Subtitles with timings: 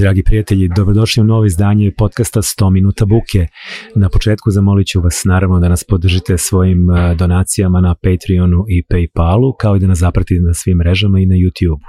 [0.00, 3.46] Dragi prijatelji, dobrodošli u novo izdanje podcasta 100 minuta buke.
[3.94, 8.82] Na početku zamolit ću vas naravno da nas podržite svojim e, donacijama na Patreonu i
[8.90, 11.80] Paypalu, kao i da nas zapratite na svim mrežama i na YouTube.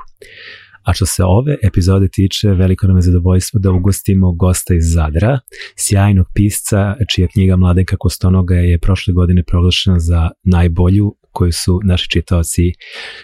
[0.84, 5.40] A što se ove epizode tiče, veliko nam je zadovoljstvo da ugostimo gosta iz Zadra,
[5.76, 12.10] sjajnog pisca, čija knjiga Mladenka Kostonoga je prošle godine proglašena za najbolju koju su naši
[12.10, 12.74] čitaoci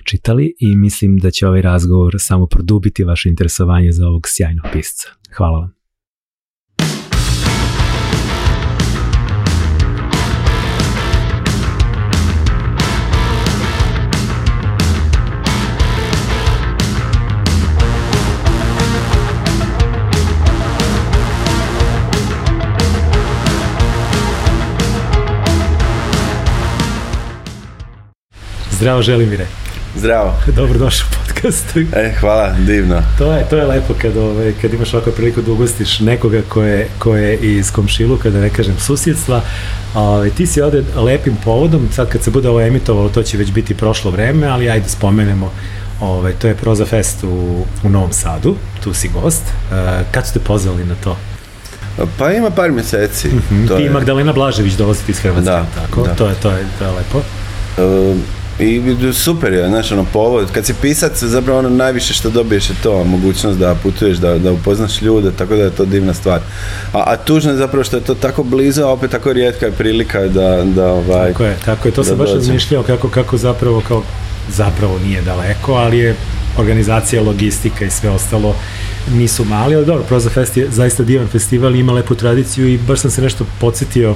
[0.03, 5.07] čitali i mislim da će ovaj razgovor samo produbiti vaše interesovanje za ovog sjajnog pisca.
[5.37, 5.76] Hvala vam.
[28.77, 29.45] Zdravo Želimire.
[29.95, 30.33] Zdravo.
[30.55, 31.77] Dobro došao u podcast.
[31.93, 33.01] E, hvala, divno.
[33.17, 36.63] To je, to je lepo kad, ovaj, kad imaš ovako priliku da ugostiš nekoga ko
[36.63, 39.41] je, ko je iz komšiluka, da ne kažem susjedstva.
[39.95, 43.51] Ovaj, ti si ovde lepim povodom, sad kad se bude ovo emitovalo, to će već
[43.51, 45.51] biti prošlo vreme, ali ajde spomenemo
[46.01, 49.43] Ovaj, to je Proza Fest u, u Novom Sadu, tu si gost.
[49.43, 49.77] Uh,
[50.11, 51.17] kad ste pozvali na to?
[52.17, 53.27] Pa ima par mjeseci.
[53.27, 53.67] Mm -hmm.
[53.67, 56.03] to Ti je, Magdalena Blažević dolazite iz Hrvatske, Da, tako?
[56.03, 56.15] da.
[56.15, 57.17] To, je, to, je, to je lepo.
[57.17, 58.17] uh,
[58.59, 58.81] I
[59.13, 60.51] super je, znaš, ono, povod.
[60.51, 64.51] Kad si pisac, zapravo ono najviše što dobiješ je to, mogućnost da putuješ, da, da
[64.51, 66.39] upoznaš ljude, tako da je to divna stvar.
[66.93, 69.71] A, a tužno je zapravo što je to tako blizu, a opet tako rijetka je
[69.71, 71.31] prilika da, da ovaj...
[71.31, 74.03] Tako je, tako je, to sam baš razmišljao kako, kako zapravo, kao,
[74.49, 76.15] zapravo nije daleko, ali je
[76.57, 78.55] organizacija, logistika i sve ostalo
[79.13, 82.99] nisu mali, ali dobro, Proza Fest je zaista divan festival, ima lepu tradiciju i baš
[82.99, 84.15] sam se nešto podsjetio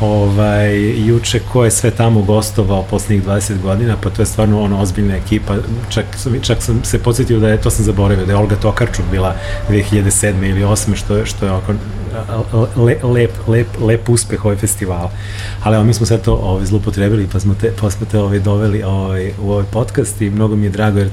[0.00, 4.80] ovaj, juče ko je sve tamo gostovao poslednjih 20 godina, pa to je stvarno ono
[4.80, 5.56] ozbiljna ekipa,
[5.88, 6.04] čak,
[6.42, 9.36] čak sam se podsjetio da je, to sam zaboravio, da je Olga Tokarčuk bila
[9.70, 10.50] 2007.
[10.50, 10.94] ili 8.
[10.96, 11.74] što je, što je oko,
[12.76, 15.10] le, lep, lep, lep uspeh ovaj festivala.
[15.62, 18.38] Ali evo, mi smo sad to ovaj, zlupotrebili, pa smo te, pa smo te ovaj,
[18.38, 21.10] doveli ovaj, u ovaj podcast i mnogo mi je drago jer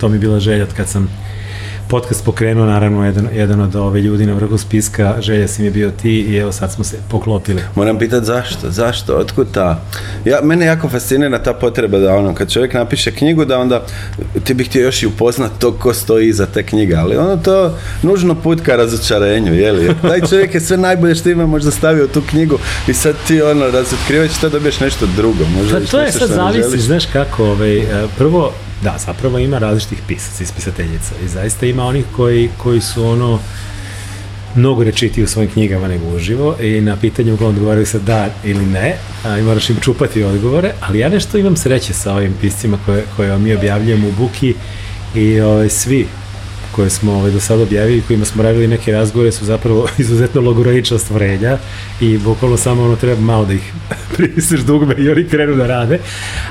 [0.00, 1.08] to mi je bila želja kad sam
[1.88, 5.70] podcast pokrenuo, naravno, jedan, jedan od ove ljudi na vrhu spiska, želja si mi je
[5.70, 7.62] bio ti i evo sad smo se poklopili.
[7.74, 9.80] Moram pitati zašto, zašto, otkud ta?
[10.24, 13.86] Ja, mene jako fascinira ta potreba da ono, kad čovjek napiše knjigu da onda
[14.44, 17.78] ti bih htio još i upoznat to ko stoji iza te knjige, ali ono to
[18.02, 19.84] nužno put ka razočarenju, je li?
[19.84, 22.58] Jer Taj čovjek je sve najbolje što ima možda stavio u tu knjigu
[22.88, 25.44] i sad ti ono razotkrivaš što dobiješ nešto drugo.
[25.56, 26.80] Možda Pa to je sad zavisi, želiš.
[26.80, 28.52] znaš kako, ovaj, e, prvo,
[28.82, 33.38] da, zapravo ima različitih pisaca i spisateljica i zaista ima onih koji, koji su ono,
[34.54, 38.66] mnogo rečiti u svojim knjigama nego uživo i na pitanje uglavnom odgovaraju sa da ili
[38.66, 42.78] ne, a, i moraš im čupati odgovore, ali ja nešto imam sreće sa ovim piscima
[42.86, 44.54] koje, koje mi objavljujemo u Buki
[45.14, 46.06] i ovaj, svi
[46.72, 50.98] koje smo ovaj, do sada objavili, kojima smo radili neke razgovore su zapravo izuzetno logoroična
[50.98, 51.58] stvorenja
[52.00, 53.72] i bukvalno samo ono treba malo da ih
[54.16, 55.98] privisneš dugme i oni krenu da rade.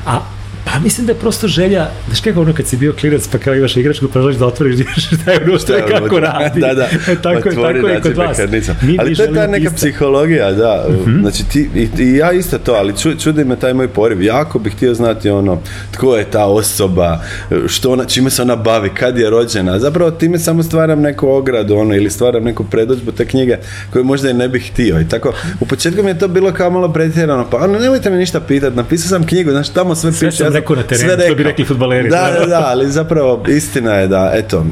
[0.05, 0.21] A
[0.65, 3.55] Pa mislim da je prosto želja, znaš kako ono kad si bio klinac pa kao
[3.55, 4.79] imaš igračku pa želiš da otvoriš
[5.21, 6.59] šta je i Šta je kako radi.
[6.59, 6.87] Da, da.
[7.07, 8.37] E, tako, je, Otvori, tako je kod vas.
[8.81, 9.75] Mi, ali mi to je ta neka pista.
[9.75, 10.85] psihologija, da.
[11.21, 14.21] Znači ti, i, i ja isto to, ali ču, čudi me taj moj poriv.
[14.21, 17.21] Jako bih htio znati ono, tko je ta osoba,
[17.67, 19.79] što ona, čime se ona bavi, kad je rođena.
[19.79, 23.57] Zapravo time samo stvaram neku ogradu, ono, ili stvaram neku predođbu te knjige
[23.93, 25.01] koju možda i ne bih htio.
[25.01, 28.17] I tako, u početku mi je to bilo kao malo pretjerano, pa ono, nemojte me
[28.17, 30.43] ništa pitati, napisao sam knjigu, znači tamo sve, Sve piše.
[30.53, 31.49] Rekao na terenu, sve što bi rekao.
[31.49, 32.09] rekli fudbaleri.
[32.09, 34.65] Da, da, da, ali zapravo istina je da, eto,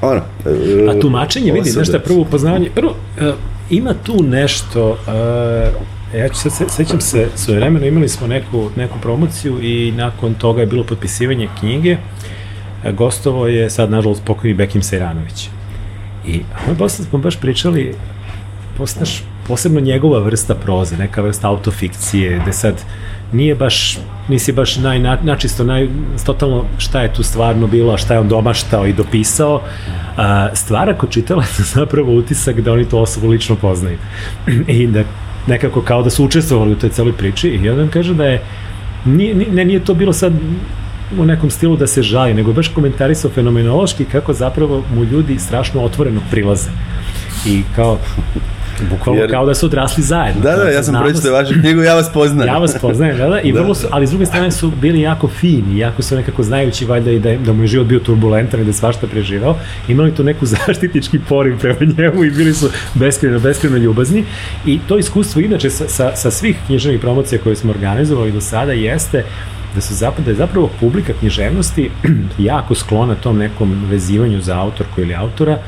[0.00, 0.20] ono,
[0.90, 1.98] A tumačenje, vidi, šta, osobe.
[1.98, 3.34] prvo upoznavanje, prvo, uh,
[3.70, 8.70] ima tu nešto, uh, ja ću se, se, sećam se, svoje vremeno imali smo neku,
[8.76, 11.98] neku promociju i nakon toga je bilo potpisivanje knjige, uh,
[12.92, 15.48] gostovo je sad, nažalost, pokojni Bekim Sejranović.
[16.26, 17.94] I onda posle smo baš pričali,
[18.76, 22.74] postaš posebno njegova vrsta proze, neka vrsta autofikcije, gde sad
[23.32, 23.98] nije baš,
[24.28, 25.88] nisi baš naj, na, načisto, naj,
[26.26, 29.62] totalno šta je tu stvarno bilo, šta je on domaštao i dopisao,
[30.16, 33.98] a, stvara kod čitalaca zapravo utisak da oni tu osobu lično poznaju.
[34.68, 35.04] I da
[35.46, 38.42] nekako kao da su učestvovali u toj celoj priči i vam kaže da je,
[39.04, 40.32] nije, ne, nije to bilo sad
[41.18, 45.82] u nekom stilu da se žali, nego baš komentarisao fenomenološki kako zapravo mu ljudi strašno
[45.82, 46.70] otvoreno prilaze.
[47.46, 47.98] I kao,
[48.90, 50.42] bukvalno Jer- kao da su odrasli zajedno.
[50.42, 52.54] Da, da, ja sam pročitao vašu knjigu, ja vas poznajem.
[52.54, 55.28] Ja vas poznajem, da, da, i vrlo su, ali s druge strane su bili jako
[55.28, 58.64] fini, jako su nekako znajući valjda i da, da mu je život bio turbulentan i
[58.64, 59.56] da je svašta preživao,
[59.88, 64.24] imali tu neku zaštitnički poriv prema njemu i bili su beskreno, beskreno ljubazni
[64.66, 68.72] i to iskustvo inače sa, sa, sa svih književnih promocija koje smo organizovali do sada
[68.72, 69.24] jeste
[69.74, 71.90] da su zapravo, da je zapravo publika književnosti
[72.38, 75.58] jako sklona tom nekom vezivanju za autorku ili autora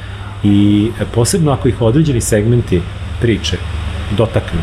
[0.45, 2.81] i posebno ako ih određeni segmenti
[3.23, 3.57] priče
[4.17, 4.61] dotaknu.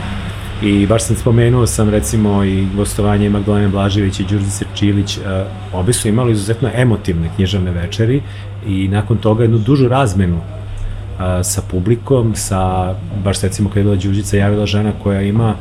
[0.63, 5.23] I baš sam spomenuo sam recimo i gostovanje Magdalene Blažević i Đurđe Čilić, uh,
[5.73, 8.21] obe su imali izuzetno emotivne književne večeri
[8.67, 10.44] i nakon toga jednu dužu razmenu uh,
[11.44, 15.56] sa publikom, sa, baš recimo kada je bila Đurđica javila žena koja ima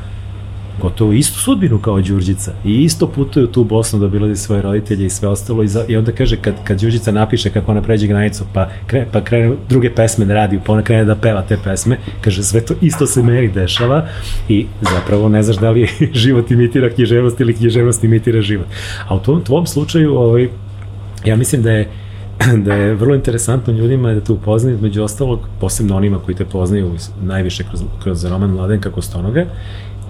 [0.80, 5.06] gotovo istu sudbinu kao Đurđica i isto putuju tu u Bosnu da obilazi svoje roditelje
[5.06, 8.06] i sve ostalo i, za, i onda kaže kad, kad Đurđica napiše kako ona pređe
[8.06, 11.58] granicu pa, kre, pa krene druge pesme da radi pa ona krene da peva te
[11.64, 14.06] pesme kaže sve to isto se meni dešava
[14.48, 15.88] i zapravo ne znaš da li
[16.24, 18.66] život imitira književnost ili književnost imitira život.
[19.08, 20.48] A u tom tvom slučaju ovaj,
[21.24, 21.88] ja mislim da je
[22.66, 26.94] da je vrlo interesantno ljudima da te upoznaju, među ostalog, posebno onima koji te poznaju
[27.22, 29.46] najviše kroz, kroz roman Mladenka Kostonoga,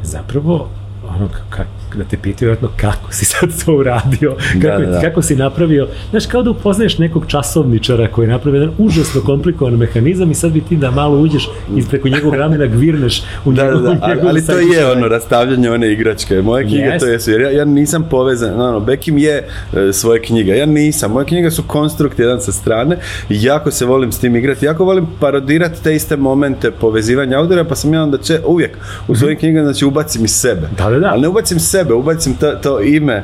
[0.02, 0.68] zapravo
[1.08, 5.00] ono, kako, da te pitaju vjerojatno kako si sad to uradio, kako, da, da.
[5.00, 9.74] kako si napravio, znaš, kao da upoznaješ nekog časovničara koji je napravio jedan užasno komplikovan
[9.74, 13.64] mehanizam i sad bi ti da malo uđeš i preko njegovog ramena gvirneš u da,
[13.64, 16.42] njegov, da, da, ali, ali to je ono, rastavljanje one igračke.
[16.42, 17.00] Moje knjige yes.
[17.00, 20.66] to jesu, jer ja, ja nisam povezan, no, no, Bekim je e, svoje knjige, ja
[20.66, 22.96] nisam, moje knjige su konstrukt jedan sa strane
[23.28, 27.64] i jako se volim s tim igrati, jako volim parodirati te iste momente povezivanja autora,
[27.64, 28.76] pa sam ja onda če, uvijek
[29.08, 29.40] u svojim -hmm.
[29.40, 30.68] knjigama, znači ubacim iz sebe.
[30.78, 31.08] Da, da, da.
[31.12, 33.22] Ali ne ubacim sebe sebe, ubacim to, to ime e,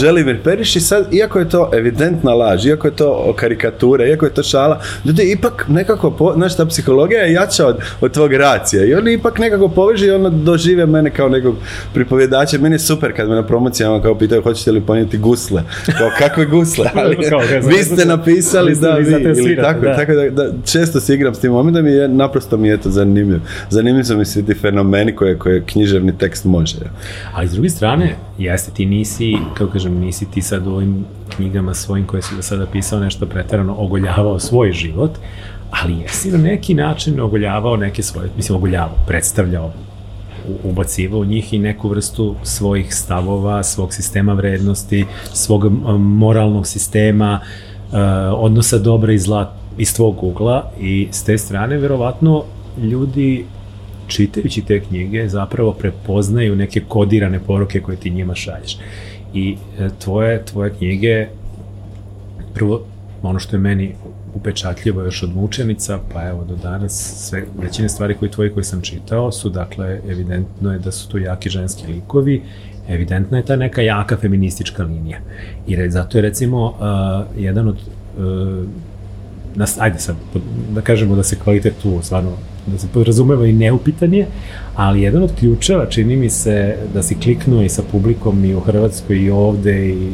[0.00, 4.34] Želimir Periš i sad, iako je to evidentna laž, iako je to karikatura, iako je
[4.34, 8.84] to šala, ljudi ipak nekako, po, znaš, ta psihologija je jača od, od tvog racija
[8.84, 11.56] i oni ipak nekako poveže i ono dožive mene kao nekog
[11.94, 12.58] pripovjedača.
[12.58, 15.62] Meni je super kad me na promocijama kao pitaju hoćete li ponijeti gusle.
[15.98, 16.90] Kao kakve gusle?
[16.94, 17.16] Ali,
[17.66, 19.96] vi ste napisali da vi, ili tako, da.
[19.96, 22.90] tako da, da, često se igram s tim momentom i je, naprosto mi je to
[22.90, 23.40] zanimljivo.
[23.70, 26.76] Zanimljivo su mi svi ti fenomeni koje, koje književni tekst može.
[27.34, 31.04] Ali s druge strane, jeste, ti nisi, kako kažem, nisi ti sad u ovim
[31.36, 35.10] knjigama svojim koje si do sada pisao nešto pretarano ogoljavao svoj život,
[35.70, 39.72] ali jesi na neki način ogoljavao neke svoje, mislim, ogoljavao, predstavljao,
[40.64, 47.40] ubacivao u njih i neku vrstu svojih stavova, svog sistema vrednosti, svog moralnog sistema,
[48.32, 52.44] odnosa dobra i zla iz tvog ugla i s te strane verovatno
[52.82, 53.44] ljudi
[54.08, 58.78] čitajući te knjige zapravo prepoznaju neke kodirane poruke koje ti njima šalješ.
[59.34, 61.26] I e, tvoje, tvoje knjige,
[62.54, 62.84] prvo,
[63.22, 63.94] ono što je meni
[64.34, 68.82] upečatljivo još od mučenica, pa evo do danas sve većine stvari koje tvoji koje sam
[68.82, 72.42] čitao su dakle evidentno je da su to jaki ženski likovi,
[72.88, 75.18] evidentna je ta neka jaka feministička linija.
[75.66, 77.76] I zato je recimo uh, jedan od
[78.18, 78.64] uh,
[79.78, 80.16] ajde sad,
[80.74, 82.32] da kažemo da se kvalitet tu stvarno
[82.72, 84.26] da se podrazumeva i neupitan je,
[84.74, 88.60] ali jedan od ključeva čini mi se da si kliknuo i sa publikom i u
[88.60, 90.10] Hrvatskoj i ovde i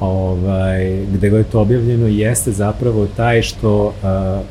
[0.00, 4.44] ovaj, gde god je to objavljeno, jeste zapravo taj što, uh,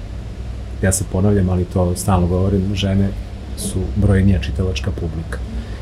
[0.84, 3.10] ja se ponavljam, ali to stalno govorim, žene
[3.58, 5.40] su brojnija čitalačka publika.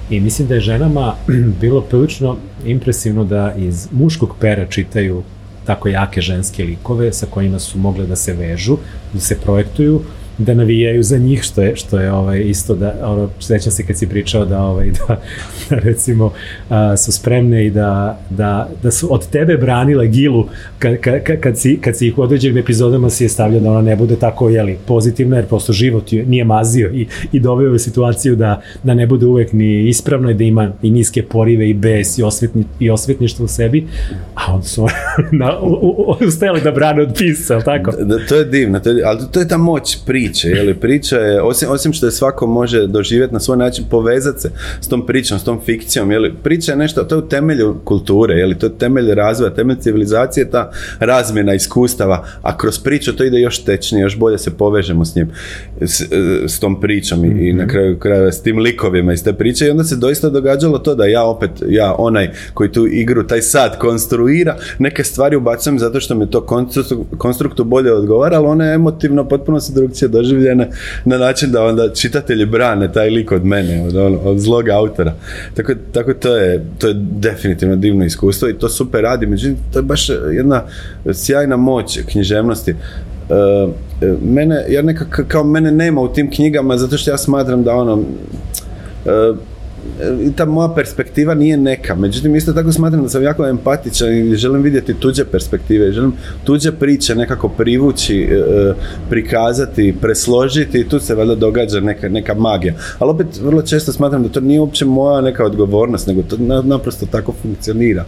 [0.10, 1.16] I mislim da je ženama
[1.62, 5.24] bilo prilično impresivno da iz muškog pera čitaju
[5.66, 8.78] tako jake ženske likove sa kojima su mogle da se vežu,
[9.14, 10.02] da se projektuju,
[10.40, 13.98] da navijaju za njih, što je, što je ovaj, isto da, ono, sećam se kad
[13.98, 15.22] si pričao da, ovaj, da,
[15.70, 16.32] da recimo
[16.70, 20.46] a, su spremne i da, da, da su od tebe branile Gilu
[20.80, 23.82] kad, kad, kad, si, kad si ih u određenim epizodama si je stavljao da ona
[23.82, 28.36] ne bude tako jeli, pozitivna, jer prosto život nije mazio i, i doveo je situaciju
[28.36, 32.18] da, da ne bude uvek ni ispravno i da ima i niske porive i bes
[32.18, 33.88] i, osvetni, i osvetništvo u sebi,
[34.36, 34.88] a onda su
[35.40, 37.92] na, u, u, ustajali da brane od pisa, tako?
[37.92, 40.64] Da, da, to je divno, to je, ali to je ta moć pri priče, je
[40.64, 44.52] li priča je, osim, osim što je svako može doživjeti na svoj način, povezati se
[44.82, 47.78] s tom pričom, s tom fikcijom, je li priča je nešto, to je u temelju
[47.84, 53.16] kulture, je li to je temelj razvoja, temelj civilizacije, ta razmjena iskustava, a kroz priču
[53.16, 55.30] to ide još tečnije, još bolje se povežemo s njim,
[55.82, 56.02] s,
[56.48, 57.50] s tom pričom i, mm -hmm.
[57.50, 57.72] i na mhm.
[57.72, 61.06] kraju kraja s tim likovima iz te priče i onda se doista događalo to da
[61.06, 66.16] ja opet, ja onaj koji tu igru, taj sad konstruira, neke stvari ubacujem zato što
[66.16, 70.66] mi to konstruktu, konstruktu bolje odgovara, ali ona je emotivno potpuno se drugčije doživljena
[71.06, 75.14] na način da onda čitatelji brane taj lik od mene, od, on, od zlog autora.
[75.56, 79.80] Tako, tako to, je, to je definitivno divno iskustvo i to super radi, međutim to
[79.80, 80.64] je baš jedna
[81.14, 82.76] sjajna moć književnosti.
[83.30, 83.72] Uh,
[84.24, 87.94] mene, ja nekako, kao mene nema u tim knjigama zato što ja smatram da ono
[87.94, 89.38] uh,
[90.22, 91.96] i ta moja perspektiva nije neka.
[91.96, 95.92] Međutim, isto tako smatram da sam jako empatičan i želim vidjeti tuđe perspektive.
[95.92, 98.74] Želim tuđe priče nekako privući, e,
[99.10, 102.74] prikazati, presložiti i tu se valjda događa neka, neka magija.
[103.00, 107.06] Ali opet vrlo često smatram da to nije uopće moja neka odgovornost, nego to naprosto
[107.06, 108.06] tako funkcionira.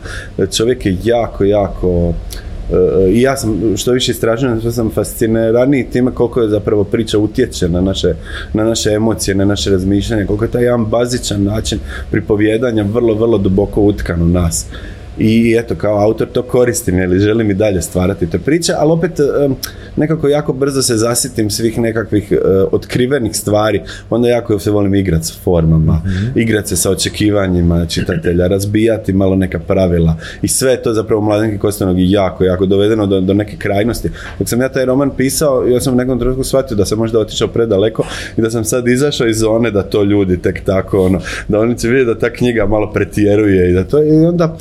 [0.58, 2.14] Čovjek je jako, jako
[3.12, 7.70] i ja sam što više istražujem, što sam fasciniraniji time koliko je zapravo priča utječe
[7.70, 8.14] na naše,
[8.54, 11.80] na naše emocije, na naše razmišljanje, koliko je taj jedan bazičan način
[12.12, 14.66] pripovjedanja vrlo, vrlo duboko utkan u nas
[15.18, 19.12] i eto kao autor to koristim ili želim i dalje stvarati te priče, ali opet
[19.96, 22.38] nekako jako brzo se zasitim svih nekakvih e,
[22.72, 28.48] otkrivenih stvari, onda jako se volim igrati s formama, mm igrati se sa očekivanjima čitatelja,
[28.48, 30.18] razbijati malo neka pravila.
[30.42, 34.10] I sve to zapravo Mladenki Kostanog jako, jako dovedeno do, do neke krajnosti.
[34.40, 37.20] Dok sam ja taj roman pisao, ja sam u nekom trenutku shvatio da sam možda
[37.20, 38.04] otišao predaleko
[38.38, 41.78] i da sam sad izašao iz zone da to ljudi tek tako, ono, da oni
[41.78, 44.58] će vidjeti da ta knjiga malo pretjeruje i da to, i onda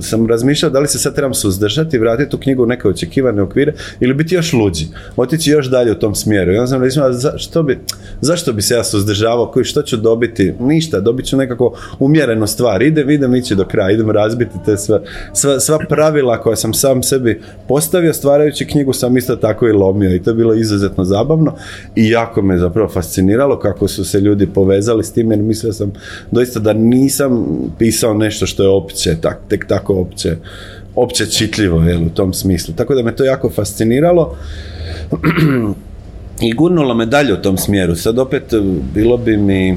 [0.00, 4.14] sam razmišljao da li se sad trebam suzdržati, vratiti tu knjigu neke očekivane okvire ili
[4.14, 4.86] biti još luđi,
[5.16, 6.52] otići još dalje u tom smjeru.
[6.52, 7.78] I onda sam razmišljao, za, bi,
[8.20, 10.54] zašto bi se ja suzdržavao, koji, što ću dobiti?
[10.60, 12.82] Ništa, dobit ću nekako umjerenu stvar.
[12.82, 15.00] Idem, idem ići do kraja, idem razbiti te sva,
[15.32, 20.14] sva, sva pravila koja sam sam sebi postavio, stvarajući knjigu sam isto tako i lomio
[20.14, 21.54] i to je bilo izuzetno zabavno
[21.96, 25.92] i jako me zapravo fasciniralo kako su se ljudi povezali s tim jer mislio sam
[26.30, 27.46] doista da nisam
[27.78, 30.36] pisao nešto što je opće, tak, tek tako opće,
[30.94, 32.74] opće čitljivo jel, u tom smislu.
[32.74, 34.36] Tako da me to jako fasciniralo
[36.48, 37.96] i gurnulo me dalje u tom smjeru.
[37.96, 38.60] Sad opet e,
[38.94, 39.76] bilo bi mi e,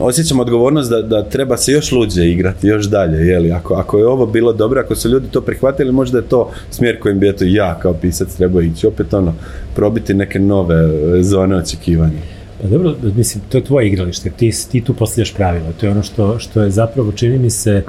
[0.00, 4.06] osjećam odgovornost da, da treba se još luđe igrati, još dalje, jeli, ako, ako je
[4.06, 7.44] ovo bilo dobro, ako su ljudi to prihvatili, možda je to smjer kojim bi eto
[7.44, 9.34] ja kao pisac trebao ići, opet ono,
[9.74, 12.39] probiti neke nove e, zone očekivanja.
[12.62, 16.02] Pa dobro, mislim, to je tvoje igralište, ti, ti tu postavljaš pravila, to je ono
[16.02, 17.84] što, što je zapravo, čini mi se,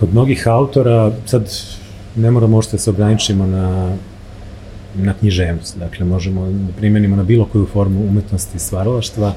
[0.00, 1.52] kod mnogih autora, sad
[2.16, 3.96] ne moramo možda se ograničimo na,
[4.94, 9.34] na književnost, dakle možemo da primjenimo na bilo koju formu umetnosti i stvaralaštva,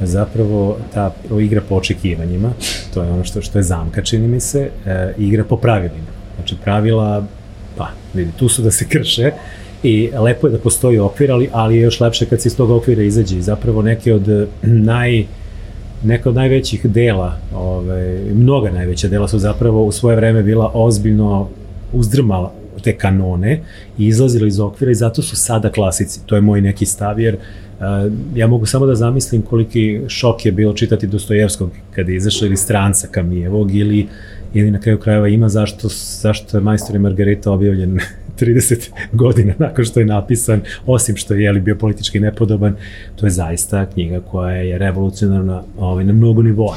[0.00, 2.52] zapravo ta igra po očekivanjima,
[2.94, 6.14] to je ono što, što je zamka, čini mi se, e, igra po pravilima.
[6.36, 7.26] Znači pravila,
[7.76, 9.30] pa, vidi, tu su da se krše,
[9.84, 12.70] i lepo je da postoji okvir, ali, ali je još lepše kad se iz tog
[12.70, 13.40] okvira izađe.
[13.40, 15.24] Zapravo neke od eh, naj,
[16.04, 21.48] neka od najvećih dela, ove, mnoga najveća dela su zapravo u svoje vreme bila ozbiljno
[21.92, 23.60] uzdrmala te kanone
[23.98, 26.20] i izlazila iz okvira i zato su sada klasici.
[26.26, 27.80] To je moj neki stav, jer uh,
[28.34, 32.56] ja mogu samo da zamislim koliki šok je bilo čitati Dostojevskog kada je izašao ili
[32.56, 34.06] stranca Kamijevog ili,
[34.54, 35.88] ili na kraju krajeva ima zašto,
[36.20, 38.00] zašto je Majstor i Margarita objavljen
[38.44, 42.76] 30 godina nakon što je napisan, osim što je jeli, bio politički nepodoban,
[43.16, 46.76] to je zaista knjiga koja je revolucionarna ovaj, na mnogo nivoa.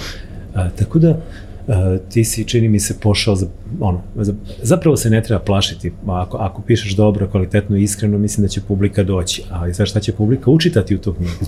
[0.54, 1.22] A, tako da,
[1.68, 3.48] a, ti si, čini mi se, pošao za,
[3.80, 8.46] ono, za, zapravo se ne treba plašiti, ako, ako pišeš dobro, kvalitetno i iskreno, mislim
[8.46, 11.46] da će publika doći, ali sad šta će publika učitati u tu knjigu?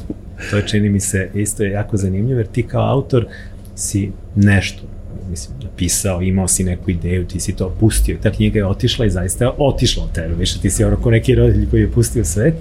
[0.50, 3.28] To je, čini mi se, isto je jako zanimljivo, jer ti kao autor
[3.76, 4.84] si nešto,
[5.30, 8.18] mislim, napisao, imao si neku ideju, ti si to pustio.
[8.24, 10.36] Ta knjiga je otišla i zaista je otišla od tebe.
[10.36, 12.54] Više ti si ono ko neki roditelj koji je pustio sve.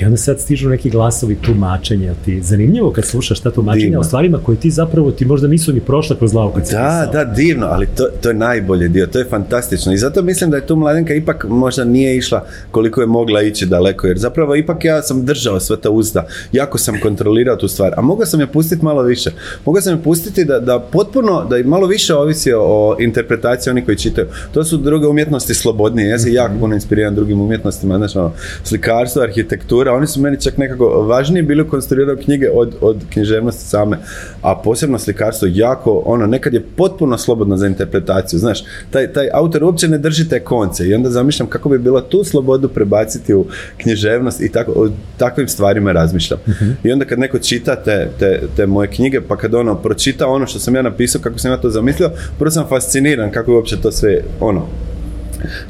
[0.00, 4.00] I onda sad stižu neki glasovi tumačenja, ti zanimljivo kad slušaš ta tumačenja divno.
[4.00, 7.06] o stvarima koje ti zapravo ti možda nisu ni prošla kroz glavu kad si Da,
[7.08, 7.24] pisao.
[7.24, 10.56] da, divno, ali to, to je najbolji dio, to je fantastično i zato mislim da
[10.56, 14.84] je tu mladenka ipak možda nije išla koliko je mogla ići daleko, jer zapravo ipak
[14.84, 18.46] ja sam držao sve ta usta, jako sam kontrolirao tu stvar, a mogao sam je
[18.46, 19.30] pustiti malo više,
[19.64, 23.96] mogao sam je pustiti da, da potpuno, da malo više ovisi o interpretaciji onih koji
[23.98, 24.26] čitaju.
[24.52, 28.32] To su druge umjetnosti slobodnije, ja se jako puno inspiriram drugim umjetnostima, znači ono,
[28.64, 33.98] slikarstvo, arhitektura, oni su meni čak nekako važniji bili konstruirao knjige od, od književnosti same,
[34.42, 39.64] a posebno slikarstvo jako, ono, nekad je potpuno slobodno za interpretaciju, znaš, taj, taj autor
[39.64, 43.46] uopće ne drži te konce i onda zamišljam kako bi bilo tu slobodu prebaciti u
[43.76, 46.40] književnost i tako, o takvim stvarima razmišljam.
[46.46, 50.26] uh I onda kad neko čita te, te, te, moje knjige, pa kad ono pročita
[50.26, 53.56] ono što sam ja napisao, kako sam ja to zamislio, prvo sam fasciniran kako je
[53.56, 54.66] uopće to sve, ono,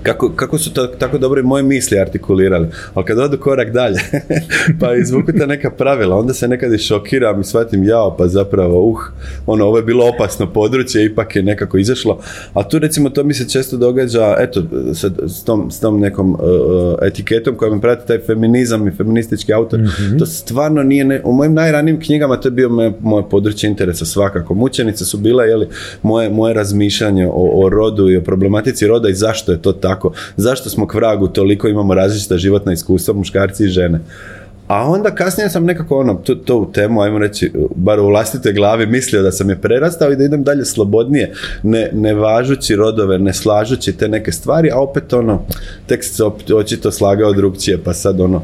[0.03, 2.69] kako, kako su to, tako dobro i moje misli artikulirali.
[2.95, 3.99] Ali kad odu korak dalje,
[4.81, 8.89] pa izvuku ta neka pravila, onda se nekad i šokiram i shvatim, jao, pa zapravo,
[8.89, 8.99] uh,
[9.47, 12.21] ono, ovo je bilo opasno područje, ipak je nekako izašlo.
[12.55, 14.63] A tu recimo to mi se često događa, eto,
[15.27, 16.39] s, tom, s tom nekom uh,
[17.03, 20.19] etiketom koja mi prati taj feminizam i feministički autor, mm-hmm.
[20.19, 24.05] to stvarno nije, ne, u mojim najranijim knjigama to je bio moje, moje područje interesa
[24.05, 24.55] svakako.
[24.55, 25.69] Mučenice su bile, jeli,
[26.03, 30.13] moje, moje razmišljanje o, o rodu i o problematici roda i zašto je to tako.
[30.37, 34.01] Zašto smo k vragu toliko imamo različita životna iskustva, muškarci i žene.
[34.69, 38.53] A onda kasnije sam nekako ono, to, to u temu, ajmo reći, bar u vlastitoj
[38.53, 43.19] glavi mislio da sam je prerastao i da idem dalje slobodnije, ne, ne važući rodove,
[43.19, 45.43] ne slažući te neke stvari, a opet ono,
[45.87, 46.25] tekst se
[46.55, 48.43] očito slagao drugčije, pa sad ono,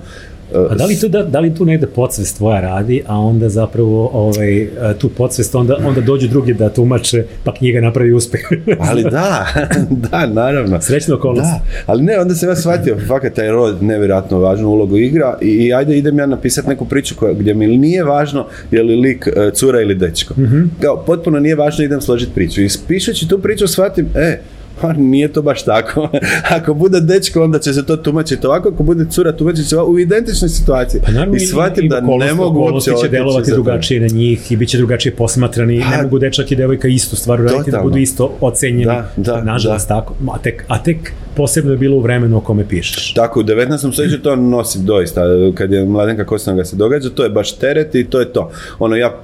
[0.70, 4.10] A da li tu, da, da li tu negde podsvest tvoja radi, a onda zapravo
[4.12, 8.40] ovaj, tu podsvest, onda, onda dođu drugi da tumače, pa knjiga napravi uspeh.
[8.88, 9.46] ali da,
[10.10, 10.80] da, naravno.
[10.80, 11.50] Srećno okolnost.
[11.50, 15.48] Da, ali ne, onda sam ja shvatio, fakat taj rod nevjerojatno važnu ulogu igra i,
[15.48, 19.26] i ajde idem ja napisati neku priču koja, gdje mi nije važno je li lik
[19.26, 20.34] uh, cura ili dečko.
[20.34, 20.70] Mm-hmm.
[20.80, 22.62] Kao, potpuno nije važno idem složiti priču.
[22.62, 24.38] I pišući tu priču shvatim, e,
[24.81, 26.09] pa nije to baš tako.
[26.57, 29.93] ako bude dečko, onda će se to tumačiti ovako, ako bude cura, tumačiti se ovako
[29.93, 31.00] u identičnoj situaciji.
[31.04, 34.69] Pa naravno, I shvatim da ne mogu uopće će delovati drugačije na njih i bit
[34.69, 35.81] će drugačije posmatrani.
[35.81, 38.85] Pa, ne mogu dečak i devojka istu stvar raditi da budu isto ocenjeni.
[38.85, 39.95] Da, da, Nažalost, da.
[39.95, 40.14] tako.
[40.33, 43.14] A tek, a tek posebno je bilo u vremenu o kome pišeš.
[43.14, 43.93] Tako, u 19.
[43.93, 45.23] stoljeću to nosi doista.
[45.54, 48.50] Kad je Mladenka Kostanoga se događa, to je baš teret i to je to.
[48.78, 49.14] Ono, ja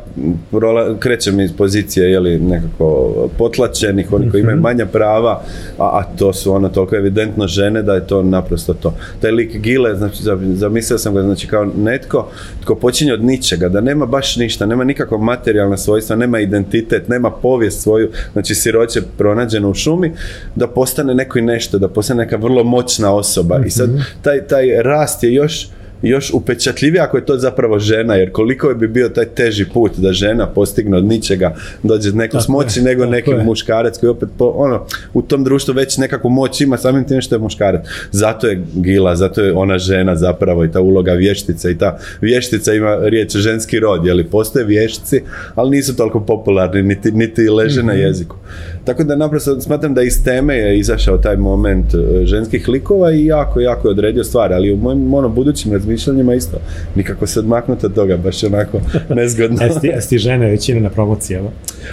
[0.50, 4.62] prola, krećem iz pozicije, jeli, nekako potlačenih, oni koji imaju mhm.
[4.62, 5.39] manja prava,
[5.78, 8.94] a, a to su ono toliko evidentno žene da je to naprosto to.
[9.20, 10.22] Taj lik Gile, znači,
[10.54, 12.28] zamislio sam ga, znači, kao netko
[12.62, 17.30] tko počinje od ničega, da nema baš ništa, nema nikakvog materijalna svojstva, nema identitet, nema
[17.30, 20.12] povijest svoju, znači siroće pronađeno u šumi,
[20.56, 23.60] da postane neko i nešto, da postane neka vrlo moćna osoba.
[23.66, 24.00] I sad mhm.
[24.22, 25.68] taj, taj rast je još
[26.02, 30.12] još upečatljivije ako je to zapravo žena, jer koliko bi bio taj teži put da
[30.12, 33.44] žena postigne od ničega, dođe neko smoći nego neki je.
[33.44, 37.34] muškarac koji opet po, ono, u tom društvu već nekakvu moć ima samim tim što
[37.34, 37.86] je muškarac.
[38.10, 42.74] Zato je gila, zato je ona žena zapravo i ta uloga vještica i ta vještica
[42.74, 45.22] ima riječ ženski rod, li postoje vješci,
[45.54, 48.02] ali nisu toliko popularni, niti, niti leže na mhm.
[48.02, 48.36] jeziku.
[48.84, 53.26] Tako da naprosto smatram da iz teme je izašao taj moment e, ženskih likova i
[53.26, 56.56] jako, jako je odredio stvari, ali u mojim ono, budućim razmišljanjima isto
[56.94, 58.80] nikako se odmaknuti od toga, baš onako
[59.16, 59.58] nezgodno.
[59.82, 61.48] Jesi ti žene većine na promocijama?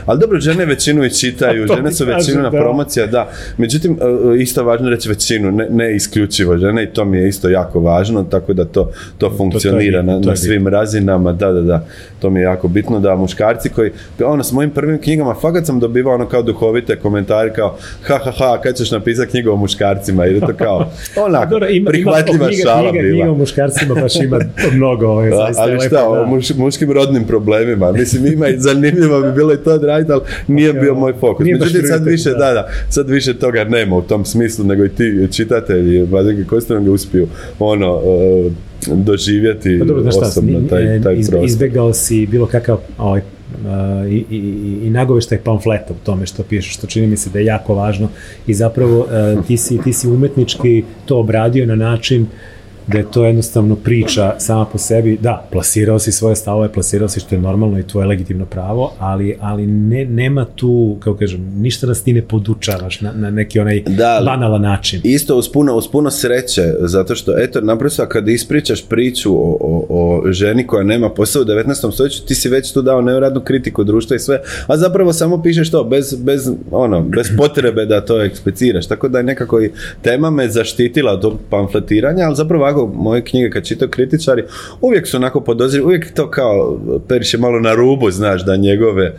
[0.06, 3.30] Ali dobro, žene većinu i čitaju, žene su većinu na promocija, da.
[3.58, 7.50] Međutim, e, isto važno reći većinu, ne, ne isključivo žene i to mi je isto
[7.50, 11.62] jako važno, tako da to, to funkcionira to, to na, na svim razinama, da, da,
[11.62, 11.86] da.
[12.20, 13.92] To mi je jako bitno da muškarci koji,
[14.26, 16.42] ono, s mojim prvim knjigama, fakat sam dobivao ono kao
[16.78, 20.54] duhovite komentari kao, ha, ha, ha, kad ćeš napisati knjigu o muškarcima, jer je to
[20.58, 20.92] kao,
[21.26, 23.14] onako, Dobro, ima, prihvatljiva ima, šala knjiga, bila.
[23.14, 24.40] Knjiga o muškarcima baš ima
[24.76, 29.22] mnogo, ovaj, zaista Ali šta, lepo, o muš, muškim rodnim problemima, mislim, ima i zanimljivo
[29.22, 31.46] bi bilo i to odraditi, ali nije okay, bio moj fokus.
[31.46, 32.54] Međutim, sad više, da.
[32.54, 37.28] da, sad više toga nema u tom smislu, nego i ti čitatelji, Vladike Kostanog uspiju,
[37.60, 38.52] ono, uh,
[38.96, 43.22] doživjeti pa dobro, osobno taj, e, taj iz, Izbegao si bilo kakav ovaj,
[43.66, 44.40] uh, i, i,
[44.84, 48.10] i nagoveštaj pamfleta u tome što pišeš, što čini mi se da je jako važno.
[48.48, 52.57] I zapravo uh, ti, si, ti si umetnički to obradio na način uh,
[52.88, 57.20] da je to jednostavno priča sama po sebi, da, plasirao si svoje stavove, plasirao si
[57.20, 61.88] što je normalno i tvoje legitimno pravo, ali, ali ne, nema tu, kao kažem, ništa
[61.88, 65.02] nas ti ne podučavaš na, na neki onaj da, banalan način.
[65.04, 69.86] Isto uz puno, uz puno sreće, zato što, eto, naprosto kad ispričaš priču o, o,
[69.90, 71.94] o ženi koja nema posao u 19.
[71.94, 75.72] stoljeću, ti si već tu dao nevjerojatnu kritiku društva i sve, a zapravo samo pišeš
[75.72, 79.72] to, bez, bez, ono, bez potrebe da to ekspliciraš, tako da je nekako i
[80.02, 84.44] tema me zaštitila od pamfletiranja, ali zapravo ovako moje knjige kad čitao kritičari,
[84.82, 89.14] uvijek su onako podozrivi, uvijek to kao Periš je malo na rubu, znaš, da njegove,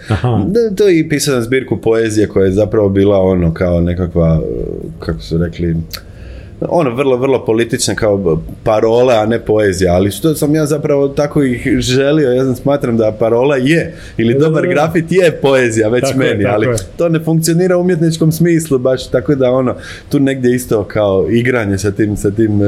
[0.46, 4.40] da, to i pisao sam zbirku poezije koja je zapravo bila ono kao nekakva,
[4.98, 5.76] kako su rekli,
[6.60, 11.42] ono vrlo, vrlo politične kao parole, a ne poezija, ali što sam ja zapravo tako
[11.42, 16.18] ih želio, ja sam smatram da parola je, ili dobar grafit je poezija već tako
[16.18, 16.74] meni, je, ali je.
[16.96, 19.74] to ne funkcionira u umjetničkom smislu baš, tako da ono,
[20.08, 22.66] tu negdje isto kao igranje sa tim, sa tim uh,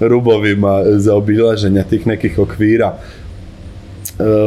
[0.00, 2.94] rubovima za obilaženja tih nekih okvira,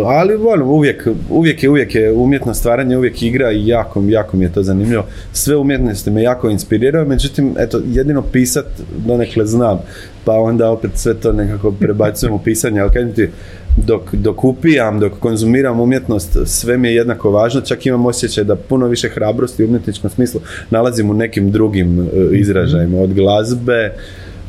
[0.06, 4.46] ali ono, uvijek, uvijek je uvijek je umjetno stvaranje, uvijek igra i jako, jako mi
[4.46, 5.06] je to zanimljivo.
[5.34, 8.66] Sve umjetnosti me jako inspiriraju, međutim, eto, jedino pisat
[9.06, 9.80] donekle znam,
[10.26, 13.30] pa onda opet sve to nekako prebacujem u pisanje, ali kad ti
[13.78, 18.56] dok, dok upijam, dok konzumiram umjetnost, sve mi je jednako važno, čak imam osjećaj da
[18.56, 23.94] puno više hrabrosti u umjetničkom smislu nalazim u nekim drugim uh, izražajima, od glazbe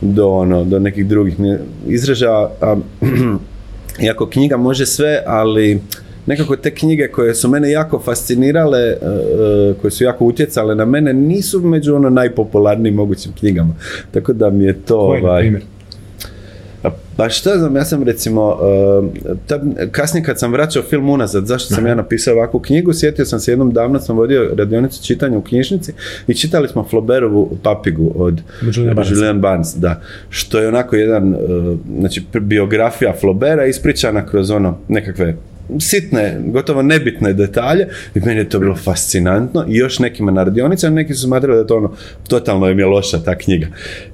[0.00, 1.36] do, ono, do nekih drugih
[1.86, 2.48] izražaja,
[4.00, 5.80] iako knjiga može sve, ali
[6.26, 10.84] nekako te knjige koje su mene jako fascinirale, e, e, koje su jako utjecale na
[10.84, 13.74] mene, nisu među ono najpopularnijim mogućim knjigama.
[14.10, 15.06] Tako da mi je to...
[15.06, 15.62] Koji, ovaj, primjer?
[17.16, 21.86] Pa šta znam, ja sam recimo, uh, kasnije kad sam vraćao film unazad, zašto sam
[21.86, 25.92] ja napisao ovakvu knjigu, sjetio sam se jednom davno sam vodio radionicu čitanja u knjižnici
[26.26, 28.40] i čitali smo Flaubertovu papigu od
[29.10, 35.36] Julian Barnes, da, što je onako jedan, uh, znači biografija Flaubera ispričana kroz ono nekakve
[35.80, 40.86] sitne, gotovo nebitne detalje i meni je to bilo fascinantno i još nekima na radionici,
[40.86, 41.92] a neki su smatrali da je to ono,
[42.28, 43.66] totalno im je loša ta knjiga.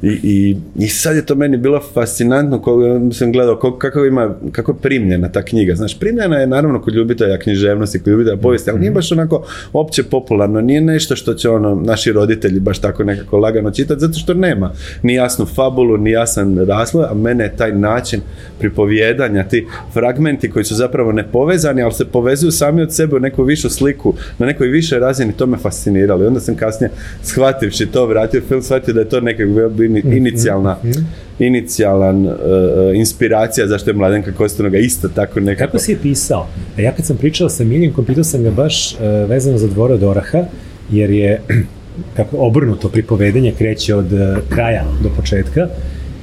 [0.02, 4.72] I, i, i sad je to meni bilo fascinantno, ko, sam gledao kako, ima, kako
[4.72, 5.74] je primljena ta knjiga.
[5.74, 10.02] Znaš, primljena je naravno kod ljubitelja književnosti, kod ljubitelja povijesti, ali nije baš onako opće
[10.02, 14.34] popularno, nije nešto što će ono, naši roditelji baš tako nekako lagano čitati, zato što
[14.34, 18.20] nema ni jasnu fabulu, ni jasan razloj, a mene je taj način
[18.58, 23.18] pripovjedanja, ti fragmenti koji su zapravo ne povezani, ali se povezuju sami od sebe u
[23.18, 26.24] neku višu sliku, na nekoj višoj razini, to me fasciniralo.
[26.24, 26.90] I onda sam kasnije,
[27.22, 31.04] shvativši to, vratio film, shvatio da je to neka mhm, inicijalna mhm.
[31.38, 32.34] inicijalan uh,
[32.94, 35.72] inspiracija zašto je Mladenka Kostanoga isto tako nekako.
[35.72, 36.46] Kako si je pisao?
[36.76, 39.94] E, ja kad sam pričao sa Miljenkom, pitao sam ga baš uh, vezano za dvore
[39.94, 40.44] od Oraha,
[40.90, 41.40] jer je
[42.16, 44.06] kako obrnuto pripovedenje kreće od
[44.48, 45.68] kraja do početka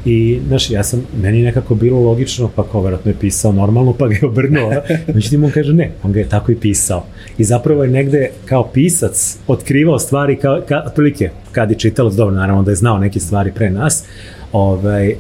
[0.06, 4.08] i, znaš, ja sam, meni nekako bilo logično, pa kao vjerojatno je pisao normalno, pa
[4.08, 4.72] ga je obrnuo.
[5.14, 7.06] Međutim, on kaže ne, on ga je tako i pisao.
[7.38, 12.36] I zapravo je negde kao pisac otkrivao stvari, kao, ka, otprilike, kad je čitalac, dobro,
[12.36, 14.04] naravno da je znao neke stvari pre nas,
[14.52, 15.16] ovaj, e,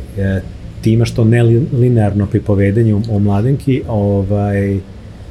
[0.81, 4.77] ti imaš to nelinearno pripovedanje o, mladenki, ovaj,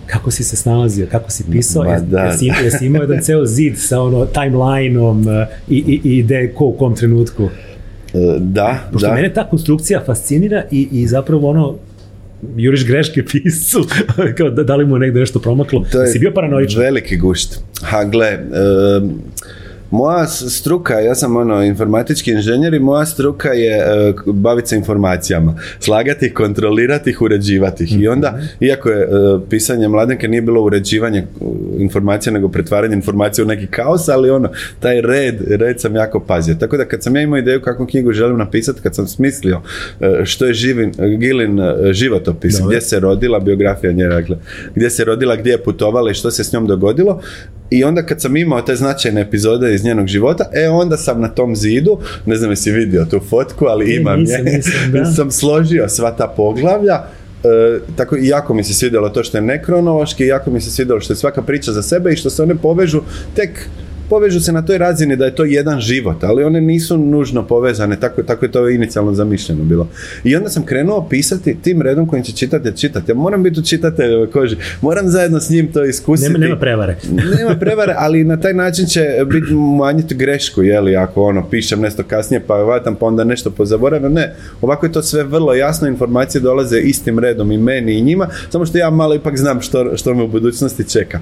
[0.06, 2.20] kako si se snalazio, kako si pisao, da.
[2.20, 6.64] jesi, jesi imao jedan ceo zid sa ono timelineom e, i, i, i ide ko
[6.64, 7.48] u kom trenutku?
[8.14, 9.14] E, da, Pošto da.
[9.14, 11.74] mene ta konstrukcija fascinira i, i zapravo ono,
[12.56, 13.86] juriš greške piscu,
[14.36, 16.80] kao da, da li mu negde nešto promaklo, to je si bio paranoičan.
[16.82, 17.60] veliki gušt.
[17.82, 18.38] Ha, gle,
[19.94, 23.84] moja struka, ja sam ono informatički inženjer i moja struka je
[24.26, 25.54] uh, baviti se informacijama.
[25.80, 28.00] Slagati ih, kontrolirati ih, uređivati ih.
[28.00, 28.64] I onda, mhm.
[28.64, 31.26] iako je uh, pisanje mladenke nije bilo uređivanje
[31.78, 34.48] informacija, nego pretvaranje informacija u neki kaos, ali ono,
[34.80, 36.54] taj red, red sam jako pazio.
[36.54, 40.24] Tako da kad sam ja imao ideju kakvu knjigu želim napisati, kad sam smislio uh,
[40.24, 41.60] što je živin, Gilin
[41.92, 44.36] životopis, gdje se rodila, biografija nje, dakle,
[44.74, 47.20] gdje se rodila, gdje je putovala i što se s njom dogodilo,
[47.70, 51.28] i onda kad sam imao te značajne epizode iz njenog života, e onda sam na
[51.28, 54.62] tom zidu, ne znam jesi vidio tu fotku, ali imam je,
[55.16, 57.02] sam složio sva ta poglavlja,
[57.44, 61.00] E, tako i jako mi se svidjelo to što je nekronološki, jako mi se svidjelo
[61.00, 63.00] što je svaka priča za sebe i što se one povežu
[63.36, 63.68] tek
[64.10, 68.00] povežu se na toj razini da je to jedan život, ali one nisu nužno povezane,
[68.00, 69.88] tako, tako je to inicijalno zamišljeno bilo.
[70.24, 73.10] I onda sam krenuo pisati tim redom kojim će čitati, čitati.
[73.10, 76.32] Ja moram biti u čitateljevoj koži, moram zajedno s njim to iskusiti.
[76.32, 76.96] Nema, nema prevare.
[77.38, 82.02] nema prevare, ali na taj način će biti manjiti grešku, jeli, ako ono, pišem nešto
[82.02, 84.12] kasnije pa vatam pa onda nešto pozaboravim.
[84.12, 88.28] Ne, ovako je to sve vrlo jasno, informacije dolaze istim redom i meni i njima,
[88.50, 91.20] samo što ja malo ipak znam što, što me u budućnosti čeka.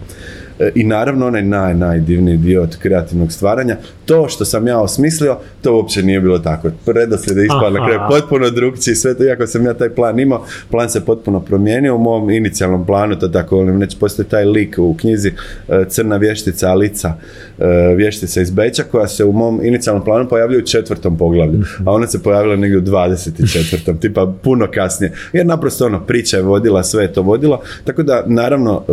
[0.63, 5.37] E, i naravno onaj naj, najdivniji dio od kreativnog stvaranja, to što sam ja osmislio,
[5.63, 6.71] to uopće nije bilo tako.
[6.87, 10.45] Redoslijed je ispao na kraju potpuno drugčiji, sve to, iako sam ja taj plan imao,
[10.71, 14.79] plan se potpuno promijenio u mom inicijalnom planu, to tako volim reći, postoji taj lik
[14.79, 15.33] u knjizi
[15.69, 17.15] e, Crna vještica Alica,
[17.59, 21.93] e, vještica iz Beća, koja se u mom inicijalnom planu pojavljuje u četvrtom poglavlju, a
[21.93, 23.99] ona se pojavila negdje u 24.
[24.01, 28.25] tipa puno kasnije, jer naprosto ono, priča je vodila, sve je to vodilo, tako da
[28.27, 28.85] naravno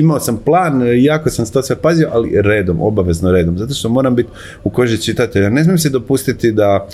[0.00, 4.16] imao sam plan, jako sam to sve pazio, ali redom, obavezno redom, zato što moram
[4.16, 4.28] biti
[4.64, 5.50] u koži čitatelja.
[5.50, 6.88] Ne smijem se dopustiti da,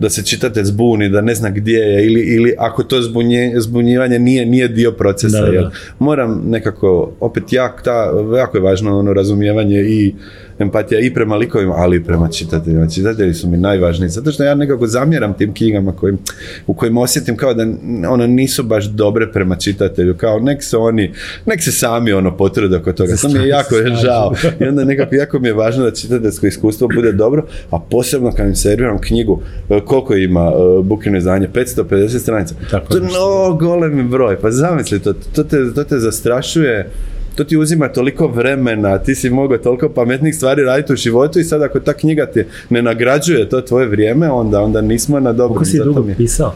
[0.00, 4.18] da se čitatelj zbuni, da ne zna gdje je ili, ili ako to zbunje, zbunjivanje
[4.18, 5.40] nije, nije dio procesa.
[5.40, 10.14] Da, Moram nekako, opet jak, ta, jako je važno ono razumijevanje i
[10.60, 12.88] empatija i prema likovima, ali i prema čitateljima.
[12.88, 16.18] Čitatelji su mi najvažniji, zato što ja nekako zamjeram tim knjigama kojim,
[16.66, 17.66] u kojima osjetim kao da
[18.08, 21.12] ono nisu baš dobre prema čitatelju, kao nek se oni,
[21.46, 23.16] nek se sami ono potrude oko toga.
[23.16, 24.34] To mi je jako žao.
[24.60, 28.46] I onda nekako jako mi je važno da čitateljsko iskustvo bude dobro, a posebno kad
[28.46, 29.42] im serviram knjigu,
[29.90, 32.54] koliko ima uh, bukino izdanje, 550 stranica.
[32.88, 36.90] to je no golemi broj, pa zamisli to, to te, to te zastrašuje
[37.36, 41.44] to ti uzima toliko vremena, ti si mogao toliko pametnih stvari raditi u životu i
[41.44, 45.54] sad ako ta knjiga ti ne nagrađuje to tvoje vrijeme, onda, onda nismo na dobro.
[45.54, 46.54] Kako si dugo pisao?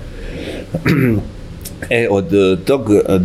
[1.90, 3.20] E, od e, tog, e,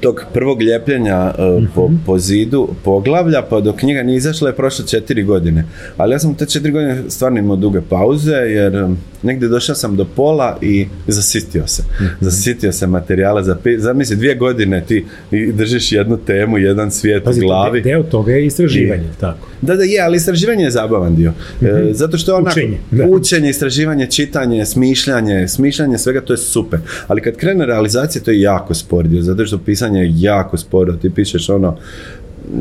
[0.00, 1.96] tog prvog ljepljenja uh, po, mhm.
[2.06, 5.64] po, zidu poglavlja, pa dok knjiga nije izašla je prošlo četiri godine.
[5.96, 8.86] Ali ja sam te četiri godine stvarno imao duge pauze, jer
[9.22, 11.82] negdje došao sam do pola i zasitio se.
[11.82, 15.04] mm Zasitio se materijala za Zamisli, dvije godine ti
[15.52, 17.80] držiš jednu temu, jedan svijet u glavi.
[17.80, 19.48] Deo toga je istraživanje, tako.
[19.62, 21.30] Da, da, je, ali istraživanje je zabavan dio.
[21.30, 26.80] mm zato što onako, učenje, učenje, istraživanje, čitanje, smišljanje, smišljanje, svega to je super.
[27.06, 27.91] Ali kad krene realizacija,
[28.24, 30.92] to je jako spor dio, zato što pisanje je jako sporo.
[30.92, 31.76] Ti pišeš ono,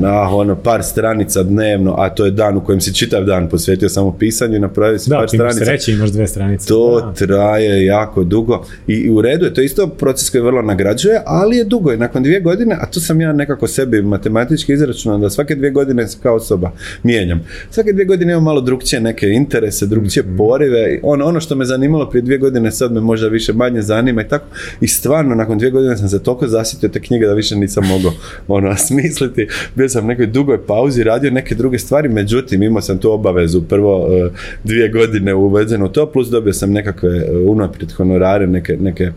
[0.04, 3.90] ah, ono, par stranica dnevno, a to je dan u kojem si čitav dan posvetio
[3.90, 5.66] samo pisanju i napravio si Da, par stranica.
[5.66, 6.68] sreće, imaš dve stranice.
[6.68, 7.14] To Da.
[7.16, 11.58] traje jako dugo I, u redu je, to je isto proces koji vrlo nagrađuje, ali
[11.58, 15.30] je dugo i nakon dvije godine, a to sam ja nekako sebi matematički izračunao da
[15.30, 16.72] svake dvije godine kao osoba
[17.04, 17.42] mijenjam.
[17.70, 20.38] Svake dvije godine imam malo drugčije neke interese, drugčije Mhm.
[20.38, 20.72] porive,
[21.04, 24.28] ono, ono što me zanimalo prije dvije godine sad me možda više manje zanima i
[24.28, 24.46] tako.
[24.82, 28.12] I stvarno, nakon dvije godine sam se toliko zasitio te knjige da više nisam mogao
[28.58, 29.48] ono, smisliti.
[29.82, 33.62] Bio sam u nekoj dugoj pauzi, radio neke druge stvari, međutim imao sam tu obavezu
[33.62, 34.30] prvo e,
[34.64, 39.12] dvije godine uvedeno u to, plus dobio sam nekakve e, unaprijed honorare, neke, neke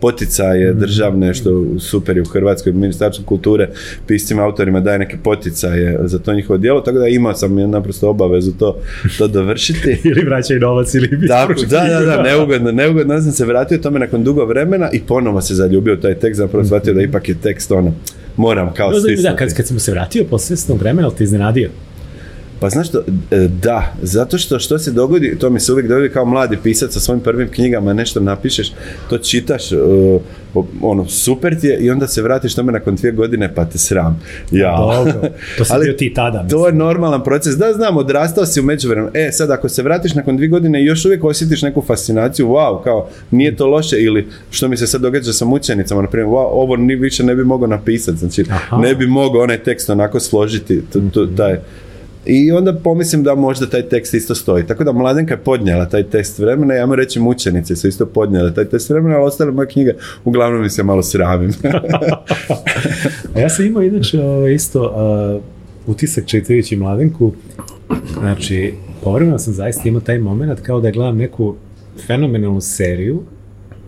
[0.00, 3.68] poticaje državne, što super je u Hrvatskoj, Ministarstvo kulture
[4.06, 8.52] piscima, autorima daje neke poticaje za to njihovo djelo, tako da imao sam naprosto obavezu
[8.52, 8.78] to,
[9.18, 9.98] to dovršiti.
[10.10, 13.98] Ili vraćaj novac ili Tako, da, da, da, neugodno, neugodno, ja sam se vratio tome
[13.98, 17.72] nakon dugo vremena i ponovo se zaljubio taj tekst, zapravo shvatio da ipak je tekst
[17.72, 17.94] ono,
[18.36, 19.22] moram kao da, stisnuti.
[19.22, 21.70] da, kad, kad sam se vratio posle svesnog vremena, ali te iznenadio?
[22.60, 22.98] Pa znaš što,
[23.30, 26.92] e, da, zato što što se dogodi, to mi se uvijek dogodi kao mladi pisac
[26.92, 28.72] sa svojim prvim knjigama, nešto napišeš,
[29.10, 29.76] to čitaš, e,
[30.82, 34.20] ono, super ti je i onda se vratiš tome nakon dvije godine pa te sram.
[34.50, 34.76] Ja.
[34.76, 36.46] Dobro, to si bio ti tada.
[36.48, 37.56] To je normalan proces.
[37.56, 39.10] Da, znam, odrastao si u međuvremenu.
[39.14, 42.84] E, sad ako se vratiš nakon dvije godine i još uvijek osjetiš neku fascinaciju, wow,
[42.84, 46.48] kao, nije to loše ili što mi se sad događa sa mučenicama, na primjer, wow,
[46.50, 48.76] ovo ni više ne bi mogao napisati, znači, Aha.
[48.76, 51.56] ne bi mogao onaj tekst onako složiti, to, to, taj,
[52.26, 54.66] i onda pomislim da možda taj tekst isto stoji.
[54.66, 58.54] Tako da Mladenka je podnijela taj tekst vremena i ajmo reći mučenice su isto podnijele
[58.54, 59.92] taj tekst vremena, ali ostale moje knjige
[60.24, 61.52] uglavnom mi se malo sramim.
[63.34, 64.82] A ja sam imao inače ovaj, isto
[65.36, 65.42] uh,
[65.94, 67.32] utisak čitajući mladenku,
[68.18, 71.54] znači, povremeno sam zaista imao taj moment kao da gledam neku
[72.06, 73.22] fenomenalnu seriju,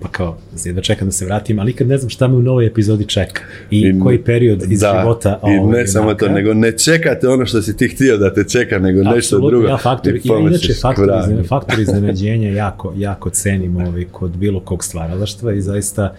[0.00, 2.66] pa kao, jedva čekam da se vratim, ali nikad ne znam šta me u novoj
[2.66, 6.78] epizodi čeka i, I- koji period iz da, života I ne samo to, nego ne
[6.78, 9.68] čekate ono što si ti htio da te čeka, nego nešto Apsolutno, drugo.
[9.68, 14.84] Ja faktor, I inače faktor, izne, faktor iznenađenja jako, jako cenim ovaj, kod bilo kog
[14.84, 16.14] stvaralaštva i zaista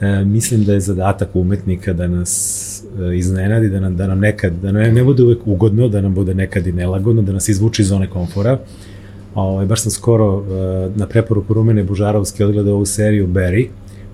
[0.00, 4.52] e, mislim da je zadatak umetnika da nas e, iznenadi, da nam, da nam nekad,
[4.62, 7.82] da nam ne bude uvek ugodno, da nam bude nekad i nelagodno, da nas izvuči
[7.82, 8.58] iz zone komfora.
[9.34, 13.66] Ovaj, baš sam skoro e, na preporuku Rumene Bužarovske odgledao ovu seriju Barry,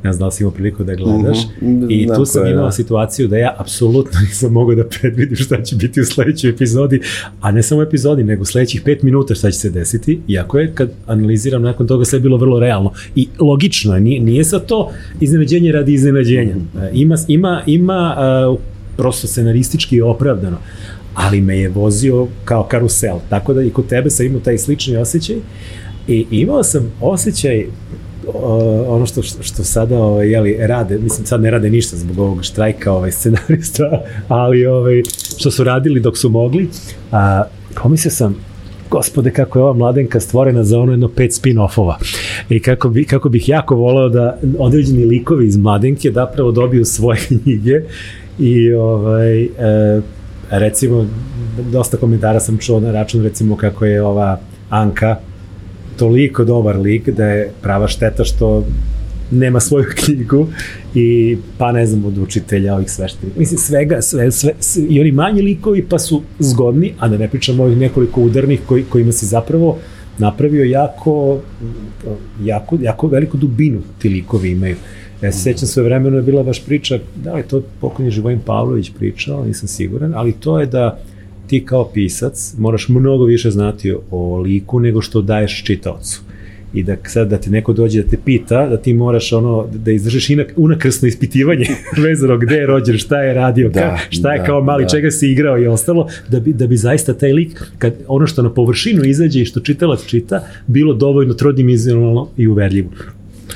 [0.02, 2.64] ne znam da li si imao priliku da gledaš, Mhm, i znam tu sam imao
[2.64, 2.72] da.
[2.72, 7.00] situaciju da ja apsolutno nisam mogao da predvidim šta će biti u sledećoj epizodi,
[7.40, 10.58] a ne samo u epizodi, nego u sledećih pet minuta šta će se desiti, iako
[10.58, 12.92] je kad analiziram nakon toga sve bilo vrlo realno.
[13.14, 16.54] I logično je, nije, nije sa to iznenađenje radi iznenađenja.
[16.82, 18.16] E, Ima, ima, ima
[18.50, 18.58] uh,
[18.96, 20.56] prosto scenaristički je opravdano,
[21.16, 24.96] ali me je vozio kao karusel, tako da i kod tebe sam imao taj slični
[24.96, 25.36] osjećaj.
[26.08, 27.66] I imao sam osjećaj
[28.88, 32.92] ono što, što sada ovaj, jeli, rade, mislim sad ne rade ništa zbog ovog štrajka
[32.92, 35.02] ovaj, scenarista, ali ovaj,
[35.38, 36.68] što su radili dok su mogli,
[37.12, 37.42] a,
[37.82, 38.36] pomislio sam
[38.90, 41.94] gospode kako je ova mladenka stvorena za ono jedno pet spin-offova.
[42.48, 47.18] I kako, bi, kako bih jako voleo da određeni likovi iz mladenke zapravo dobiju svoje
[47.42, 47.80] knjige
[48.38, 49.48] i ovaj, e,
[50.50, 51.06] recimo
[51.72, 55.16] dosta komentara sam čuo na račun recimo kako je ova Anka
[55.98, 58.64] toliko dobar lik da je prava šteta što
[59.30, 60.46] nema svoju knjigu
[60.94, 63.40] i pa ne znam od učitelja ovih sveštenika.
[63.40, 67.28] Mislim svega, sve, sve, sve, i oni manji likovi pa su zgodni, a da ne
[67.28, 69.78] pričamo ovih nekoliko udarnih koji, kojima si zapravo
[70.18, 71.40] napravio jako,
[72.42, 74.76] jako, jako veliku dubinu ti likovi imaju.
[75.22, 78.40] Ja se sećam svoje vremeno je bila baš priča, da li je to pokojni Živojin
[78.46, 80.98] Pavlović pričao, nisam siguran, ali to je da
[81.46, 86.22] ti kao pisac moraš mnogo više znati o liku nego što daješ čitaocu.
[86.74, 89.90] I da sad da ti neko dođe da te pita, da ti moraš ono da
[89.90, 91.66] izdržiš inak, unakrsno ispitivanje
[92.04, 94.88] vezano gde je rođen, šta je radio, Da, ka, šta je da, kao mali, da.
[94.88, 98.42] čega si igrao i ostalo, da bi, da bi zaista taj lik, kad ono što
[98.42, 102.90] na površinu izađe i što čitalac čita, bilo dovoljno trodimenzionalno i uverljivo.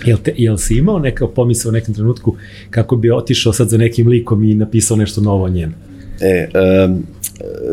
[0.04, 2.36] Jel, te, jel si imao neka pomisao u nekom trenutku
[2.70, 5.72] kako bi otišao sad za nekim likom i napisao nešto novo o njemu?
[6.20, 6.48] E,
[6.84, 7.02] um,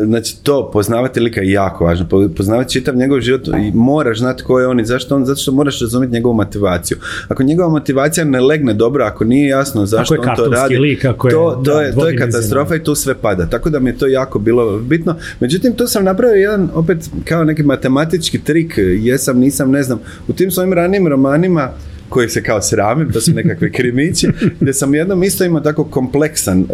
[0.04, 2.08] znači to, poznavati lika je jako važno.
[2.08, 5.40] Po- Poznavati čitav njegov život i moraš znati ko je on i zašto on, zato
[5.40, 6.96] što moraš razumjeti njegovu motivaciju.
[7.28, 11.28] Ako njegova motivacija ne legne dobro, ako nije jasno zašto on to radi, lik, ako
[11.28, 13.46] je, to, to, da, je, to je katastrofa i tu sve pada.
[13.46, 15.16] Tako da mi je to jako bilo bitno.
[15.40, 20.00] Međutim, tu sam napravio jedan, opet, kao neki matematički trik, jesam, nisam, ne znam.
[20.28, 21.70] U tim svojim ranijim romanima
[22.08, 24.28] koji se kao sramim, to su nekakvi krimići,
[24.60, 26.68] gdje sam jednom isto imao tako kompleksan uh,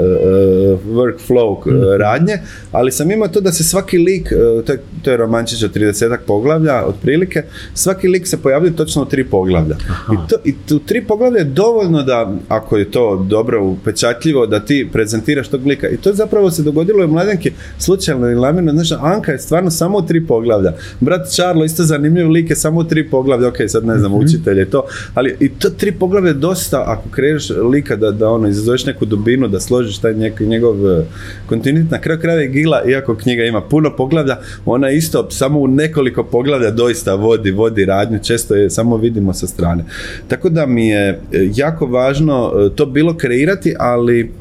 [0.86, 2.38] workflow uh, radnje,
[2.72, 4.28] ali sam imao to da se svaki lik,
[4.66, 7.42] to je, to je romančić od 30 poglavlja, otprilike,
[7.74, 9.76] svaki lik se pojavljuje točno u tri poglavlja.
[10.12, 14.60] I, to, I u tri poglavlja je dovoljno da, ako je to dobro upečatljivo, da
[14.60, 15.88] ti prezentiraš tog lika.
[15.88, 18.72] I to zapravo se dogodilo u Mladenki slučajno i namjerno.
[18.72, 20.72] Znaš, Anka je stvarno samo u tri poglavlja.
[21.00, 23.48] Brat Charlo isto zanimljiv lik je samo u tri poglavlja.
[23.48, 24.82] Ok, sad ne znam, mm učitelj je to.
[25.14, 29.04] Ali i to tri poglavlja je dosta ako kreneš lika da, da ono, izazoveš neku
[29.04, 31.04] dubinu, da složiš taj njegov uh,
[31.46, 31.90] kontinuitet.
[31.90, 36.24] Na kraju krajeva je Gila, iako knjiga ima puno poglavlja, ona isto samo u nekoliko
[36.24, 38.18] poglavlja doista vodi, vodi radnju.
[38.22, 39.84] Često je samo vidimo sa strane.
[40.28, 41.18] Tako da mi je e,
[41.54, 44.32] jako važno e, to bilo kreirati, ali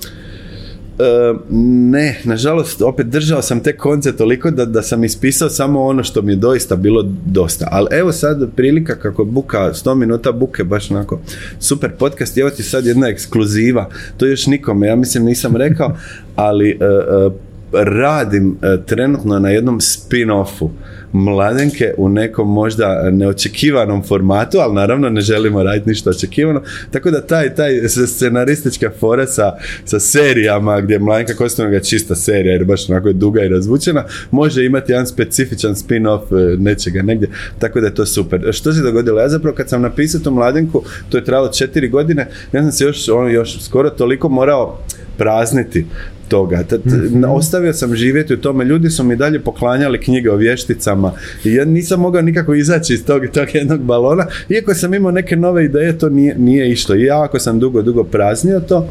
[1.90, 6.22] Ne, nažalost, opet držao sam te konce toliko da, da sam ispisao samo ono što
[6.22, 7.68] mi je doista bilo dosta.
[7.72, 11.20] Ali evo sad prilika kako buka, 100 minuta buke, baš onako
[11.60, 12.38] super podcast.
[12.38, 15.98] Evo ti sad jedna ekskluziva, to još nikome, ja mislim nisam rekao,
[16.36, 20.70] ali e, e, radim trenutno na jednom spin-offu
[21.14, 26.62] mladenke u nekom možda neočekivanom formatu, ali naravno ne želimo raditi ništa očekivano.
[26.92, 29.54] Tako da taj, taj scenaristička fora sa,
[29.86, 34.04] sa serijama gdje Mladenka Kostanoga je čista serija jer baš onako je duga i razvučena,
[34.32, 37.30] može imati jedan specifičan spin-off e, nečega negdje.
[37.60, 38.50] Tako da je to super.
[38.52, 39.20] Što se dogodilo?
[39.20, 42.84] Ja zapravo kad sam napisao tu Mladenku, to je trajalo četiri godine, ja sam se
[42.84, 44.80] još, on, još skoro toliko morao
[45.18, 45.86] prazniti
[46.28, 46.64] toga.
[46.86, 47.24] Mhm.
[47.24, 51.12] Ostavio sam živjeti u tome, ljudi su mi dalje poklanjali knjige o vješticama
[51.44, 55.36] i ja nisam mogao nikako izaći iz tog, tog jednog balona, iako sam imao neke
[55.36, 56.96] nove ideje, to nije, nije išlo.
[56.96, 58.90] I ja ako sam dugo, dugo praznio to,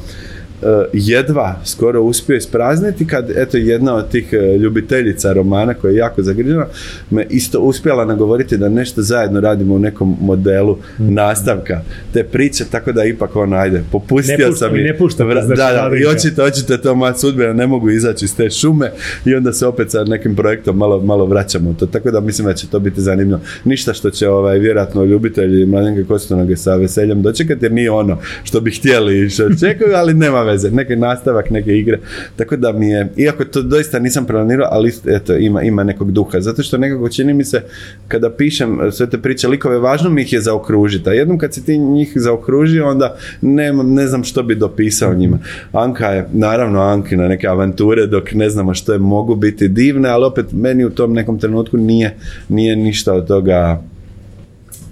[0.93, 6.23] jedva skoro uspio isprazniti kad eto jedna od tih eh, ljubiteljica romana koja je jako
[6.23, 6.67] zagrižena
[7.11, 11.15] me isto uspjela nagovoriti da nešto zajedno radimo u nekom modelu mm.
[11.15, 11.81] nastavka
[12.13, 15.91] te priče tako da ipak ono ajde popustio ne sam i ne pušta da, da,
[16.01, 18.91] i očito, očito to moja sudbina ne mogu izaći iz te šume
[19.25, 22.55] i onda se opet sa nekim projektom malo, malo vraćamo to tako da mislim da
[22.55, 27.65] će to biti zanimljivo ništa što će ovaj vjerojatno ljubitelji Mladenke Kostonoge sa veseljem dočekati
[27.65, 31.77] jer nije ono što bi htjeli i što čekaju ali nema veze, neki nastavak neke
[31.79, 31.99] igre.
[32.37, 36.41] Tako da mi je, iako to doista nisam planirao, ali eto, ima, ima nekog duha.
[36.41, 37.63] Zato što nekako čini mi se,
[38.09, 41.11] kada pišem sve te priče likove, važno mi ih je zaokružiti.
[41.11, 45.39] A jednom kad si ti njih zaokružio, onda ne, ne znam što bi dopisao njima.
[45.73, 50.09] Anka je, naravno Anki na neke avanture, dok ne znamo što je mogu biti divne,
[50.09, 52.17] ali opet meni u tom nekom trenutku nije,
[52.49, 53.83] nije ništa od toga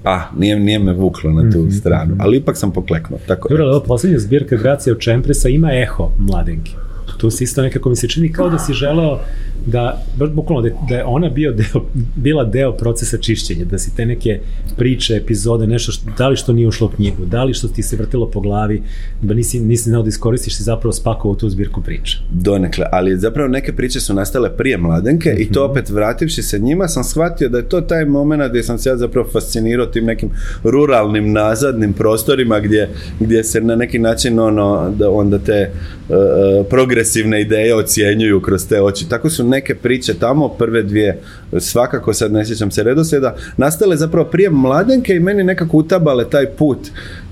[0.02, 1.78] pa, nije, nije me vuklo na tu mm -hmm.
[1.80, 3.18] stranu, ali ipak sam pokleknuo.
[3.26, 6.74] Tako Dobro, ovo posljednja zbirka Gracija od Čempresa ima eho mladenki.
[7.18, 9.18] Tu se isto nekako mi se čini kao da si želeo
[9.66, 10.02] da,
[10.34, 11.84] bukvalno, da, je ona bio deo,
[12.16, 14.40] bila deo procesa čišćenja, da si te neke
[14.76, 17.82] priče, epizode, nešto, što, da li što nije ušlo u knjigu, da li što ti
[17.82, 18.82] se vrtilo po glavi,
[19.22, 22.18] da nisi, nisi znao da iskoristiš i zapravo spakovao tu zbirku priča.
[22.30, 25.42] Donekle, ali zapravo neke priče su nastale prije mladenke mm -hmm.
[25.42, 25.70] i to mhm.
[25.70, 28.96] opet vrativši se njima sam shvatio da je to taj moment gdje sam se ja
[28.96, 30.30] zapravo fascinirao tim nekim
[30.64, 32.88] ruralnim nazadnim prostorima gdje,
[33.20, 35.70] gdje se na neki način ono, da onda te
[36.08, 39.08] uh, progresivne ideje ocjenjuju kroz te oči.
[39.08, 41.20] Tako su neke priče tamo, prve dvije,
[41.58, 46.46] svakako sad ne sjećam se redoslijeda, nastale zapravo prije mladenke i meni nekako utabale taj
[46.46, 46.78] put.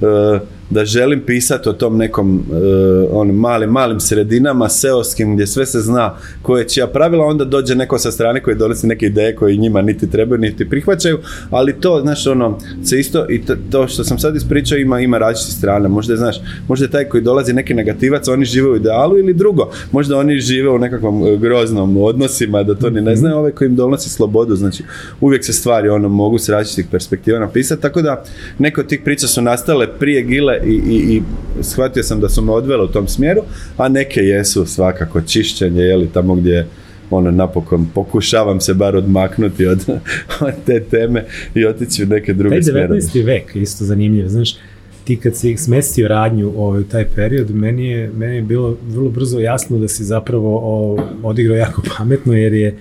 [0.01, 5.67] Uh, da želim pisati o tom nekom uh, onim malim, malim sredinama seoskim gdje sve
[5.67, 9.57] se zna koje čija pravila, onda dođe neko sa strane koji donosi neke ideje koje
[9.57, 11.19] njima niti trebaju, niti prihvaćaju,
[11.51, 15.19] ali to, znaš, ono, se isto, i to, to što sam sad ispričao ima, ima
[15.19, 16.37] različite strane, možda, znaš,
[16.69, 20.39] možda je taj koji dolazi neki negativac, oni žive u idealu ili drugo, možda oni
[20.39, 24.09] žive u nekakvom e, groznom odnosima, da to ni ne znaju, ovaj koji im donosi
[24.09, 24.83] slobodu, znači,
[25.21, 28.25] uvijek se stvari, ono, mogu s različitih perspektiva napisati, tako da,
[28.59, 31.23] neke od tih priča su nastale prije Gile i, i, i
[31.63, 33.43] shvatio sam da su me odvele u tom smjeru,
[33.77, 36.67] a neke jesu svakako čišćenje, je li tamo gdje
[37.11, 39.85] ono napokon pokušavam se bar odmaknuti od,
[40.49, 41.25] od te teme
[41.55, 42.89] i otići u neke druge smjere.
[42.89, 43.25] Taj 19.
[43.25, 44.57] vek isto zanimljiv, znaš,
[45.05, 49.11] ti kad si smestio radnju ovaj, u taj period, meni je, meni je bilo vrlo
[49.11, 52.79] brzo jasno da si zapravo o, odigrao jako pametno, jer je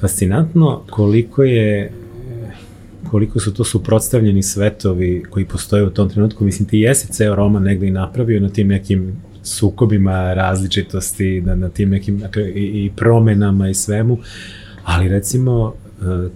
[0.00, 1.90] fascinantno koliko je
[3.10, 6.44] koliko su to suprotstavljeni svetovi koji postoje u tom trenutku.
[6.44, 11.68] Mislim, ti jesi ceo roman negde i napravio na tim nekim sukobima različitosti, na, na
[11.68, 14.18] tim nekim dakle, i, i promenama i svemu,
[14.84, 16.28] ali recimo e,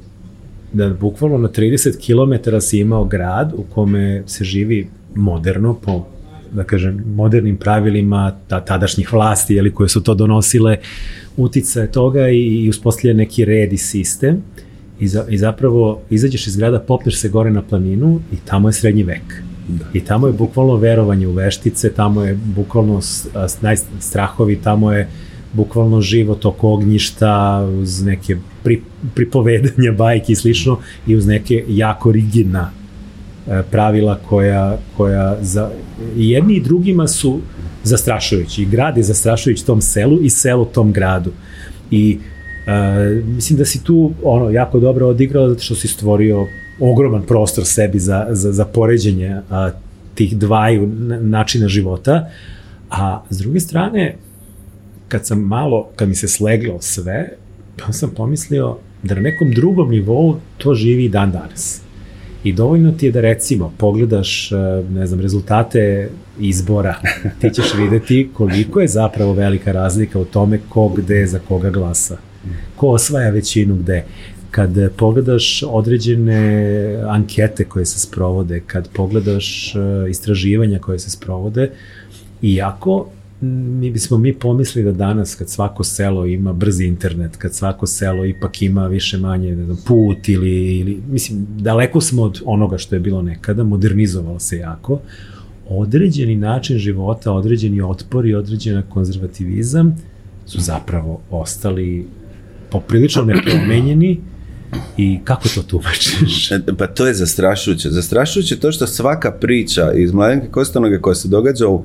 [0.72, 6.06] da bukvalno na 30 km si imao grad u kome se živi moderno po
[6.52, 10.76] da kažem, modernim pravilima ta, tadašnjih vlasti, jeli, koje su to donosile,
[11.36, 14.42] utice toga i, i uspostavlja neki red i sistem
[15.02, 18.72] i, za, i zapravo izađeš iz grada, popneš se gore na planinu i tamo je
[18.72, 19.42] srednji vek.
[19.68, 19.84] Da.
[19.92, 23.00] I tamo je bukvalno verovanje u veštice, tamo je bukvalno
[24.00, 25.08] strahovi, tamo je
[25.52, 28.80] bukvalno život oko ognjišta uz neke pri,
[29.14, 35.70] pripovedanja, bajke i slično i uz neke jako rigidna e, pravila koja, koja za,
[36.16, 37.40] i jedni i drugima su
[37.84, 38.62] zastrašujući.
[38.62, 41.32] I grad je zastrašujući tom selu i selo tom gradu.
[41.90, 42.31] I uh,
[43.26, 46.46] mislim da si tu ono jako dobro odigrao zato što si stvorio
[46.80, 49.70] ogroman prostor sebi za, za, za poređenje a,
[50.14, 50.86] tih dvaju
[51.20, 52.28] načina života,
[52.90, 54.16] a s druge strane,
[55.08, 57.28] kad sam malo, kad mi se sleglo sve,
[57.76, 61.80] pa sam pomislio da na nekom drugom nivou to živi dan danas.
[62.44, 64.50] I dovoljno ti je da recimo pogledaš,
[64.90, 66.10] ne znam, rezultate
[66.40, 66.94] izbora,
[67.40, 72.31] ti ćeš videti koliko je zapravo velika razlika u tome ko gde za koga glasa.
[72.76, 74.04] Ko osvaja većinu gde?
[74.50, 79.78] Kad pogledaš određene ankete koje se sprovode, kad pogledaš e,
[80.10, 81.70] istraživanja koje se sprovode,
[82.42, 83.06] iako
[83.42, 88.24] mi bismo mi pomislili da danas kad svako selo ima brzi internet, kad svako selo
[88.24, 92.96] ipak ima više manje ne znam, put ili, ili mislim daleko smo od onoga što
[92.96, 95.00] je bilo nekada, modernizovalo se jako,
[95.68, 99.96] određeni način života, određeni otpor i određena konzervativizam
[100.46, 102.06] su zapravo ostali
[102.72, 104.20] poprilično nepromenjeni
[104.96, 106.50] I kako to tumačiš?
[106.50, 107.90] E, pa to je zastrašujuće.
[107.90, 111.84] Zastrašujuće to što svaka priča iz Mladenke Kostanoge koja se događa u,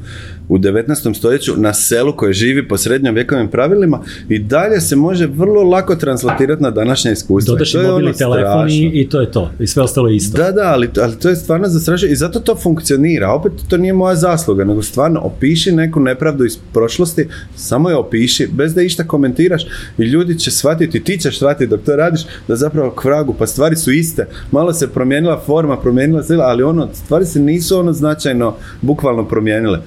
[0.50, 1.18] u 19.
[1.18, 5.96] stoljeću na selu koje živi po srednjom vjekovim pravilima i dalje se može vrlo lako
[5.96, 7.54] translatirati na današnje iskustvo.
[7.54, 9.52] Dodaš i mobilni ono telefon i, to je to.
[9.60, 10.38] I sve ostalo isto.
[10.38, 13.32] Da, da, ali, ali to je stvarno zastrašujuće i zato to funkcionira.
[13.32, 18.48] Opet to nije moja zasluga, nego stvarno opiši neku nepravdu iz prošlosti, samo je opiši,
[18.52, 19.64] bez da išta komentiraš
[19.98, 23.34] i ljudi će shvatiti, ti ćeš shvatiti dok to radiš, da zapravo zapravo k vragu,
[23.34, 24.28] pa stvari su iste.
[24.52, 29.80] Malo se promijenila forma, promijenila se, ali ono, stvari se nisu ono značajno, bukvalno promijenile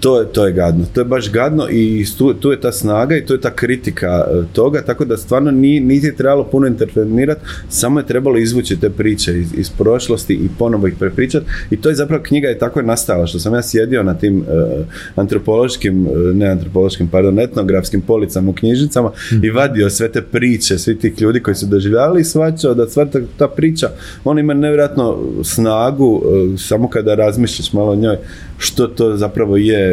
[0.00, 0.84] to je, to je gadno.
[0.94, 4.06] To je baš gadno i tu, tu je ta snaga i tu je ta kritika
[4.06, 8.90] e, toga, tako da stvarno ni, niti trebalo puno intervenirati, samo je trebalo izvući te
[8.90, 12.80] priče iz, iz prošlosti i ponovo ih prepričati i to je zapravo knjiga je tako
[12.80, 14.86] je nastala, što sam ja sjedio na tim uh,
[15.16, 19.44] antropološkim, uh, ne antropološkim, pardon, etnografskim policama u knjižnicama mm.
[19.44, 23.04] i vadio sve te priče, svi tih ljudi koji su doživljavali i svačao da sva
[23.04, 23.88] ta, ta priča,
[24.24, 28.16] ona ima nevjerojatno snagu uh, samo kada razmišljaš malo o njoj,
[28.58, 29.87] što to zapravo je,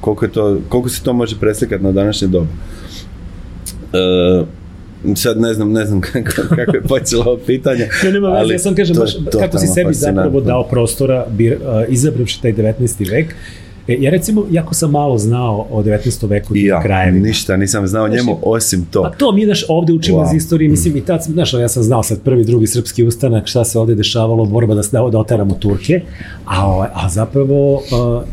[0.00, 2.46] koliko, je to, koliko se to može preslikati na današnje doba.
[3.92, 4.44] E,
[5.16, 7.88] sad ne znam, ne znam kako, kako je počelo ovo pitanje.
[8.04, 12.42] Ne, nema veze, ja sam kažem, baš, kako si sebi zapravo dao prostora, uh, izabravši
[12.42, 13.10] taj 19.
[13.10, 13.34] vek,
[13.90, 16.28] E, ja recimo, jako sam malo znao o 19.
[16.28, 17.26] veku I ja, krajevima.
[17.26, 19.02] ništa, nisam znao znači, njemu osim to.
[19.02, 20.26] Pa to mi, znaš, ovde učimo wow.
[20.30, 23.64] iz istorije, mislim, i tad, znaš, ja sam znao sad prvi, drugi srpski ustanak, šta
[23.64, 26.00] se ovde dešavalo, borba da, da, oteramo Turke,
[26.44, 27.82] a, ovaj, a zapravo uh,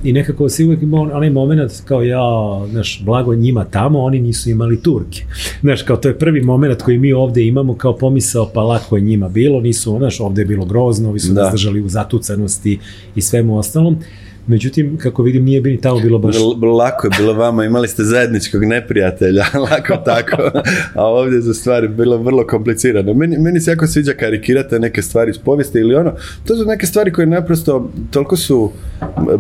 [0.03, 2.21] i nekako se uvek imao onaj moment kao ja,
[2.69, 5.23] znaš, blago njima tamo, oni nisu imali Turke.
[5.61, 9.01] Znaš, kao to je prvi moment koji mi ovde imamo kao pomisao, pa lako je
[9.01, 11.47] njima bilo, nisu, znaš, ovde je bilo grozno, ovi su da.
[11.49, 12.79] zdržali u zatucanosti
[13.15, 13.97] i svemu ostalom.
[14.47, 16.35] Međutim, kako vidim, nije bi tamo bilo baš...
[16.77, 20.51] Lako je bilo vama, imali ste zajedničkog neprijatelja, lako tako.
[20.93, 23.13] A ovdje za stvari bilo vrlo komplicirano.
[23.13, 26.13] Meni, meni se jako sviđa karikirate neke stvari iz povijesti ili ono.
[26.47, 28.71] To su neke stvari koje naprosto toliko su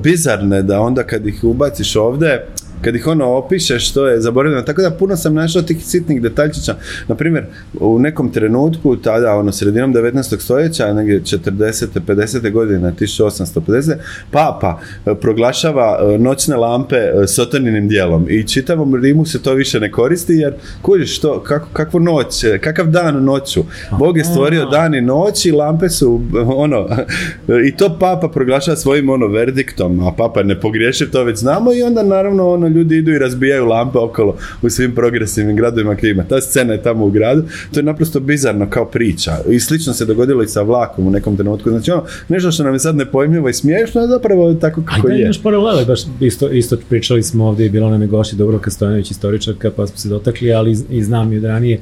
[0.03, 2.45] bizarne da onda kad ih ubaciš ovde,
[2.81, 4.63] kad ih ono opišeš, to je zaboravljeno.
[4.63, 6.75] Tako da puno sam našao tih sitnih detaljčića.
[7.07, 7.45] Na primjer,
[7.79, 10.39] u nekom trenutku, tada, ono, sredinom 19.
[10.39, 11.85] stoljeća, negdje 40.
[12.07, 12.51] 50.
[12.51, 13.95] godine, 1850.
[14.31, 19.79] papa e, proglašava e, noćne lampe e, sotoninim dijelom i čitavom Rimu se to više
[19.79, 23.63] ne koristi jer kužiš što, kako, kakvu noć, kakav dan noću.
[23.99, 26.21] Bog je stvorio dan i noć i lampe su
[26.65, 26.87] ono,
[27.67, 31.83] i to papa proglašava svojim ono verdiktom, a papa ne pogriješi, to već znamo i
[31.83, 36.23] onda naravno ono ljudi idu i razbijaju lampe okolo u svim progresivnim gradovima gdje ima.
[36.23, 37.43] Ta scena je tamo u gradu.
[37.73, 39.31] To je naprosto bizarno kao priča.
[39.49, 41.69] I slično se dogodilo i sa vlakom u nekom trenutku.
[41.69, 45.25] Znači ono, nešto što nam je sad nepojmljivo i smiješno, je zapravo tako kako je.
[45.25, 49.11] Ajde, paralele, baš isto, isto pričali smo ovdje i bilo nam je goši Dobroka Stojanović,
[49.11, 51.79] istoričarka, pa smo se dotakli, ali i znam i od ranije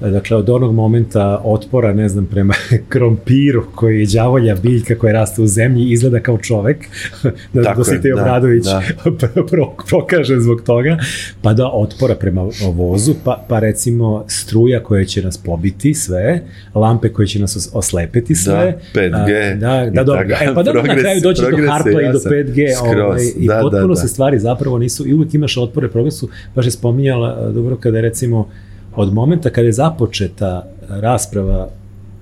[0.00, 2.54] Dakle, od onog momenta otpora, ne znam, prema
[2.88, 6.76] krompiru koji je đavolja biljka koja raste u zemlji, izgleda kao čovek,
[7.52, 8.82] da Tako Dositej da, Obradović da.
[9.50, 10.98] pro, prokaže zbog toga,
[11.42, 12.42] pa da otpora prema
[12.72, 16.42] vozu, pa, pa recimo struja koja će nas pobiti sve,
[16.74, 18.78] lampe koje će nas oslepeti sve.
[18.94, 19.52] Da, 5G.
[19.52, 20.22] A, da, da, dobro.
[20.40, 22.66] E, pa da na kraju doći do harpa i do 5G.
[22.82, 24.00] Ovaj, I da, potpuno da, da.
[24.00, 28.48] se stvari zapravo nisu, i uvek imaš otpore progresu, baš je spominjala, dobro, kada recimo,
[28.96, 31.68] od momenta kada je započeta rasprava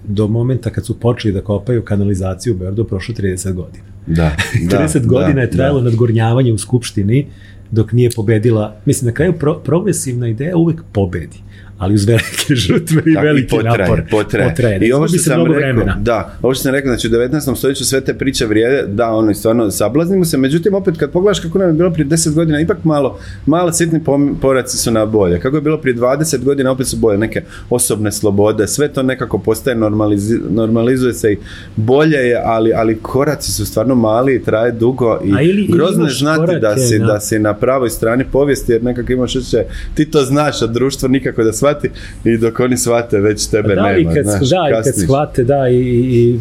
[0.05, 3.85] do momenta kad su počeli da kopaju kanalizaciju u Beogradu prošlo 30 godina.
[4.07, 4.37] Da,
[4.71, 5.85] 30 da, godina da, je trajalo da.
[5.85, 7.27] nadgornjavanje u Skupštini
[7.71, 11.48] dok nije pobedila, mislim na kraju pro, progresivna ideja uvek pobedi
[11.79, 14.03] ali uz velike žrtve i veliki potraje, napor.
[14.13, 14.49] Potraje.
[14.49, 14.79] potraje.
[14.79, 15.97] I ovo što sam rekao, vremena.
[16.01, 17.57] da, ovo što sam rekao, znači u 19.
[17.57, 21.59] stoljeću sve te priče vrijede, da, ono, stvarno sablaznimo se, međutim, opet kad pogledaš kako
[21.59, 24.01] nam je bilo prije 10 godina, ipak malo, malo sitni
[24.41, 25.41] poraci su na bolje.
[25.41, 29.39] Kako je bilo prije 20 godina, opet su bolje, neke osobne slobode, sve to nekako
[29.39, 31.39] postaje, normalizi- normalizuje se i
[31.77, 36.11] bolje je, ali, ali koraci su stvarno mali i traje dugo i ili- grozno je
[36.13, 39.65] znati da korake si, na- da si na pravoj strani povijesti, jer nekako imaš osjećaj,
[39.95, 41.91] ti to znaš, a društvo nikako da shvati
[42.25, 43.99] i dok oni shvate, već tebe da, nema.
[43.99, 46.39] i kad, znaš, da, i kad shvate, da, i, i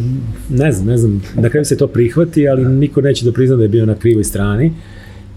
[0.50, 3.64] ne znam, ne znam, na kraju se to prihvati, ali niko neće da prizna da
[3.64, 4.74] je bio na krivoj strani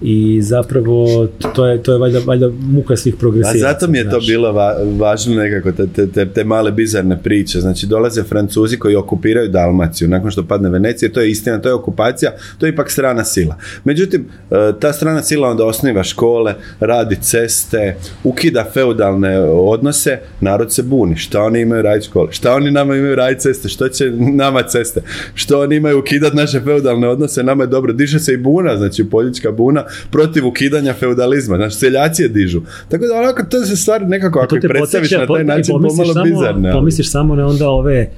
[0.02, 3.58] i zapravo to je, to je valjda, valjda muka svih A progresivaca.
[3.58, 7.60] zato mi je to bilo va, važno nekako, te, te, te, male bizarne priče.
[7.60, 11.74] Znači, dolaze Francuzi koji okupiraju Dalmaciju nakon što padne Venecija, to je istina, to je
[11.74, 13.56] okupacija, to je ipak strana sila.
[13.84, 20.82] Međutim, e, ta strana sila onda osniva škole, radi ceste, ukida feudalne odnose, narod se
[20.82, 21.16] buni.
[21.16, 22.32] Šta oni imaju raditi škole?
[22.32, 23.68] Šta oni nama imaju raditi ceste?
[23.68, 25.00] Što će nama ceste?
[25.34, 27.42] Što oni imaju ukidati naše feudalne odnose?
[27.42, 27.92] Nama je dobro.
[27.92, 31.56] Diže se i buna, znači politička buna protiv ukidanja feudalizma.
[31.56, 32.60] Znači, seljaci je dižu.
[32.88, 36.24] Tako da onako, to se stvari nekako, ako te predstaviš na taj način, pomalo samo-
[36.24, 36.72] bizarne.
[36.72, 38.10] Pomisliš samo na onda ove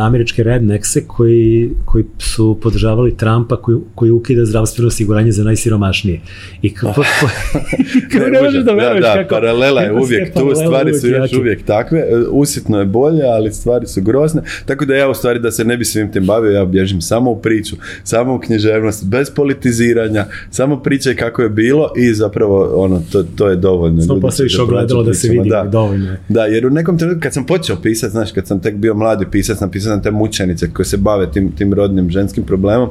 [0.00, 6.20] američke rednekse koji, koji su podržavali Trumpa koji, koji ukida zdravstveno osiguranje za najsiromašnije.
[6.62, 7.26] I kako, po,
[8.12, 9.34] kako ne možeš da veruješ da, kako...
[9.34, 13.86] paralela je uvijek tu, stvari su još uvijek takve, e, usitno je bolje, ali stvari
[13.86, 16.64] su grozne, tako da ja u stvari da se ne bi svim tim bavio, ja
[16.64, 22.14] bježim samo u priču, samo u književnost, bez politiziranja, samo pričaj kako je bilo i
[22.14, 24.02] zapravo ono, to, to je dovoljno.
[24.02, 25.64] Će pronaći ogledalo da se vidi, da.
[25.72, 26.20] dovoljno je.
[26.28, 29.26] Da, jer u nekom trenutku kad sam počeo pisati, znaš, kad sam tek bio mladi
[29.34, 32.88] pisac, napisao sam te mučenice koje se bave tim, tim rodnim ženskim problemom.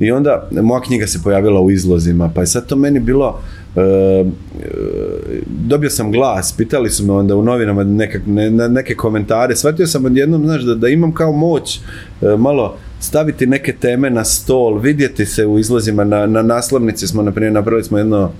[0.00, 3.40] I onda moja knjiga se pojavila u izlozima, pa je sad to meni bilo
[3.76, 4.24] e, e,
[5.46, 9.86] dobio sam glas, pitali su me onda u novinama neke, ne, na neke komentare, shvatio
[9.86, 11.80] sam odjednom, znaš, da, da imam kao moć
[12.22, 17.22] e, malo staviti neke teme na stol, vidjeti se u izlozima, na, na naslovnici smo,
[17.22, 18.32] na primjer, napravili smo jedno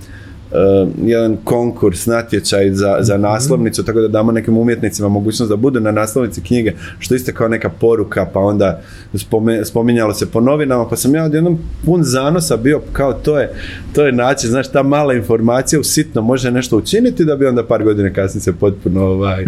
[0.51, 5.79] uh, jedan konkurs, natječaj za, za naslovnicu, tako da damo nekim umjetnicima mogućnost da budu
[5.79, 8.81] na naslovnici knjige, što isto kao neka poruka, pa onda
[9.15, 13.53] spome, spominjalo se po novinama, pa sam ja odjednom pun zanosa bio kao to je,
[13.93, 17.65] to je način, znaš, ta mala informacija u sitno može nešto učiniti da bi onda
[17.65, 19.45] par godina kasnije se potpuno ovaj,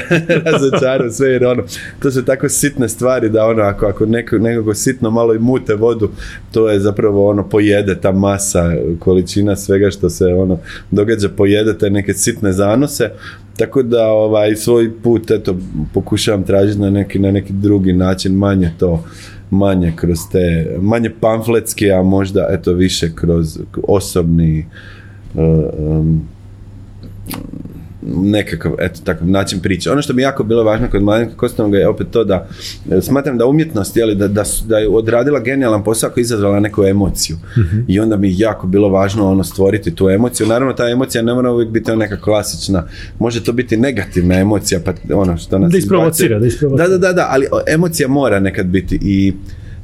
[0.44, 1.62] razočarao sve, jer ono,
[2.02, 5.74] to su tako sitne stvari da ono, ako, ako neko, nekoga sitno malo i mute
[5.74, 6.10] vodu,
[6.52, 10.45] to je zapravo ono, pojede ta masa, količina svega što se ono,
[10.90, 13.10] događa, pojede te neke sitne zanose,
[13.56, 15.56] tako da ovaj svoj put eto
[15.94, 19.04] pokušavam tražiti na neki na neki drugi način manje to
[19.50, 24.66] manje kroz te manje pamfletski a možda eto više kroz osobni
[25.34, 25.42] uh,
[25.78, 26.28] um,
[28.06, 29.90] nekakav, eto, takav način priče.
[29.90, 32.48] Ono što mi je jako bilo važno kod Mladenka Kostanovga je opet to da
[32.90, 36.60] e, smatram da umjetnost, jeli, da, da, da je odradila genijalan posao koji je izazvala
[36.60, 37.36] neku emociju.
[37.88, 40.46] I onda mi je jako bilo važno ono stvoriti tu emociju.
[40.46, 42.86] Naravno, ta emocija ne mora uvijek biti neka klasična.
[43.18, 46.88] Može to biti negativna emocija, pa ono što nas Da isprovocira, da isprovocira.
[46.88, 49.32] Da, da, da, da, ali emocija mora nekad biti i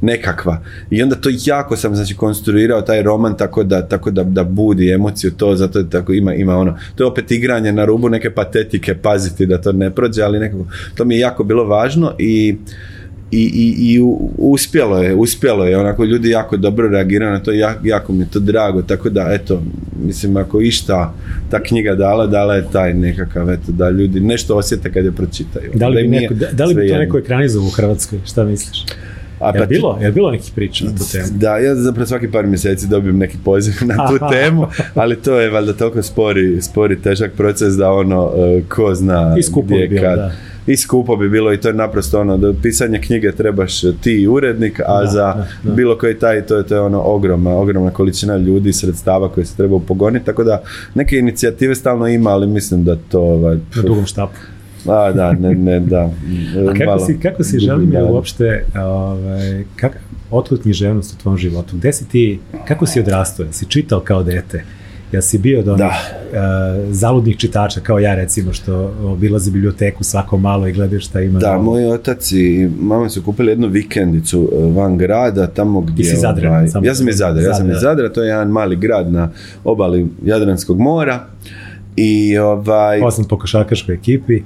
[0.02, 0.60] nekakva.
[0.90, 4.90] I onda to jako sam znači konstruirao taj roman tako da tako da, da budi
[4.90, 8.30] emociju to zato je tako ima ima ono to je opet igranje na rubu neke
[8.30, 12.56] patetike paziti da to ne prođe ali nekako to mi je jako bilo važno i
[13.30, 14.00] i, i, i
[14.38, 18.30] uspjelo je, uspjelo je, onako ljudi jako dobro reagiraju na to, ja- jako mi je
[18.30, 19.62] to drago, tako da eto,
[20.04, 21.14] mislim ako išta
[21.50, 25.70] ta knjiga dala, dala je taj nekakav, eto, da ljudi nešto osjete kad je pročitaju.
[25.74, 26.98] Da li bi, nije neko, da, da li bi to svejedno.
[26.98, 28.18] neko ekranizovao u Hrvatskoj?
[28.26, 28.84] Šta misliš?
[29.42, 31.24] A Je pa ti- bilo, je bilo nekih priča na tu temu?
[31.32, 34.28] Da, ja zapravo svaki par mjeseci dobijem neki poziv na tu Aha.
[34.30, 39.34] temu, ali to je valjda toliko spori, spori težak proces da ono, e, ko zna
[39.38, 40.18] I skupo gdje, bi bilo, kad.
[40.18, 40.32] da.
[40.66, 44.28] I skupo bi bilo i to je naprosto ono, da pisanje knjige trebaš ti i
[44.28, 45.72] urednik, a Da, za da, da.
[45.72, 49.44] bilo koji taj, to je, to je ono ogromna, ogromna količina ljudi i sredstava koje
[49.44, 50.62] se treba upogoniti, tako da
[50.94, 54.32] neke inicijative stalno ima, ali mislim da to ovaj, Na dugom štapu.
[54.86, 56.00] A da, ne, ne, da.
[56.00, 56.10] A
[56.68, 58.12] kako malo si, kako si gubim želim je nadu.
[58.12, 59.98] uopšte, ovaj, kak,
[60.30, 61.76] otkud književnost u tvom životu?
[61.76, 63.44] Gde si ti, kako si odrastao?
[63.44, 64.64] Jel si čitao kao dete?
[65.12, 65.92] Jel si bio od onih Da.
[66.32, 71.38] eh, zaludnih čitača, kao ja recimo, što obilazi biblioteku svako malo i gledaš šta ima?
[71.38, 71.62] Da, novo?
[71.64, 76.04] moj otac i mama su kupili jednu vikendicu e, van grada, tamo gdje...
[76.04, 77.90] si Zadranin, samo- ja sam iz Zadra, ja sam iz Zadra.
[77.90, 79.30] Zadra, to je jedan mali grad na
[79.64, 81.26] obali Jadranskog mora.
[81.96, 83.00] I ovaj...
[83.00, 84.42] Poznat po košarkaškoj ekipi.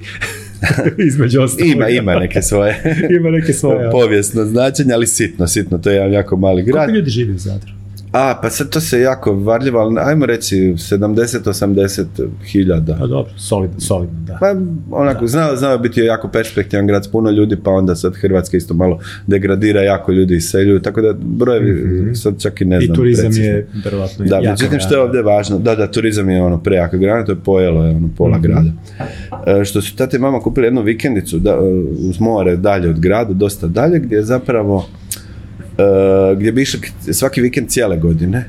[1.07, 1.71] Između ostalog.
[1.71, 3.91] ima, ima neke svoje, ima neke svoje.
[3.97, 6.75] povijesno značenje, ali sitno, sitno, to je jedan jako mali grad.
[6.75, 7.76] Koliko ljudi živi u Zadru?
[8.11, 12.05] A, pa sad to se jako varljivo, ali ajmo reći 70-80
[12.45, 12.97] hiljada.
[12.99, 14.37] Pa dobro, solidno, solidno, da.
[14.39, 14.55] Pa
[14.91, 18.73] onako, znao, znao biti jako perspektivan grad s puno ljudi, pa onda sad Hrvatska isto
[18.73, 22.15] malo degradira, jako ljudi iseljuju, tako da brojevi mm-hmm.
[22.15, 22.93] sad čak i ne znam.
[22.93, 23.45] I turizam precizno.
[23.45, 27.25] je verovatno Da, međutim što je ovdje važno, da, da, turizam je ono prejaka grana,
[27.25, 28.69] to je pojelo je ono pola grada.
[29.61, 31.59] E, što su tati i mama kupili jednu vikendicu da,
[32.09, 34.85] uz more dalje od grada, dosta dalje, gdje je zapravo
[35.77, 36.79] e, gdje bi išli
[37.11, 38.45] svaki vikend cijele godine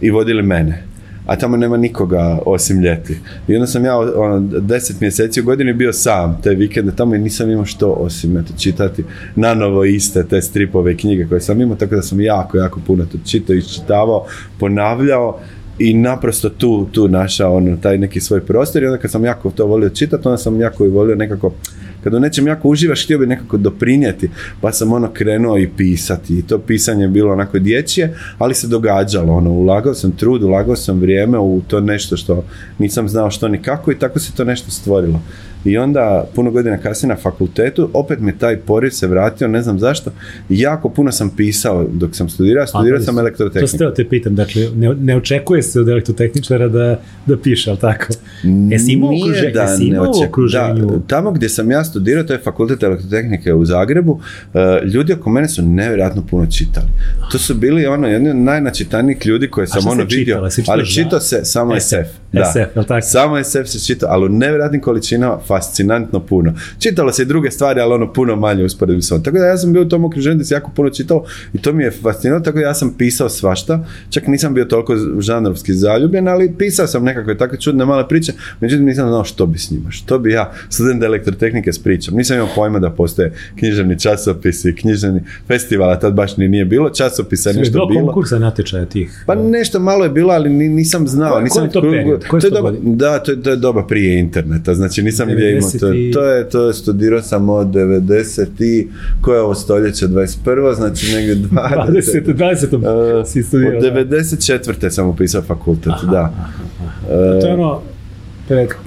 [0.00, 0.82] i vodili mene.
[1.26, 3.18] A tamo nema nikoga osim ljeti.
[3.48, 7.18] I onda sam ja ono, deset mjeseci u godini bio sam te vikende tamo i
[7.18, 9.04] nisam imao što osim eto, čitati
[9.36, 12.80] na novo iste te stripove i knjige koje sam imao, tako da sam jako, jako
[12.86, 14.26] puno to čitao, iščitavao,
[14.58, 15.40] ponavljao
[15.78, 19.50] i naprosto tu, tu našao ono, taj neki svoj prostor i onda kad sam jako
[19.50, 21.52] to volio čitati, onda sam jako i volio nekako
[22.06, 24.30] kad u nečem jako uživaš, htio bi nekako doprinijeti,
[24.60, 28.66] pa sam ono krenuo i pisati i to pisanje je bilo onako dječje, ali se
[28.66, 32.44] događalo, ono, ulagao sam trud, ulagao sam vrijeme u to nešto što
[32.78, 35.20] nisam znao što ni kako i tako se to nešto stvorilo.
[35.66, 39.78] I onda, puno godina kasnije na fakultetu, opet mi taj poriv se vratio, ne znam
[39.78, 40.10] zašto.
[40.48, 43.78] Jako puno sam pisao dok sam studirao, studirao sam elektrotehniku.
[43.78, 47.78] To ste te pitam, dakle, ne, ne očekuje se od elektrotehničara da, da piše, ali
[47.78, 48.06] tako?
[48.70, 50.52] Jesi imao, Nije okruže, da ne oček-?
[50.52, 51.95] Da, tamo gdje sam ja studirao,
[52.26, 54.20] to je fakultet elektrotehnike u Zagrebu,
[54.54, 56.86] e, ljudi oko mene su nevjerojatno puno čitali.
[57.32, 61.44] To su bili ono, jedni od najnačitanijih ljudi koje sam ono vidio, ali čitao se
[61.44, 62.25] samo SF, SF.
[62.36, 62.44] Da.
[62.46, 63.00] SF, jel tako?
[63.02, 66.52] Samo SF se čitao, ali u nevjerojatnim količinama, fascinantno puno.
[66.78, 69.08] Čitalo se i druge stvari, ali ono puno manje usporedbi s.
[69.08, 71.72] Tako da ja sam bio u tom okruženju da se jako puno čitao i to
[71.72, 73.84] mi je fascinantno, tako da ja sam pisao svašta.
[74.10, 78.86] Čak nisam bio toliko žanrovski zaljubljen, ali pisao sam nekakve takve čudne male priče, međutim
[78.86, 82.14] nisam znao što bi s njima, što bi ja, student elektrotehnike s pričom.
[82.16, 87.50] Nisam imao pojma da postoje književni časopisi, književni festivala, tad baš ni nije bilo, časopisa
[87.50, 88.00] je Je nešto bilo bilo.
[88.02, 89.22] konkursa natječaja tih?
[89.26, 91.32] Pa nešto malo je bilo, ali ni- nisam znao.
[91.32, 92.24] Koji- nisam, je to period?
[92.28, 95.28] Koje su je to doba, da, to je, to je doba prije interneta, znači nisam
[95.28, 95.76] gdje imao to.
[95.78, 98.88] 90 i- To je, to je, studirao sam od 90 i,
[99.20, 100.36] koje je ovo stoljeće, 21.
[100.74, 102.24] znači negdje 20.
[102.26, 102.34] 20.
[102.76, 103.20] 20.
[103.20, 103.78] Uh, si studirao.
[103.78, 104.04] od da.
[104.06, 104.90] 94.
[104.90, 106.32] sam upisao fakultet, da.
[107.04, 107.95] A To je ono, pred,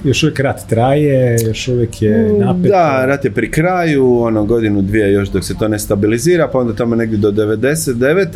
[0.04, 1.10] još uvijek rat traje,
[1.42, 2.28] još uvijek je.
[2.28, 6.48] Mm, Da, rat je pri kraju, ono godinu, dvije još dok se to ne stabilizira,
[6.48, 7.90] pa onda tamo negdje do 99.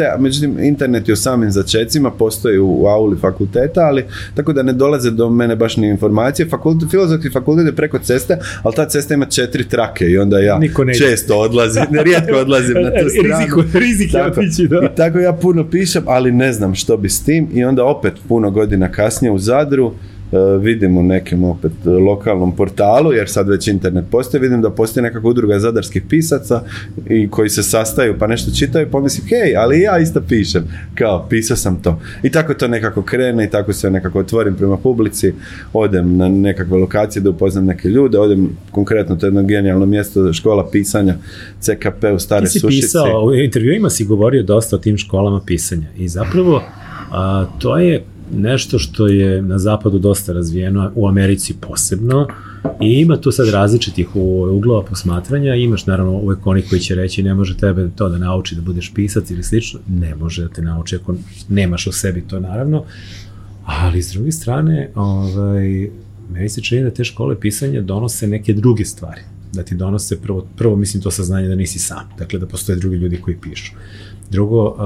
[0.08, 4.04] A međutim, internet je u samim začecima, postoji u, u auli fakulteta, ali
[4.34, 6.48] tako da ne dolaze do mene baš ni informacije.
[6.48, 8.24] Fakultet, filozofski fakultet je preko ceste,
[8.62, 10.98] ali ta cesta ima četiri trake i onda ja Niko ne ide.
[11.00, 13.34] često odlazim, rijetko odlazim na tu stranu.
[13.36, 14.40] Riziku- rizik je Tako.
[14.40, 14.80] otići, da.
[14.84, 18.12] I tako ja puno pišem, ali ne znam što bi s tim i onda opet
[18.28, 19.92] puno godina kasnije u Zadru
[20.60, 25.02] vidim u nekem opet e, lokalnom portalu, jer sad već internet postoji, vidim da postoji
[25.02, 26.62] nekakva udruga zadarskih pisaca
[27.08, 30.64] i koji se sastaju pa nešto čitaju, pomislim, hej, ali ja isto pišem,
[30.94, 32.00] kao, pisao sam to.
[32.22, 35.32] I tako to nekako krene i tako se nekako otvorim prema publici,
[35.72, 40.32] odem na nekakve lokacije da upoznam neke ljude, odem konkretno to je jedno genijalno mjesto,
[40.32, 41.14] škola pisanja,
[41.60, 42.82] CKP u Stare Ti si Sušici.
[42.82, 46.62] pisao, u intervjuima si govorio dosta o tim školama pisanja i zapravo
[47.10, 48.04] a, to je
[48.36, 52.26] nešto što je na zapadu dosta razvijeno, u Americi posebno
[52.80, 57.34] i ima tu sad različitih uglova posmatranja, imaš naravno uvek oni koji će reći ne
[57.34, 60.96] može tebe to da nauči da budeš pisac ili slično, ne može da te nauči
[60.96, 61.14] ako
[61.48, 62.84] nemaš u sebi to naravno,
[63.64, 65.90] ali s druge strane, ovaj,
[66.30, 69.20] meni se čini da te škole pisanja donose neke druge stvari.
[69.52, 72.96] Da ti donose prvo, prvo mislim to saznanje da nisi sam, dakle da postoje drugi
[72.96, 73.72] ljudi koji pišu.
[74.30, 74.76] Drugo,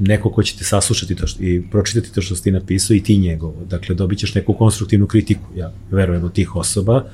[0.00, 3.00] neko ko će te saslušati to što, i pročitati to što si ti napisao i
[3.00, 3.54] ti njegovo.
[3.70, 7.04] Dakle, dobit ćeš neku konstruktivnu kritiku, ja verujem od tih osoba,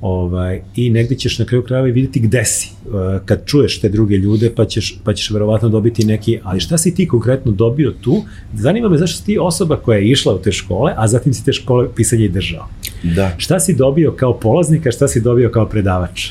[0.00, 2.70] ovaj, i negdje ćeš na kraju krajeva i vidjeti gde si.
[2.84, 2.92] Uh,
[3.24, 6.94] kad čuješ te druge ljude, pa ćeš, pa ćeš verovatno dobiti neki, ali šta si
[6.94, 8.24] ti konkretno dobio tu?
[8.54, 11.44] Zanima me zašto si ti osoba koja je išla u te škole, a zatim si
[11.44, 12.68] te škole pisanja i držao.
[13.02, 13.34] Da.
[13.38, 16.26] Šta si dobio kao polaznika, šta si dobio kao predavač?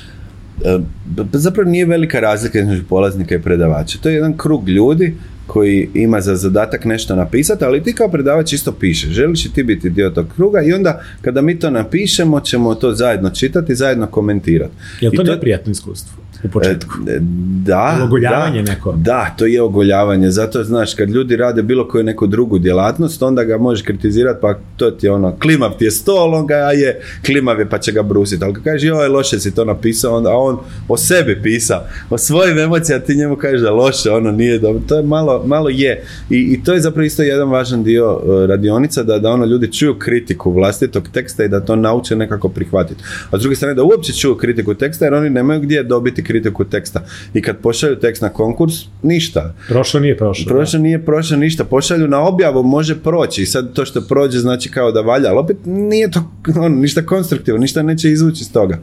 [0.65, 3.99] E, b- zapravo nije velika razlika između polaznika i predavača.
[4.01, 5.15] To je jedan krug ljudi
[5.51, 9.09] koji ima za zadatak nešto napisati, ali ti kao predavač isto pišeš.
[9.09, 12.91] Želiš i ti biti dio tog kruga i onda kada mi to napišemo ćemo to
[12.93, 14.73] zajedno čitati, zajedno komentirati.
[15.01, 16.20] Je li I to neprijatno iskustvo?
[16.43, 16.93] U početku.
[17.07, 17.17] E,
[17.65, 18.93] da, ogoljavanje da, neko.
[18.97, 20.31] Da, to je ogoljavanje.
[20.31, 24.59] Zato, znaš, kad ljudi rade bilo koju neku drugu djelatnost, onda ga možeš kritizirati, pa
[24.77, 27.91] to ti je ono, klimav ti je stol, on ga je, klimav je pa će
[27.91, 28.43] ga brusiti.
[28.43, 32.59] Ali kad kaže, joj, loše si to napisao, onda on o sebi pisa, o svojim
[32.59, 34.81] emocijama, ti njemu kažeš da loše, ono nije dobro.
[34.87, 36.03] To je malo, malo je.
[36.29, 39.73] I, I to je zapravo isto jedan važan dio uh, radionica, da, da ono ljudi
[39.73, 43.03] čuju kritiku vlastitog teksta i da to nauče nekako prihvatiti.
[43.31, 46.63] A s druge strane, da uopće čuju kritiku teksta, jer oni nemaju gdje dobiti kritiku
[46.63, 47.03] teksta.
[47.33, 48.73] I kad pošalju tekst na konkurs,
[49.03, 49.53] ništa.
[49.67, 50.45] Prošlo nije prošlo.
[50.47, 51.63] Prošlo nije prošlo ništa.
[51.63, 53.41] Pošalju na objavu, može proći.
[53.41, 56.31] I sad to što prođe znači kao da valja, ali opet nije to
[56.65, 58.79] ono, ništa konstruktivno, ništa neće izvući iz toga.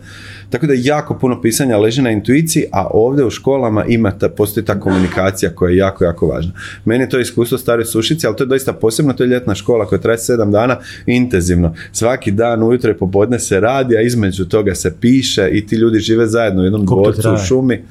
[0.50, 4.64] Tako da jako puno pisanja leži na intuiciji, a ovdje u školama ima ta, postoji
[4.64, 6.52] ta komunikacija koja je jako, jako važna.
[6.84, 9.86] Meni je to iskustvo stare sušici, ali to je doista posebno, to je ljetna škola
[9.86, 10.76] koja traje sedam dana
[11.06, 11.74] intenzivno.
[11.92, 15.98] Svaki dan ujutro i popodne se radi, a između toga se piše i ti ljudi
[15.98, 17.82] žive zajedno u jednom dvorcu u šumi.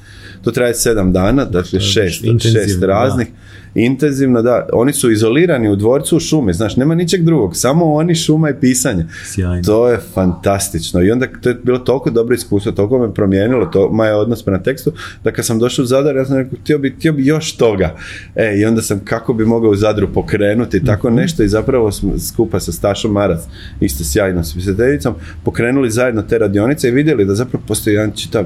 [0.42, 3.28] To traje sedam dana, dakle šest, šest raznih
[3.74, 8.14] intenzivno, da, oni su izolirani u dvorcu u šumi, znaš, nema ničeg drugog, samo oni
[8.14, 9.06] šuma i pisanje.
[9.24, 9.62] Sjajno.
[9.62, 13.88] To je fantastično i onda to je bilo toliko dobro iskustvo, toliko me promijenilo to,
[13.92, 14.92] moj odnos prema tekstu,
[15.24, 17.96] da kad sam došao u Zadar, ja sam rekao, htio bi, htio bi još toga.
[18.34, 21.16] E, i onda sam kako bi mogao u Zadru pokrenuti, tako mhm.
[21.16, 23.40] nešto i zapravo smo skupa sa Stašom Marac,
[23.80, 25.14] isto sjajno s pisateljicom,
[25.44, 28.44] pokrenuli zajedno te radionice i vidjeli da zapravo postoji jedan čitav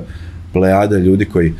[0.53, 1.53] plejada ljudi koji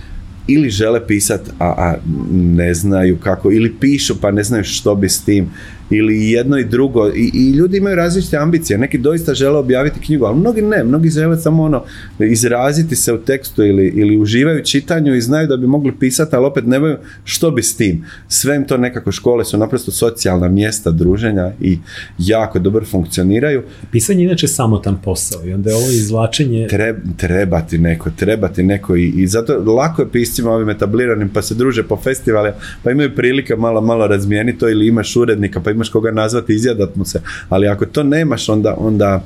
[0.53, 1.95] ili žele pisati, a, a
[2.33, 5.51] ne znaju kako, ili pišu pa ne znaju što bi s tim,
[5.93, 7.09] ili jedno i drugo.
[7.09, 8.79] I, i ljudi imaju različite ambicije.
[8.79, 10.85] Neki doista žele objaviti knjigu, ali mnogi ne.
[10.85, 11.85] Mnogi žele samo ono
[12.19, 16.37] izraziti se u tekstu ili, ili uživaju u čitanju i znaju da bi mogli pisati,
[16.37, 18.05] ali opet nemaju što bi s tim.
[18.29, 21.79] Sve im to nekako škole su naprosto socijalna mjesta druženja i
[22.19, 23.63] jako dobro funkcioniraju.
[23.91, 26.67] Pisanje je inače samotan posao i onda je ovo izvlačenje...
[26.69, 31.55] Treba, trebati neko, trebati neko i, i zato lako je piscima ovim etabliranim pa se
[31.55, 35.82] druže po festivale, pa imaju prilike malo, malo razmijeniti to ili imaš urednika pa imaš
[35.91, 37.21] koga nazvati, izjadat mu se.
[37.49, 39.25] Ali ako to nemaš, onda, onda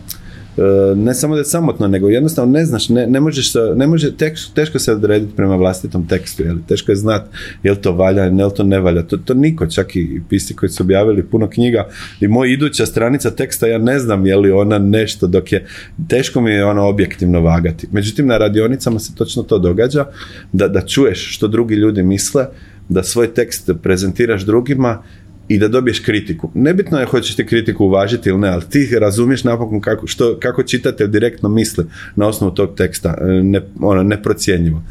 [0.57, 4.13] e, ne samo da je samotno, nego jednostavno ne znaš, ne, ne možeš ne može,
[4.55, 6.57] teško se odrediti prema vlastitom tekstu, jel?
[6.69, 7.23] teško je znat
[7.63, 10.83] jel to valja, jel to ne valja, to, to niko, čak i pisci koji su
[10.83, 11.89] objavili puno knjiga
[12.21, 15.67] i moj iduća stranica teksta, ja ne znam je li ona nešto dok je,
[16.09, 17.89] teško mi je ono objektivno vagati.
[17.93, 20.05] Međutim, na radionicama se točno to događa,
[20.53, 22.47] da, da čuješ što drugi ljudi misle,
[22.89, 25.03] da svoj tekst prezentiraš drugima
[25.49, 26.51] i da dobiješ kritiku.
[26.55, 30.63] Nebitno je hoćeš ti kritiku uvažiti ili ne, ali ti razumiješ napokon kako, što, kako
[30.63, 31.85] čitatelj direktno misli
[32.17, 34.83] na osnovu tog teksta, e, ne, ono, neprocjenjivo.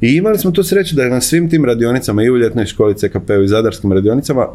[0.00, 3.30] I imali smo tu sreću da na svim tim radionicama i u ljetnoj školi CKP
[3.44, 4.46] i zadarskim radionicama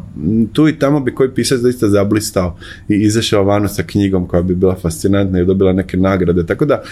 [0.52, 2.56] tu i tamo bi koji pisac zaista zablistao
[2.88, 6.46] i izašao vanu sa knjigom koja bi bila fascinantna i dobila neke nagrade.
[6.46, 6.82] Tako da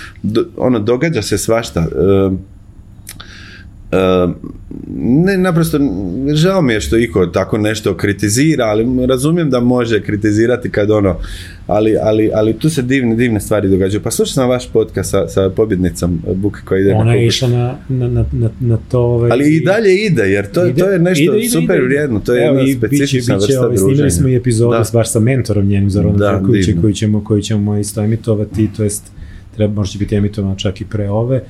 [0.57, 1.81] ono događa se svašta.
[1.81, 2.54] E,
[4.97, 5.79] ne, naprosto,
[6.35, 11.17] žao mi je što iko tako nešto kritizira, ali razumijem da može kritizirati kad ono,
[11.67, 14.03] ali, ali, ali tu se divne, divne stvari događaju.
[14.03, 17.77] Pa slušao sam vaš podcast sa, sa pobjednicom Buke koja ide Ona je išla na,
[17.89, 19.01] na, na, na to...
[19.01, 22.21] Ovaj, ali i dalje ide, jer to, to je nešto ide, ide, super ide, vrijedno,
[22.21, 25.67] to je Evo, jedna specifična biće, vrsta ovaj, Snimili smo i epizodu baš sa mentorom
[25.67, 26.47] njenim Zoranom
[26.81, 29.13] koji ćemo, koji ćemo isto emitovati, to jest
[29.57, 31.43] treba, možda će biti emitovano čak i pre ove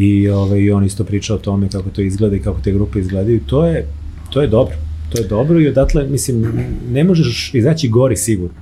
[0.00, 2.98] i, ovaj, i on isto priča o tome kako to izgleda i kako te grupe
[2.98, 3.40] izgledaju.
[3.46, 3.86] To je,
[4.30, 4.74] to je dobro.
[5.12, 6.52] To je dobro i odatle, mislim,
[6.92, 8.56] ne možeš izaći gori sigurno.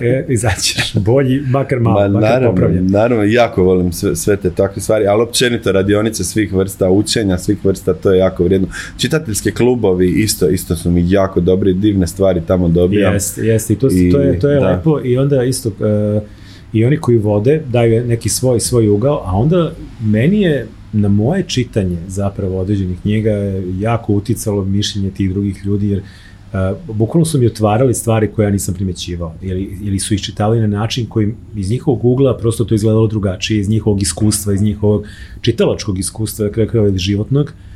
[0.00, 2.86] e, izaćeš bolji, makar malo, Ma, makar naravno, popravljen.
[2.86, 7.64] Naravno, jako volim sve, sve te takve stvari, ali općenito radionice svih vrsta učenja, svih
[7.64, 8.68] vrsta, to je jako vrijedno.
[8.96, 13.14] Čitateljske klubovi isto, isto su mi jako dobri, divne stvari tamo dobijam.
[13.14, 15.68] Jeste, jeste, i to, I, to je, to je lepo i onda isto...
[15.68, 16.22] Uh,
[16.72, 21.44] i oni koji vode daju neki svoj svoj ugao, a onda meni je na moje
[21.46, 23.30] čitanje zapravo određenih knjiga
[23.78, 26.02] jako uticalo mišljenje tih drugih ljudi, jer
[26.52, 30.66] uh, bukvalno su mi otvarali stvari koje ja nisam primećivao, ili, ili su iščitali na
[30.66, 35.04] način koji iz njihovog ugla prosto to izgledalo drugačije, iz njihovog iskustva, iz njihovog
[35.40, 37.69] čitalačkog iskustva, kraju ili životnog, uh,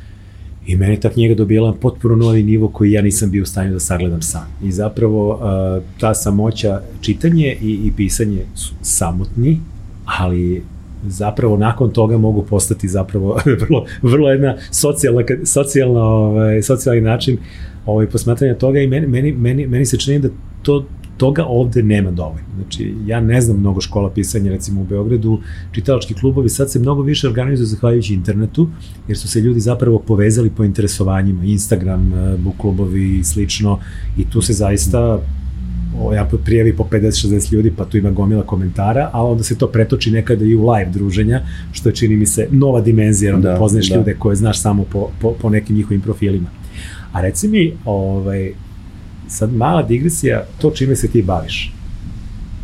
[0.67, 3.79] I meni ta knjiga dobijela potpuno novi nivo koji ja nisam bio u stanju da
[3.79, 4.47] sagledam sam.
[4.63, 9.59] I zapravo uh, ta samoća, čitanje i, i pisanje su samotni,
[10.05, 10.63] ali
[11.07, 17.37] zapravo nakon toga mogu postati zapravo vrlo, vrlo jedna socijalna, socijalna, ovaj, socijalni način
[17.85, 20.29] ovaj, posmatranja toga i meni, meni, meni, meni se čini da
[20.63, 20.85] to
[21.17, 22.47] toga ovde nema dovoljno.
[22.55, 25.39] Znači, ja ne znam mnogo škola pisanja, recimo u Beogradu,
[25.71, 28.67] čitalački klubovi sad se mnogo više organizuju zahvaljujući internetu,
[29.07, 33.79] jer su se ljudi zapravo povezali po interesovanjima, Instagram, e, book klubovi i slično,
[34.17, 35.19] i tu se zaista
[36.15, 40.11] ja prijavi po 50-60 ljudi, pa tu ima gomila komentara, a onda se to pretoči
[40.11, 41.41] nekada i u live druženja,
[41.71, 43.95] što je čini mi se nova dimenzija, onda da, poznaješ da.
[43.95, 46.49] ljude koje znaš samo po, po, po nekim njihovim profilima.
[47.11, 48.53] A reci mi, ovaj,
[49.27, 51.73] sad mala digresija, to čime se ti baviš.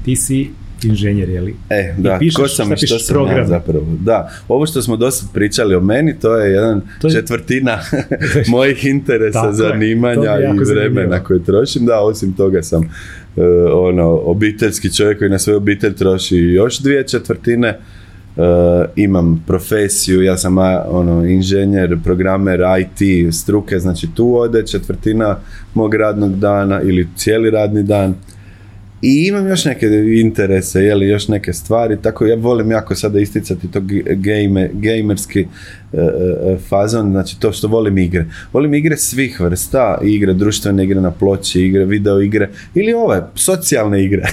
[0.06, 0.50] Ti si
[0.84, 1.56] inženjer, je li?
[1.70, 3.38] E, da, pišeš, ko sam i što sam program.
[3.38, 3.86] ja zapravo.
[4.00, 7.14] Da, ovo što smo dosta pričali o meni, to je jedan to je...
[7.14, 7.80] četvrtina
[8.52, 11.86] mojih interesa, Tako zanimanja i vremena koje trošim.
[11.86, 13.44] Da, osim toga sam uh,
[13.74, 17.80] ono, obiteljski čovjek koji na svoju obitelj troši još dvije četvrtine.
[18.36, 18.44] Uh,
[18.96, 20.58] imam profesiju, ja sam
[20.88, 25.38] ono, inženjer, programer, IT struke, znači tu ode četvrtina
[25.74, 28.16] mog radnog dana ili cijeli radni dan.
[29.02, 29.88] I imam još neke
[30.22, 33.82] interese, jeli, još neke stvari, tako ja volim jako sada isticati to
[34.16, 35.48] game, gamerski
[36.70, 38.26] fazon, znači to što volim igre.
[38.54, 44.04] Volim igre svih vrsta, igre, društvene igre na ploči, igre, video igre ili ove, socijalne
[44.04, 44.24] igre.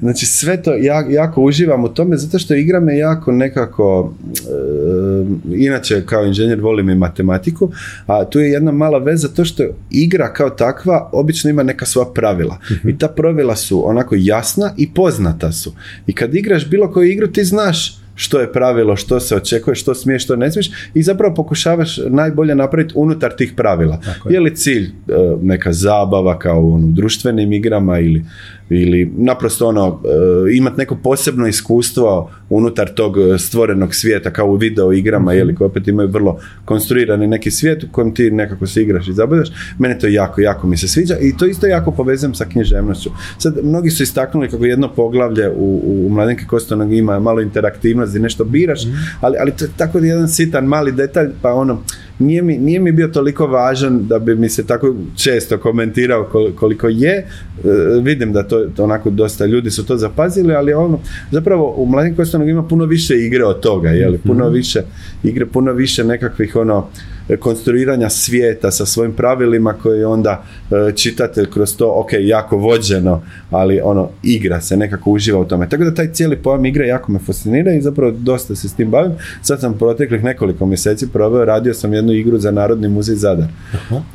[0.00, 5.56] Znači sve to, ja, jako uživam u tome zato što igra me jako nekako, e,
[5.56, 7.70] inače kao inženjer volim i matematiku,
[8.06, 12.06] a tu je jedna mala veza to što igra kao takva obično ima neka svoja
[12.14, 12.58] pravila.
[12.84, 15.72] I ta pravila su onako jasna i poznata su.
[16.06, 19.94] I kad igraš bilo koju igru ti znaš što je pravilo, što se očekuje, što
[19.94, 24.00] smiješ, što ne smiješ i zapravo pokušavaš najbolje napraviti unutar tih pravila.
[24.30, 24.40] je.
[24.40, 24.90] li cilj e,
[25.42, 28.24] neka zabava kao u društvenim igrama ili
[28.70, 34.92] ili naprosto ono e, imati neko posebno iskustvo unutar tog stvorenog svijeta kao u video
[34.92, 39.08] igrama mm koji opet imaju vrlo konstruirani neki svijet u kojem ti nekako se igraš
[39.08, 39.48] i zabavljaš.
[39.78, 43.10] Mene to jako, jako mi se sviđa i to isto jako povezujem sa književnošću.
[43.38, 48.44] Sad mnogi su istaknuli kako jedno poglavlje u, u Mladenke Kostanog ima malo interaktivnosti, nešto
[48.44, 48.94] biraš mhm.
[49.20, 51.82] ali, ali to je tako jedan sitan mali detalj pa ono
[52.18, 56.88] nije mi, nije mi bio toliko važan da bi mi se tako često komentirao koliko
[56.88, 57.16] je.
[57.16, 57.26] E,
[58.02, 61.00] vidim da to, to, onako dosta ljudi su to zapazili, ali ono,
[61.30, 64.18] zapravo u Mladim Kostanog ima puno više igre od toga, je li?
[64.18, 64.54] Puno mhm.
[64.54, 64.82] više
[65.22, 66.88] igre, puno više nekakvih ono
[67.40, 73.80] konstruiranja svijeta sa svojim pravilima koje onda e, čitatelj kroz to, ok, jako vođeno, ali
[73.84, 75.68] ono, igra se, nekako uživa u tome.
[75.68, 78.90] Tako da taj cijeli pojam igre jako me fascinira i zapravo dosta se s tim
[78.90, 79.12] bavim.
[79.42, 83.48] Sad sam proteklih nekoliko mjeseci proveo, radio sam jednu igru za Narodni muzej Zadar.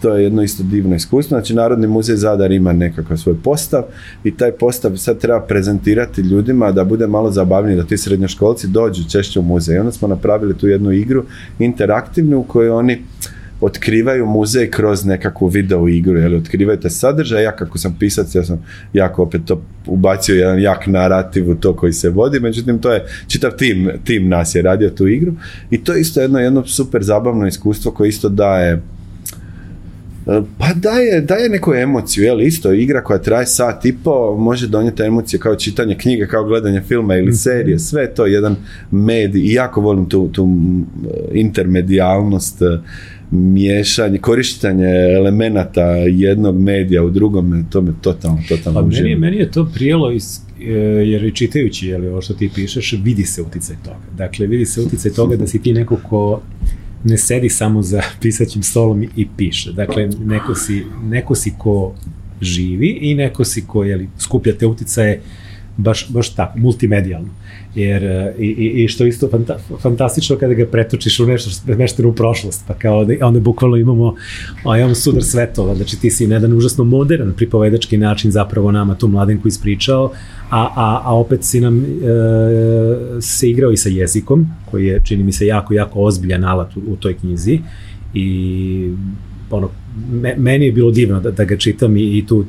[0.02, 1.38] To je jedno isto divno iskustvo.
[1.38, 3.84] Znači, Narodni muzej Zadar ima nekakav svoj postav
[4.24, 9.04] i taj postav sad treba prezentirati ljudima da bude malo zabavniji, da ti srednjoškolci dođu
[9.10, 9.76] češće u muzej.
[9.76, 11.24] I onda smo napravili tu jednu igru
[11.60, 12.99] interaktivnu u kojoj oni
[13.62, 18.44] otkrivaju muzej kroz nekakvu video igru, jel, otkrivaju te sadržaj, ja kako sam pisac, ja
[18.44, 22.92] sam jako opet to ubacio jedan jak narativ u to koji se vodi, međutim to
[22.92, 25.34] je čitav tim, tim nas je radio tu igru
[25.70, 28.82] i to je isto jedno, jedno super zabavno iskustvo koje isto daje
[30.58, 35.04] pa daje, daje neku emociju, jel, isto, igra koja traje sat i po, može donijeti
[35.04, 37.36] emocije kao čitanje knjige, kao gledanje filma ili mhm.
[37.36, 38.56] serije, sve je to jedan
[38.92, 40.50] medij i jako volim tu, tu
[41.34, 42.62] intermedijalnost,
[43.32, 49.52] miješanje, korištenje elemenata jednog medija u drugom, to me totalno, totalno pa meni, meni je
[49.52, 50.72] to prijelo iz, e,
[51.06, 54.06] jer i čitajući je ovo što ti pišeš, vidi se uticaj toga.
[54.18, 56.42] Dakle, vidi se uticaj toga da si ti neko ko
[57.04, 59.72] ne sedi samo za pisaćim stolom i piše.
[59.72, 61.94] Dakle, neko si, neko si ko
[62.42, 65.22] živi i neko si ko jeli, skuplja te uticaje
[65.78, 67.30] baš, baš tako, multimedijalno.
[67.76, 72.14] Jer, e, i, i, što isto fanta, fantastično kada ga pretočiš u nešto što u
[72.14, 74.16] prošlost, pa kao onda, onda bukvalno imamo,
[74.66, 78.96] a imamo sudar svetova, znači ti si na jedan užasno modern pripovedački način zapravo nama
[78.96, 80.12] tu mladenku ispričao,
[80.50, 81.86] a, a, a opet si nam e,
[83.22, 86.80] se igrao i sa jezikom, koji je, čini mi se, jako, jako ozbiljan alat u,
[86.88, 87.60] u toj knjizi.
[88.14, 88.94] I
[89.50, 89.70] ono,
[90.12, 92.46] me, meni je bilo divno da, da ga čitam i, i tu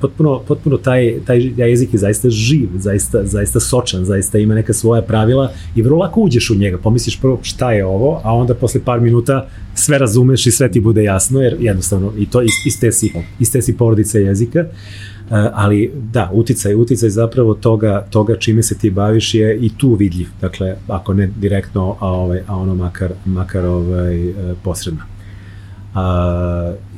[0.00, 5.02] potpuno, potpuno taj, taj jezik je zaista živ, zaista, zaista sočan, zaista ima neka svoja
[5.02, 8.80] pravila i vrlo lako uđeš u njega, pomisliš prvo šta je ovo, a onda posle
[8.84, 12.92] par minuta sve razumeš i sve ti bude jasno, jer jednostavno i to iz, te
[12.92, 14.60] si, iz te si porodice jezika.
[14.60, 19.94] Uh, ali da, uticaj, uticaj zapravo toga, toga čime se ti baviš je i tu
[19.94, 25.00] vidljiv, dakle, ako ne direktno, a, ovaj, a ono makar, makar ovaj, e, posredno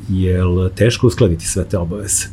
[0.09, 2.27] jel teško uskladiti sve te obaveze?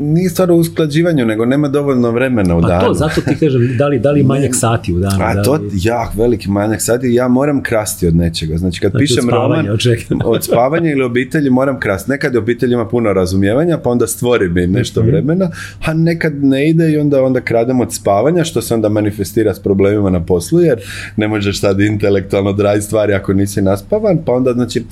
[0.00, 2.86] Nije stvar u usklađivanju, nego nema dovoljno vremena u pa danu.
[2.86, 5.16] to, zato ti kažem, da li, da li manjak sati u danu?
[5.20, 8.56] A to, jak, veliki manjak sati, ja moram krasti od nečega.
[8.56, 9.66] Znači, kad znači, pišem od roman,
[10.34, 12.10] od spavanja ili obitelji moram krasti.
[12.10, 15.10] Nekad obitelj ima puno razumijevanja, pa onda stvori mi nešto mhm.
[15.10, 15.50] vremena,
[15.86, 19.58] a nekad ne ide i onda, onda kradem od spavanja, što se onda manifestira s
[19.58, 20.80] problemima na poslu, jer
[21.16, 24.84] ne možeš sad intelektualno draditi stvari ako nisi naspavan, pa onda, znači,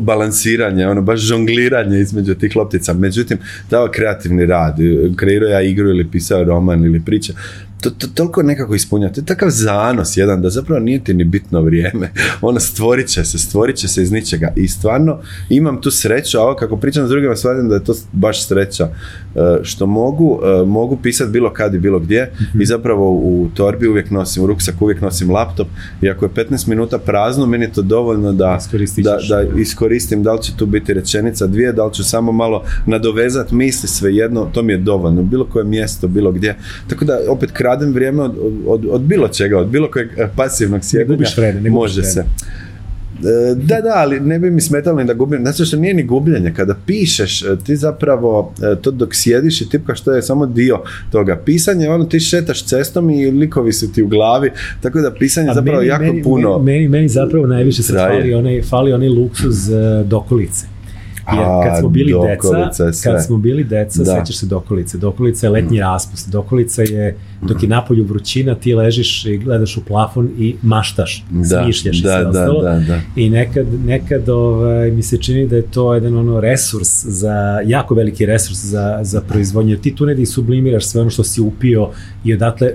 [0.00, 2.92] balansiranje, ono, baš žongliranje između tih loptica.
[3.12, 3.38] Međutim,
[3.70, 4.76] dao kreativni rad,
[5.16, 7.32] kreirao ja igru ili pisao roman ili priča,
[7.82, 9.12] to, to toliko nekako ispunja.
[9.12, 12.12] To je takav zanos jedan da zapravo nije ti ni bitno vrijeme.
[12.42, 14.52] Ono stvorit će se, stvorit će se iz ničega.
[14.56, 15.18] I stvarno
[15.48, 18.88] imam tu sreću, a ovo kako pričam s drugima shvatim da je to baš sreća.
[19.34, 23.88] E, što mogu, e, mogu pisati bilo kad i bilo gdje i zapravo u torbi
[23.88, 25.68] uvijek nosim, u ruksak uvijek nosim laptop
[26.02, 28.58] i ako je 15 minuta prazno, meni je to dovoljno da,
[28.96, 32.64] da, da iskoristim da li će tu biti rečenica dvije, da li ću samo malo
[32.86, 35.22] nadovezati misli svejedno, to mi je dovoljno.
[35.22, 36.56] Bilo koje mjesto, bilo gdje.
[36.88, 38.34] Tako da opet kradem vrijeme od,
[38.66, 41.26] od, od bilo čega, od bilo kojeg pasivnog sjedenja.
[41.62, 42.24] Ne može se.
[43.22, 45.40] E, da, da, ali ne bi mi smetalo ni da gubim.
[45.40, 46.52] Znači što nije ni gubljenje.
[46.56, 50.78] Kada pišeš, e, ti zapravo e, to dok sjediš i tipkaš, to je samo dio
[51.12, 51.36] toga.
[51.44, 54.50] Pisanje, ono, ti šetaš cestom i likovi su ti u glavi,
[54.80, 56.58] tako da pisanje je zapravo jako puno...
[56.58, 59.70] Meni, meni, zapravo najviše se fali onaj, fali onaj luksuz
[60.04, 60.71] dokolice.
[61.26, 62.70] Jer kad smo bili deca,
[63.04, 64.04] kad smo bili deca, da.
[64.04, 64.98] sećaš se dokolice.
[64.98, 65.80] Dokolica je letnji mm.
[65.80, 66.30] raspust.
[66.30, 67.70] Dokolica je, dok je mm.
[67.70, 72.26] napolju vrućina, ti ležiš i gledaš u plafon i maštaš, da, smišljaš da, i sve
[72.26, 72.62] ostalo.
[72.62, 77.04] Da, da, I nekad, nekad ovaj, mi se čini da je to jedan ono resurs
[77.04, 79.72] za, jako veliki resurs za, za proizvodnje.
[79.72, 81.90] Jer ti tu ne da sublimiraš sve ono što si upio
[82.24, 82.72] i odatle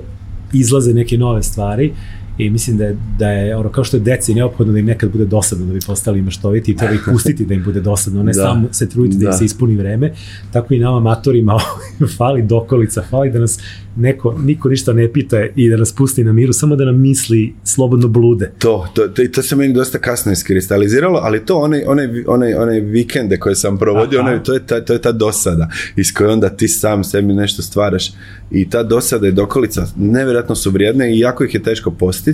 [0.54, 1.94] izlaze neke nove stvari
[2.38, 5.12] i mislim da je, da je ono, kao što je deci neophodno da im nekad
[5.12, 8.32] bude dosadno da bi postali maštoviti i treba ih pustiti da im bude dosadno, ne
[8.32, 8.42] da.
[8.42, 9.24] samo se truditi da.
[9.24, 10.14] da im se ispuni vreme,
[10.52, 11.58] tako i nama matorima
[12.18, 13.60] fali dokolica, fali da nas
[13.98, 17.54] neko, niko ništa ne pita i da nas pusti na miru, samo da nam misli
[17.64, 18.52] slobodno blude.
[18.58, 22.80] To, to, to, to se meni dosta kasno iskristaliziralo, ali to one, one, one, one
[22.80, 26.50] vikende koje sam provodio, one, to, je ta, to je ta dosada iz koje onda
[26.50, 28.12] ti sam sebi nešto stvaraš
[28.52, 32.27] i ta dosada i dokolica nevjerojatno su vrijedne i jako ih je teško postići,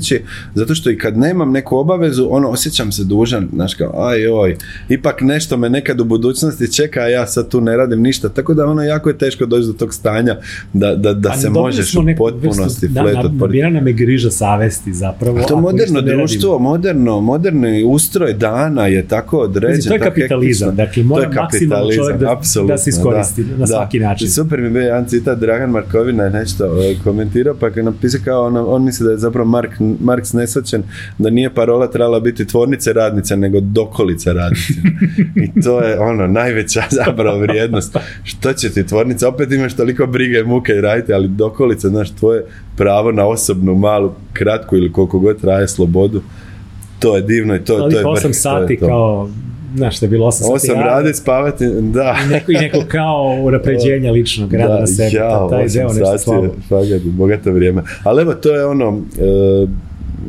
[0.53, 4.57] zato što i kad nemam neku obavezu, ono, osjećam se dužan, znaš kao, aj oj,
[4.89, 8.53] ipak nešto me nekad u budućnosti čeka, a ja sad tu ne radim ništa, tako
[8.53, 10.37] da ono jako je teško doći do tog stanja
[10.73, 13.31] da, da, da se možeš u potpunosti da, fletat.
[13.53, 15.39] Nabira nam je griža savesti zapravo.
[15.39, 19.83] A to moderno društvo, moderno, moderni ustroj dana je tako određen.
[19.87, 24.07] to je kapitalizam, dakle mora maksimalno čovjek da, da se iskoristi da, na svaki da.
[24.07, 24.29] način.
[24.29, 28.45] Super mi je jedan citat, Dragan Markovina je nešto uh, komentirao, pa je napisao kao
[28.45, 30.83] on, on misli da je zapravo Mark, Marks nesvaćen,
[31.17, 34.73] da nije parola trebala biti tvornice radnice, nego dokolice radnice.
[35.35, 37.97] I to je ono, najveća zapravo vrijednost.
[38.23, 39.29] Što će ti tvornica?
[39.29, 42.45] Opet imaš toliko brige, muke i raditi, ali okolice, znaš, tvoje
[42.77, 46.21] pravo na osobnu, malu, kratku ili koliko god traje slobodu,
[46.99, 48.85] to je divno i to, to je 8 sati to.
[48.87, 49.29] kao
[49.75, 50.73] znaš što je bilo 8 sati.
[50.73, 52.15] 8 radi, spavati, da.
[52.25, 55.15] I neko, i neko kao unapređenja ličnog rada da, na sebi.
[55.15, 56.47] Ja, taj deo nešto slabo.
[56.69, 57.83] Fakat, bogato vrijeme.
[58.03, 59.69] Ali evo, to je ono, uh,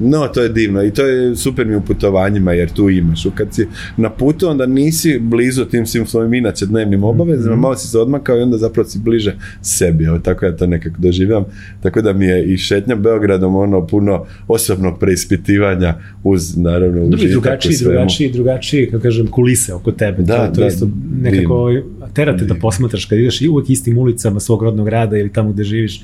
[0.01, 3.27] no, to je divno i to je super mi u putovanjima jer tu imaš.
[3.35, 3.67] Kad si
[3.97, 7.61] na putu onda nisi blizu tim svim svojim inače dnevnim obavezama, mm-hmm.
[7.61, 10.05] malo si se odmakao i onda zapravo si bliže sebi.
[10.05, 11.45] Evo, tako ja to nekako doživljam.
[11.83, 17.77] Tako da mi je i šetnja Beogradom ono puno osobnog preispitivanja uz naravno užitak drugačiji,
[17.83, 20.23] drugačiji, drugačiji, kako kažem, kulise oko tebe.
[20.23, 20.89] Da, to, to da, isto
[21.21, 21.73] nekako
[22.15, 25.65] terate da posmatraš kad ideš i uvek istim ulicama svog rodnog grada ili tamo gde
[25.65, 26.03] živiš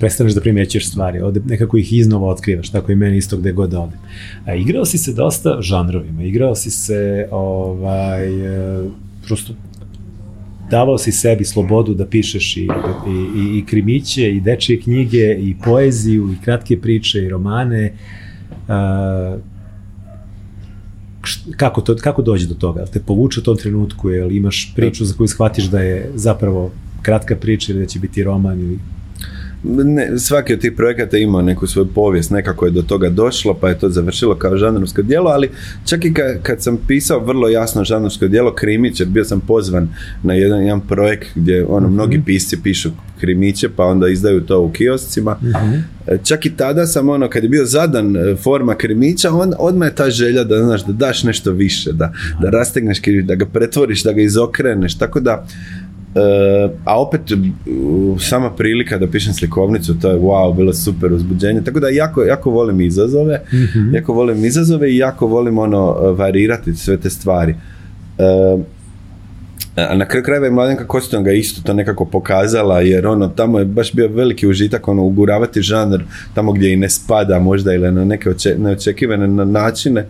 [0.00, 3.70] prestaneš da primećuješ stvari, ovde nekako ih iznova otkrivaš, tako i meni isto gde god
[3.70, 3.98] da odem.
[4.44, 8.88] A igrao si se dosta žanrovima, igrao si se ovaj, e,
[9.26, 9.52] prosto
[10.70, 12.66] davao si sebi slobodu da pišeš i, i,
[13.36, 17.92] i, i krimiće, i dečije knjige, i poeziju, i kratke priče, i romane.
[18.68, 19.40] Uh,
[21.56, 22.86] kako, to, kako dođe do toga?
[22.86, 26.70] Te povuče u tom trenutku, jel imaš priču za koju shvatiš da je zapravo
[27.02, 28.78] kratka priča ili da će biti roman ili
[29.64, 33.68] ne, svaki od tih projekata ima neku svoju povijest, nekako je do toga došlo, pa
[33.68, 35.50] je to završilo kao žanrovsko djelo, ali
[35.84, 39.88] čak i kad, kad sam pisao vrlo jasno žanrovsko djelo Krimić, jer bio sam pozvan
[40.22, 41.92] na jedan, jedan projekt gdje ono, mm-hmm.
[41.92, 42.90] mnogi pisci pišu
[43.20, 45.32] krimiće, pa onda izdaju to u kioscima.
[45.42, 45.84] Mm-hmm.
[46.24, 49.94] Čak i tada sam ono, kad je bio zadan e, forma krimića, on, odmah je
[49.94, 54.12] ta želja da, znaš, da daš nešto više, da, da rastegneš da ga pretvoriš, da
[54.12, 55.46] ga izokreneš, tako da
[56.84, 57.20] a opet
[58.18, 61.64] sama prilika da pišem slikovnicu to je wow, bilo super uzbuđenje.
[61.64, 63.94] Tako da jako, jako volim izazove mm-hmm.
[63.94, 67.54] jako volim izazove i jako volim ono varirati sve te stvari.
[69.76, 70.84] A na kraju krajeva je Mladenka
[71.24, 75.62] ga isto to nekako pokazala jer ono tamo je baš bio veliki užitak ono uguravati
[75.62, 76.02] žanr
[76.34, 80.06] tamo gdje i ne spada možda ili na neke oče, neočekivane načine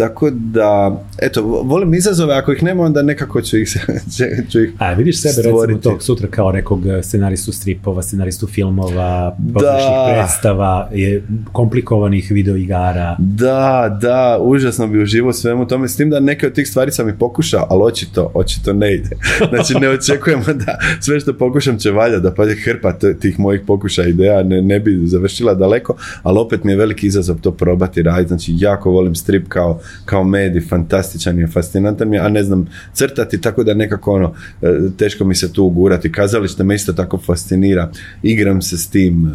[0.00, 3.68] tako da, eto, volim izazove, ako ih nema, onda nekako ću ih,
[4.50, 5.74] ću ih A vidiš sebe stvoriti.
[5.74, 10.12] recimo tog sutra kao nekog scenaristu stripova, scenaristu filmova, da.
[10.14, 13.16] predstava, je, komplikovanih videoigara.
[13.18, 17.08] Da, da, užasno bi uživao svemu tome, s tim da neke od tih stvari sam
[17.08, 19.10] i pokušao, ali očito, očito ne ide.
[19.50, 24.08] Znači ne očekujemo da sve što pokušam će valja, da pa hrpa tih mojih pokušaja
[24.08, 28.28] ideja ne, ne bi završila daleko, ali opet mi je veliki izazov to probati raditi,
[28.28, 32.66] znači jako volim strip kao, kao medij, fantastičan je, fascinantan mi je, a ne znam
[32.92, 36.12] crtati, tako da nekako ono, e, teško mi se tu ugurati.
[36.12, 37.90] Kazalište me isto tako fascinira,
[38.22, 39.30] igram se s tim, e,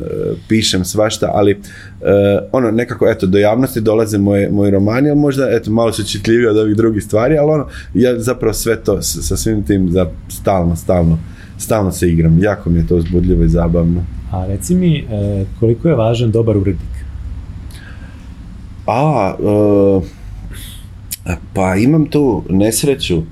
[0.47, 1.57] pišem svašta, ali e,
[2.51, 6.47] ono, nekako, eto, do javnosti dolaze moje, moji romani, ali možda, eto, malo su čitljiviji
[6.47, 10.75] od ovih drugih stvari, ali ono, ja zapravo sve to sa svim tim za stalno,
[10.75, 11.19] stalno,
[11.57, 12.39] stalno se igram.
[12.43, 14.03] Jako mi je to uzbudljivo i zabavno.
[14.31, 15.07] A reci mi,
[15.59, 16.95] koliko je važan dobar urednik?
[18.87, 19.33] A,
[21.53, 23.23] pa imam tu nesreću,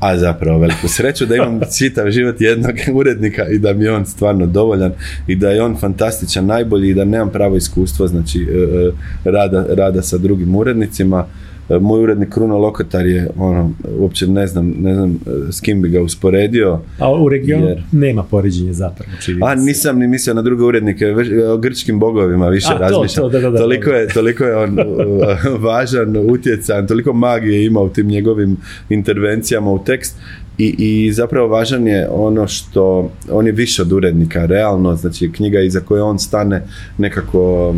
[0.00, 4.06] a zapravo veliku sreću da imam čitav život jednog urednika i da mi je on
[4.06, 4.92] stvarno dovoljan
[5.26, 8.90] i da je on fantastičan, najbolji i da nemam pravo iskustvo znači e, e,
[9.30, 11.26] rada, rada sa drugim urednicima.
[11.28, 15.82] E, moj urednik Kruno Lokotar je ono, uopće ne znam, ne znam e, s kim
[15.82, 16.80] bi ga usporedio.
[16.98, 19.12] A u regionu nema poređenja zapravo.
[19.46, 21.14] A nisam ni mislio na druge urednike,
[21.52, 23.30] o grčkim bogovima više razmišljam.
[23.58, 24.78] toliko, je, toliko je on
[25.66, 28.56] važan, utjecan, toliko magije ima u tim njegovim
[28.88, 30.16] intervencijama u tekst.
[30.58, 35.60] I, I zapravo važan je ono što, on je više od urednika, realno, znači knjiga
[35.60, 36.62] iza koje on stane
[36.98, 37.74] nekako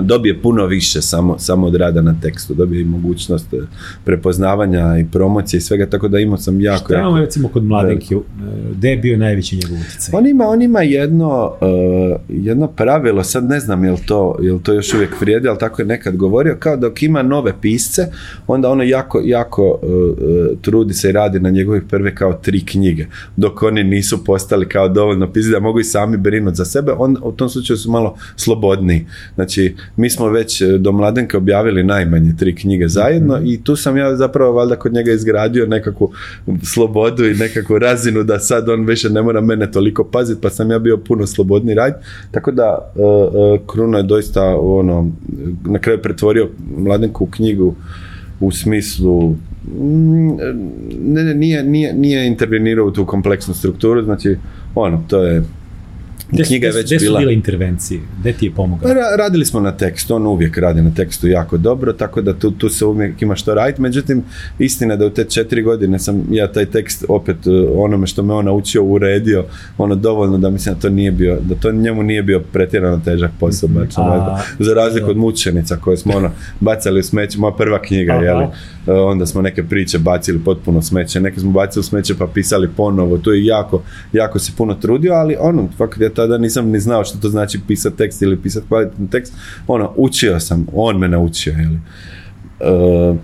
[0.00, 3.56] dobije puno više samo, samo od rada na tekstu, dobije i mogućnost e,
[4.04, 6.84] prepoznavanja i promocije i svega, tako da imao sam jako...
[6.84, 8.16] Šta imamo recimo kod Mladenke,
[8.76, 10.18] gde je bio najveći njegov utjecaj?
[10.18, 14.72] On ima, on ima jedno, uh, jedno pravilo, sad ne znam jel to, jel to
[14.72, 18.06] još uvijek vrijedi, ali tako je nekad govorio, kao dok ima nove pisce,
[18.46, 23.06] onda ono jako, jako uh, trudi se i radi na njegovih prve kao tri knjige,
[23.36, 27.16] dok oni nisu postali kao dovoljno pisci da mogu i sami brinuti za sebe, on
[27.22, 29.06] u tom slučaju su malo slobodniji.
[29.34, 33.96] Znači, mi smo već e, do Mladenke objavili najmanje tri knjige zajedno i tu sam
[33.96, 36.12] ja zapravo valjda kod njega izgradio nekakvu
[36.62, 40.70] slobodu i nekakvu razinu da sad on više ne mora mene toliko paziti pa sam
[40.70, 42.02] ja bio puno slobodni rad.
[42.30, 45.10] Tako da uh, uh, Kruno je doista ono,
[45.66, 47.74] na kraju pretvorio Mladenku u knjigu
[48.40, 50.28] u smislu mm,
[51.00, 54.36] ne, ne, nije, nije, nije intervenirao u tu kompleksnu strukturu, znači
[54.74, 55.42] ono, to je
[56.32, 57.18] Gde, knjiga je već gde su bila...
[57.18, 58.00] bile intervencije?
[58.20, 58.88] Gde ti je pomogao?
[58.88, 62.50] Pa radili smo na tekstu, on uvijek radi na tekstu jako dobro, tako da tu,
[62.50, 63.82] tu se uvijek ima što raditi.
[63.82, 64.22] Međutim,
[64.58, 68.34] istina da u te četiri godine sam ja taj tekst opet e, onome što me
[68.34, 69.44] on naučio uredio,
[69.78, 73.30] ono dovoljno da mislim da to nije bio, da to njemu nije bio pretjerano težak
[73.40, 73.68] posao.
[73.68, 74.38] Mm -hmm.
[74.58, 78.44] za razliku od mučenica koje smo ono bacali u smeće, moja prva knjiga, jeli,
[78.86, 82.68] e, onda smo neke priče bacili potpuno smeće, neke smo bacili u smeće pa pisali
[82.76, 86.80] ponovo, to je jako, jako se puno trudio, ali ono, fakat ja tada nisam ni
[86.80, 89.32] znao što to znači pisati tekst ili pisati kvalitetan tekst.
[89.66, 91.54] Ono, učio sam, on me naučio.
[92.60, 93.16] Uh,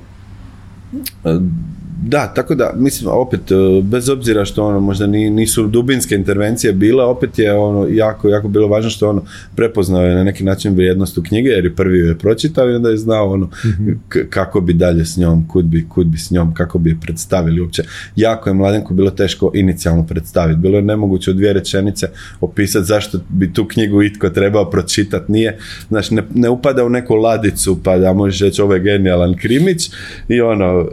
[2.02, 7.04] da, tako da, mislim, opet, e, bez obzira što ono, možda nisu dubinske intervencije bile,
[7.04, 9.24] opet je ono, jako, jako bilo važno što ono,
[9.56, 12.90] prepoznao je na neki način vrijednost u knjige, jer je prvi je pročitao i onda
[12.90, 13.90] je znao ono, mhm.
[14.30, 17.60] kako bi dalje s njom, kud bi, kud bi s njom, kako bi je predstavili
[17.60, 17.82] uopće.
[18.16, 20.60] Jako je mladenku bilo teško inicijalno predstaviti.
[20.60, 22.08] Bilo je nemoguće u dvije rečenice
[22.40, 25.32] opisati zašto bi tu knjigu itko trebao pročitati.
[25.32, 29.34] Nije, znači, ne, ne upada u neku ladicu pa da možeš reći ovo je genijalan
[29.36, 29.90] krimić
[30.28, 30.86] i ono, e,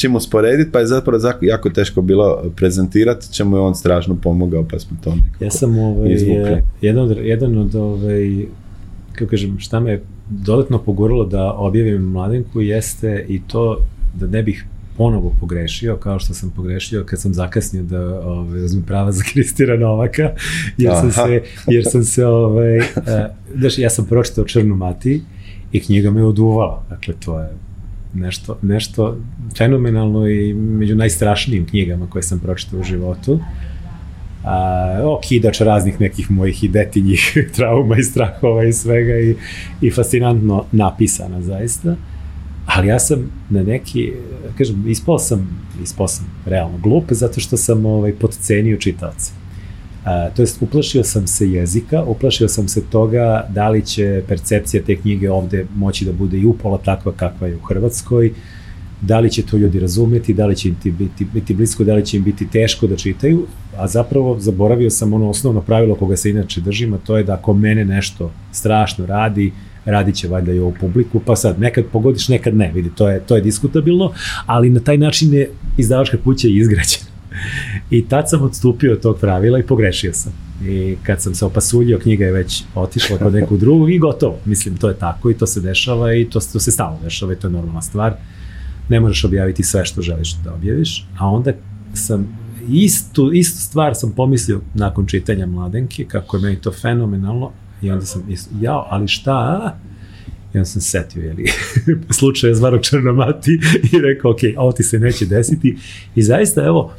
[0.00, 4.64] nemaš čim usporediti, pa je zapravo jako teško bilo prezentirati, čemu je on strašno pomogao,
[4.70, 8.46] pa smo to nekako Ja sam ovaj, jedan od, jedan od ovaj,
[9.12, 13.78] kako kažem, šta me dodatno poguralo da objavim mladenku jeste i to
[14.14, 14.64] da ne bih
[14.96, 19.76] ponovo pogrešio, kao što sam pogrešio kad sam zakasnio da ovaj, uzmem prava za Kristira
[19.76, 20.30] Novaka,
[20.78, 22.84] jer sam se, jer sam se ovaj, uh,
[23.78, 25.22] ja sam pročitao Črnu Mati
[25.72, 27.48] i knjiga me oduvala, dakle to je
[28.14, 29.16] nešto, nešto
[29.56, 33.40] fenomenalno i među najstrašnijim knjigama koje sam pročitao u životu.
[34.44, 39.36] A, okidač raznih nekih mojih i detinjih trauma i strahova i svega i,
[39.80, 41.96] i fascinantno napisana zaista.
[42.66, 44.12] Ali ja sam na neki,
[44.58, 49.39] kažem, ispao sam, ispao sam realno glup zato što sam ovaj, podcenio čitaoce.
[50.04, 54.82] A, to jest, uplašio sam se jezika, uplašio sam se toga da li će percepcija
[54.82, 58.32] te knjige ovde moći da bude i upola takva kakva je u Hrvatskoj,
[59.00, 61.94] da li će to ljudi razumeti, da li će im ti biti, biti blisko, da
[61.94, 63.46] li će im biti teško da čitaju,
[63.76, 67.34] a zapravo zaboravio sam ono osnovno pravilo koga se inače držim, a to je da
[67.34, 69.52] ako mene nešto strašno radi,
[69.84, 73.20] radit će valjda i ovu publiku, pa sad nekad pogodiš, nekad ne, vidi, to je,
[73.20, 74.12] to je diskutabilno,
[74.46, 77.09] ali na taj način je izdavačka kuća izgrađena.
[77.90, 80.32] I tad sam odstupio od tog pravila i pogrešio sam.
[80.64, 84.38] I kad sam se opasuljio, knjiga je već otišla kod nekog drugog i gotovo.
[84.44, 87.36] Mislim, to je tako i to se dešava i to, to se stalno dešava i
[87.36, 88.14] to je normalna stvar.
[88.88, 91.52] Ne možeš objaviti sve što želiš da objaviš, a onda
[91.94, 97.52] sam istu, istu stvar sam pomislio nakon čitanja Mladenke, kako je meni to fenomenalno,
[97.82, 99.76] i onda sam mislio, jao, ali šta,
[100.54, 101.44] I onda sam setio, jeli,
[102.18, 103.60] slučaja Zvarog Črnomati
[103.92, 105.76] i rekao, ok, ovo ti se neće desiti.
[106.14, 106.94] I zaista, evo,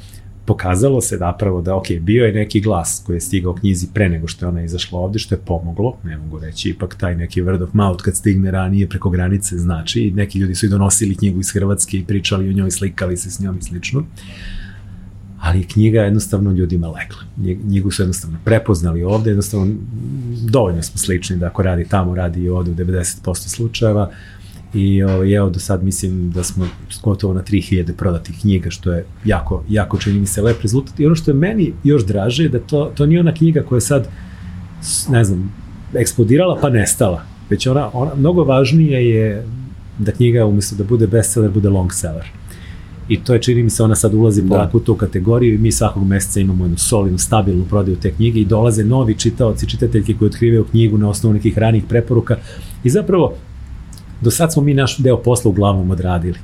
[0.51, 4.27] pokazalo se zapravo da, ok, bio je neki glas koji je stigao knjizi pre nego
[4.27, 7.63] što je ona izašla ovde, što je pomoglo, ne mogu reći, ipak taj neki word
[7.63, 11.51] of mouth kad stigne ranije preko granice znači, neki ljudi su i donosili knjigu iz
[11.51, 14.03] Hrvatske i pričali o njoj, slikali se s njom i slično
[15.41, 17.21] ali knjiga jednostavno ljudima lekla.
[17.61, 19.73] Knjigu su jednostavno prepoznali ovde, jednostavno
[20.49, 24.11] dovoljno smo slični da ako radi tamo, radi i ovde u 90% slučajeva
[24.73, 26.67] i ovaj, evo do sad mislim da smo
[27.03, 30.99] gotovo na 3000 prodatih knjiga, što je jako, jako čini mi se lep rezultat.
[30.99, 33.77] I ono što je meni još draže je da to, to nije ona knjiga koja
[33.77, 34.07] je sad,
[35.09, 35.53] ne znam,
[35.93, 39.47] eksplodirala pa nestala, već ona, ona mnogo važnije je
[39.99, 42.25] da knjiga umesto da bude bestseller, bude long seller
[43.11, 44.69] i to je čini mi se ona sad ulazi da.
[44.73, 48.45] u tu kategoriju i mi svakog meseca imamo jednu solidnu, stabilnu prodaju te knjige i
[48.45, 52.37] dolaze novi čitaoci, čitateljke koji otkrivaju knjigu na osnovu nekih ranih preporuka.
[52.83, 53.33] I zapravo
[54.21, 56.37] do sad smo mi naš deo posla uglavnom odradili.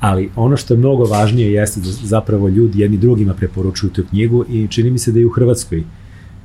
[0.00, 4.44] Ali ono što je mnogo važnije jeste da zapravo ljudi jedni drugima preporučuju tu knjigu
[4.48, 5.84] i čini mi se da i u Hrvatskoj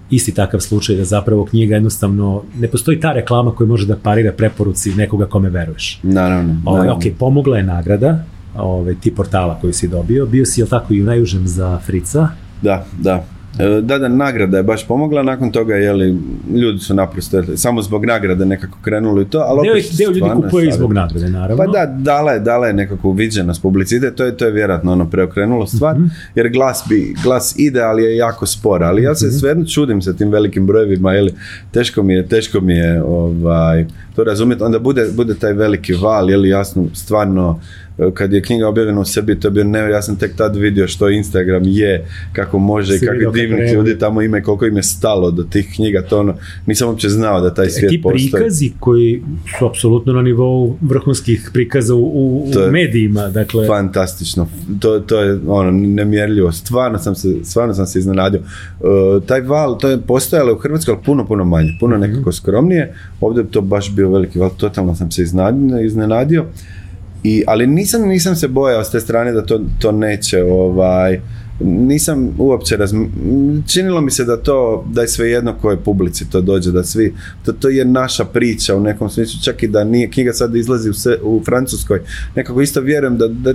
[0.10, 4.32] isti takav slučaj da zapravo knjiga jednostavno, ne postoji ta reklama koja može da parira
[4.32, 6.00] preporuci nekoga kome veruješ.
[6.04, 6.56] Naravno.
[6.66, 6.94] naravno.
[6.94, 8.24] ok, pomogla je nagrada,
[8.56, 10.26] ove, ti portala koji si dobio.
[10.26, 12.28] Bio si, jel tako, i u najužem za Frica?
[12.62, 13.26] Da, da.
[13.60, 16.18] E, da, da, nagrada je baš pomogla, nakon toga, jeli,
[16.56, 19.98] ljudi su naprosto, samo zbog nagrade nekako krenuli to, ali deo, opet...
[19.98, 21.58] Deo ljudi kupuje i zbog nagrade, naravno.
[21.58, 25.10] Pa da, dala je, dala je nekakvu viđenost publicite, to je, to je vjerojatno ono
[25.10, 26.10] preokrenulo stvar, -hmm.
[26.36, 29.40] jer glas, bi, glas ide, ali je jako spor, ali ja se mm -hmm.
[29.40, 31.34] svejedno čudim sa tim velikim brojevima, jeli,
[31.72, 33.86] teško mi je, teško mi je ovaj,
[34.16, 37.60] to razumjeti, onda bude, bude taj veliki val, jeli, jasno, stvarno,
[38.14, 40.88] kad je knjiga objavljena u sebi, to je bio nevjerojatno, ja sam tek tad vidio
[40.88, 44.84] što Instagram je, kako može i kakvi divni ljudi tamo ima i koliko im je
[44.84, 46.36] stalo do tih knjiga, to ono,
[46.66, 48.26] nisam uopće znao da taj svijet Ti postoji.
[48.26, 49.24] Ti prikazi koji
[49.60, 53.68] su apsolutno na nivou vrhunskih prikaza u, u, u medijima, dakle...
[53.68, 54.48] Fantastično,
[54.80, 58.42] to, to je ono, nemjerljivo, stvarno sam se, stvarno sam se iznenadio.
[58.80, 62.96] Uh, taj val, to je postojalo u Hrvatskoj, ali puno, puno manje, puno nekako skromnije,
[63.22, 65.24] ovdje to baš bio veliki val, totalno sam se
[65.86, 66.46] iznenadio.
[67.24, 71.20] I, ali nisam, nisam se bojao s te strane da to, to neće ovaj,
[71.64, 73.04] nisam uopće razm...
[73.68, 77.14] činilo mi se da to da je svejedno koje publici to dođe da svi
[77.46, 80.90] to, to je naša priča u nekom smislu čak i da nije knjiga sad izlazi
[80.90, 82.02] u, se, u Francuskoj
[82.36, 83.54] nekako isto vjerujem da, da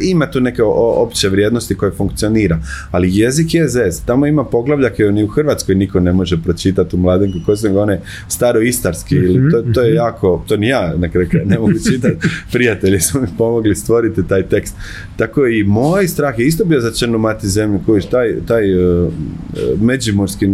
[0.00, 2.58] ima tu neke opće vrijednosti koje funkcionira
[2.90, 6.96] ali jezik je zez tamo ima poglavlja koje ni u Hrvatskoj niko ne može pročitati
[6.96, 9.96] u mladenku koji su one staro istarski ili to, to je mhm.
[9.96, 14.42] jako to ni ja na kraju ne mogu čitati prijatelji su mi pomogli stvoriti taj
[14.42, 14.74] tekst
[15.16, 19.12] tako i moj strah je isto bio za crnu mati zemlju, kojiš, taj, taj uh,
[19.80, 20.46] međimorski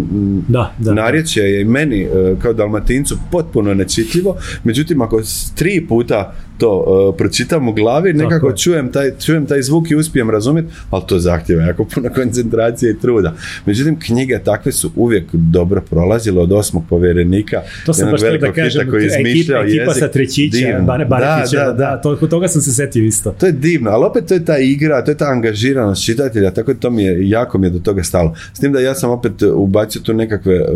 [0.48, 0.94] da, da.
[0.94, 5.22] narječje je i meni uh, kao dalmatincu potpuno nečitljivo, međutim ako
[5.54, 10.30] tri puta to uh, pročitam u glavi, nekako čujem taj, čujem taj zvuk i uspijem
[10.30, 13.34] razumjeti, ali to zahtjeva jako puno koncentracije i truda.
[13.66, 17.62] Međutim, knjige takve su uvijek dobro prolazile od osmog povjerenika.
[17.86, 22.00] To sam baš da kažem, koji ekipa, ekipa sa trećića, da, da, da, da.
[22.00, 23.34] To, toga sam se setio isto.
[23.38, 26.74] To je divno, ali opet to je ta igra, to je ta angažiranost čitatelja, tako
[26.74, 28.34] to mi je, jako mi je do toga stalo.
[28.52, 30.68] S tim da ja sam opet ubacio tu nekakve uh,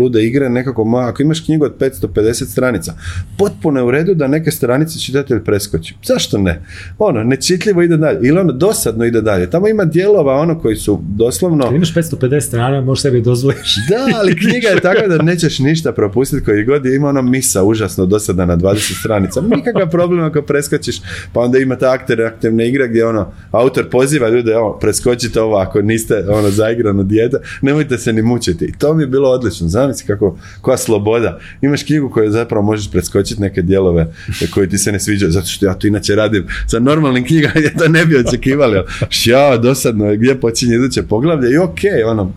[0.00, 2.94] lude igre, nekako, ma, ako imaš knjigu od 550 stranica,
[3.38, 5.94] potpuno je u redu da neke stranice čitatelj preskoči.
[6.04, 6.62] Zašto ne?
[6.98, 8.28] Ono, nečitljivo ide dalje.
[8.28, 9.50] Ili ono, dosadno ide dalje.
[9.50, 11.64] Tamo ima dijelova ono koji su doslovno...
[11.64, 13.76] Kad imaš 550 strana, možeš sebi dozvoliš.
[13.90, 18.06] Da, ali knjiga je tako da nećeš ništa propustiti koji god ima ono misa užasno
[18.06, 19.40] dosada na 20 stranica.
[19.40, 20.96] Nikakav problem ako preskočiš,
[21.32, 21.92] pa onda ima ta
[22.26, 27.36] aktivna igra gdje ono, autor poziva ljude, ono, preskočite ovo ako niste ono zaigrano dijete,
[27.62, 28.64] nemojte se ni mučiti.
[28.64, 29.68] I to mi je bilo odlično.
[29.68, 31.38] Zamisli kako, koja sloboda.
[31.60, 34.06] Imaš knjigu koju zapravo možeš preskočiti neke dijelove
[34.54, 37.74] koji ti se ne sviđaju, zato što ja to inače radim sa normalnim knjigama gdje
[37.78, 38.82] to ne bi očekivali.
[39.24, 42.32] Ja, dosadno je gdje počinje iduće poglavlje i ok, ono,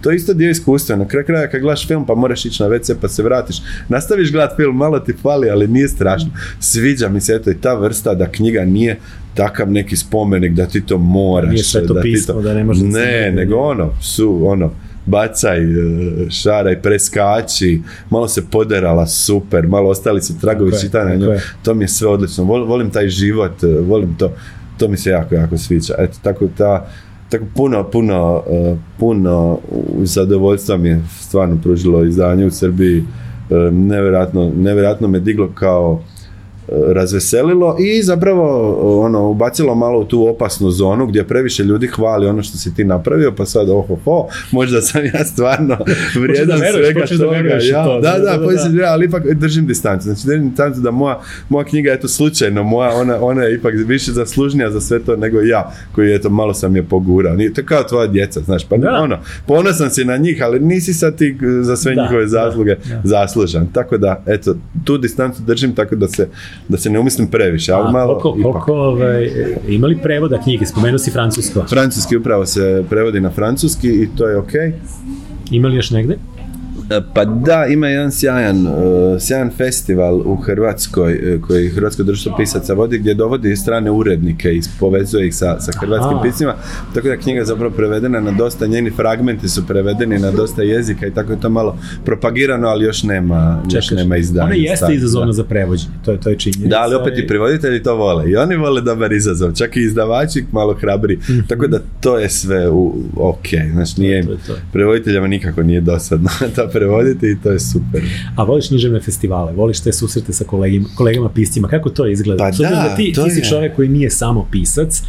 [0.00, 0.96] to je isto dio iskustva.
[0.96, 3.56] Na kraju kraja kad gledaš film pa moraš ići na WC pa se vratiš,
[3.88, 6.30] nastaviš gledat film, malo ti fali, ali nije strašno.
[6.60, 8.98] Sviđa mi se eto i ta vrsta da knjiga nije
[9.34, 11.50] takav neki spomenik da ti to moraš.
[11.50, 12.42] Nije sve to da pismo, to...
[12.42, 14.72] da ne može Ne, nego ono, su, ono,
[15.10, 21.84] bacaj, e, šaraj, preskači, malo se poderala, super, malo ostali su tragovi čitanja, to mi
[21.84, 24.32] je sve odlično, volim taj život, e, volim to,
[24.78, 25.94] to mi se jako, jako sviđa.
[25.98, 26.86] Eto, tako ta,
[27.28, 29.58] tako puno, puno, e, puno
[30.02, 33.04] zadovoljstva mi je stvarno pružilo izdanje u Srbiji,
[33.72, 36.02] nevjerojatno, nevjerojatno me diglo kao
[36.92, 42.42] razveselilo i zapravo ono ubacilo malo u tu opasnu zonu gdje previše ljudi hvali ono
[42.42, 45.76] što si ti napravio pa sad oho ho, možda sam ja stvarno
[46.22, 47.42] vrijedan svega toga.
[47.42, 50.04] Da, ja, to, da, da, da, da, da, ali ipak držim distancu.
[50.04, 53.74] Znači držim distancu da moja, moja knjiga je to slučajno, moja, ona, ona je ipak
[53.86, 57.36] više zaslužnija za sve to nego ja koji eto malo sam je pogurao.
[57.36, 59.00] Nije to kao tvoja djeca, znaš, pa da.
[59.02, 63.66] ono, ponosan si na njih, ali nisi sad ti za sve njihove zasluge zaslužan.
[63.72, 66.28] Tako da, eto, tu distancu držim tako da se
[66.68, 69.30] da se ne umislim previše, ali malo koliko, koliko ovaj,
[69.68, 71.64] imali prevoda knjige, spomenuo si francusko?
[71.68, 74.52] Francuski upravo se prevodi na francuski i to je ok.
[75.50, 76.16] Imali još negde?
[76.90, 78.74] E, pa da, ima jedan sjajan, uh,
[79.20, 84.60] sjajan festival u Hrvatskoj uh, koji Hrvatsko društvo pisaca vodi gdje dovodi strane urednike i
[84.80, 86.22] povezuje ih sa, sa hrvatskim Aha.
[86.22, 86.54] piscima,
[86.94, 91.06] tako da knjiga je zapravo prevedena na dosta, njeni fragmenti su prevedeni na dosta jezika
[91.06, 94.44] i tako je to malo propagirano, ali još nema, još nema izdanja.
[94.44, 96.68] Ona jeste izazovna za prevođenje, to je, to je činjenica.
[96.68, 100.44] Da, ali opet i prevoditelji to vole i oni vole dobar izazov, čak i izdavači
[100.52, 101.48] malo hrabri, mm -hmm.
[101.48, 104.54] tako da to je sve u, ok, znači nije, to, to, to.
[104.72, 108.02] prevoditeljama nikako nije dosadno ta prevoditi i to je super.
[108.36, 112.44] A voliš književne festivale, voliš te susrete sa kolegima, kolegama piscima, kako to izgleda?
[112.44, 115.02] Pa da, da, ti, to ti si čovjek koji nije samo pisac,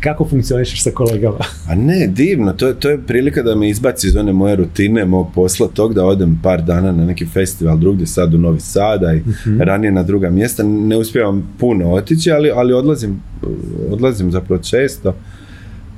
[0.00, 1.38] kako funkcionišeš sa kolegama?
[1.68, 5.28] A ne, divno, to, to je prilika da me izbaci iz one moje rutine, mog
[5.34, 9.20] posla, tog da odem par dana na neki festival drugdje, sad u Novi Sada i
[9.20, 9.64] uh-huh.
[9.64, 13.22] ranije na druga mjesta, ne uspijevam puno otići, ali, ali odlazim,
[13.90, 15.14] odlazim zapravo često.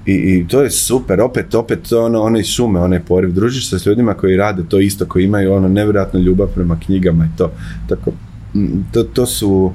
[0.08, 3.78] I, I, to je super, opet, opet ono, ono iz šume, onaj poriv, družiš se
[3.78, 7.52] s ljudima koji rade to isto, koji imaju ono nevjerojatnu ljubav prema knjigama i to,
[7.88, 8.12] tako,
[8.92, 9.72] to, to su,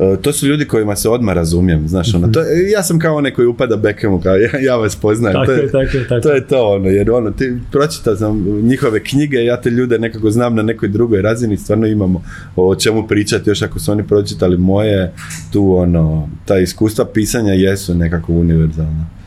[0.00, 2.40] e, to su ljudi kojima se odmah razumijem, znaš, ono, to,
[2.72, 5.70] ja sam kao onaj koji upada Beckhamu, kao ja, ja vas poznajem, tako to, je,
[5.70, 6.20] tako, tako.
[6.20, 6.46] to je.
[6.46, 10.62] to, ono, jer ono, ti pročitao sam njihove knjige, ja te ljude nekako znam na
[10.62, 12.22] nekoj drugoj razini, stvarno imamo
[12.56, 15.12] o čemu pričati, još ako su oni pročitali moje,
[15.52, 19.19] tu ono, ta iskustva pisanja jesu nekako univerzalna.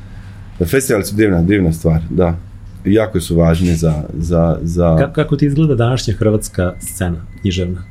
[0.66, 2.38] Festivali su divna, divna stvar, da.
[2.86, 4.04] Jako su važni za...
[4.18, 4.96] za, za...
[5.00, 7.84] Kako, kako ti izgleda današnja hrvatska scena književna?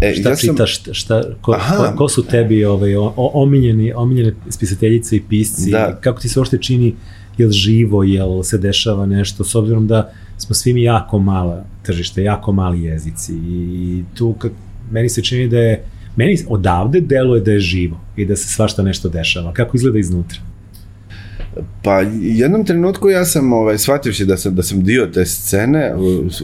[0.00, 0.48] E, šta ja sam...
[0.48, 5.98] čitaš, šta, ko, ko, ko, su tebi ovaj, omiljeni, omiljene spisateljice i pisci, da.
[6.00, 6.94] kako ti se uopšte čini,
[7.38, 12.22] jel živo, jel se dešava nešto, s obzirom da smo svi mi jako mala tržište,
[12.22, 14.52] jako mali jezici i tu kak,
[14.90, 15.84] meni se čini da je,
[16.16, 19.52] meni odavde deluje da je živo i da se svašta nešto dešava.
[19.52, 20.38] Kako izgleda iznutra?
[21.58, 25.94] a Pa jednom trenutku ja sam ovaj, shvativši da sam, da sam dio te scene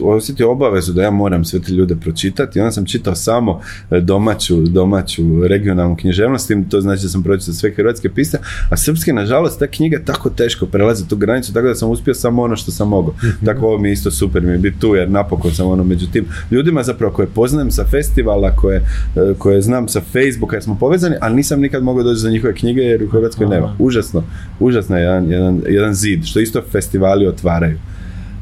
[0.03, 3.99] osjetio obavezu da ja moram sve te ljude pročitati i onda sam čitao samo e,
[3.99, 8.37] domaću, domaću regionalnu književnost, to znači da sam pročitao sve hrvatske piste,
[8.69, 12.41] a srpske, nažalost, ta knjiga tako teško prelazi tu granicu, tako da sam uspio samo
[12.41, 13.13] ono što sam mogao.
[13.13, 13.45] Mhm.
[13.45, 16.07] Tako ovo mi je isto super mi je biti tu, jer napokon sam ono među
[16.11, 20.77] tim ljudima zapravo koje poznajem sa festivala, koje, e, koje znam sa Facebooka jer smo
[20.79, 23.75] povezani, ali nisam nikad mogao doći za njihove knjige jer u Hrvatskoj nema.
[23.79, 24.23] Užasno,
[24.59, 27.77] užasno je jedan, jedan, jedan zid, što isto festivali otvaraju.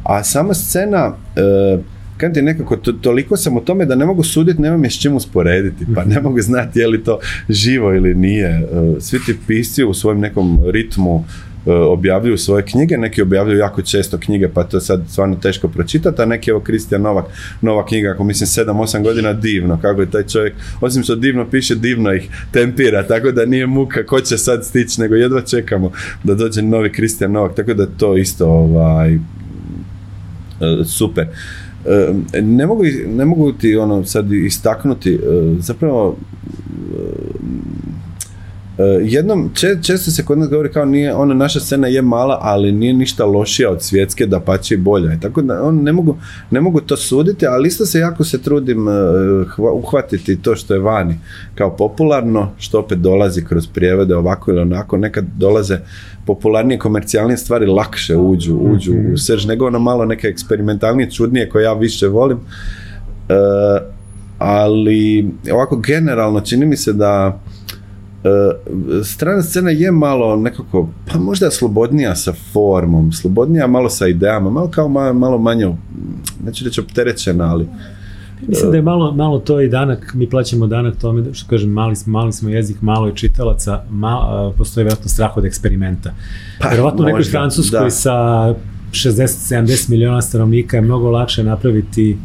[0.03, 1.77] A sama scena, e,
[2.18, 5.01] kad ti nekako, to, toliko sam u tome da ne mogu suditi, nemam je s
[5.01, 7.19] čim usporediti, pa ne mogu znati je li to
[7.49, 8.49] živo ili nije.
[8.49, 8.65] E,
[8.99, 11.26] svi ti pisci u svojem nekom ritmu
[11.65, 16.22] objavljuju svoje knjige, neki objavljuju jako često knjige, pa to je sad stvarno teško pročitati,
[16.22, 17.26] a neki evo Kristijan Novak,
[17.61, 21.76] nova knjiga, ako mislim 7-8 godina, divno, kako je taj čovjek, osim što divno piše,
[21.76, 25.91] divno ih tempira, tako da nije muka ko će sad stići, nego jedva čekamo
[26.23, 29.19] da dođe novi Kristijan Novak, tako da to isto ovaj, e,
[30.85, 31.27] super.
[32.34, 35.19] E, ne mogu, ne mogu ti ono sad istaknuti,
[35.60, 36.18] zapravo
[39.01, 39.51] jednom,
[39.81, 43.26] često se kod nas govori kao nije, ona naša scena je mala, ali nije ništa
[43.26, 45.19] lošija od svjetske, da pa će i bolja.
[45.22, 46.18] Tako da on ne mogu,
[46.51, 50.80] ne mogu to suditi, ali isto se jako se trudim uh, uhvatiti to što je
[50.80, 51.15] vani
[51.55, 55.80] kao popularno, što opet dolazi kroz prijevode ovako ili onako, nekad dolaze
[56.26, 61.64] popularnije, komercijalnije stvari lakše uđu, uđu u srž, nego ono malo neke eksperimentalnije, čudnije koje
[61.64, 62.38] ja više volim.
[62.38, 63.88] Uh,
[64.38, 67.53] ali ovako generalno čini mi se da Uh,
[69.04, 74.68] strana scena je malo nekako, pa možda slobodnija sa formom, slobodnija malo sa idejama, malo
[74.68, 75.76] kao ma, malo manje,
[76.45, 77.68] neću reći opterećena, ali
[78.48, 81.95] Mislim da je malo, malo to i danak, mi plaćamo danak tome, što kažem, mali,
[82.06, 84.18] mali smo jezik, malo je čitalaca, ma,
[84.58, 86.14] postoji vjerojatno strah od eksperimenta.
[86.62, 87.90] Pa, Vjerovatno u nekoj Francuskoj da.
[87.90, 88.14] sa
[88.91, 92.18] 60-70 miliona stanovnika je mnogo lakše napraviti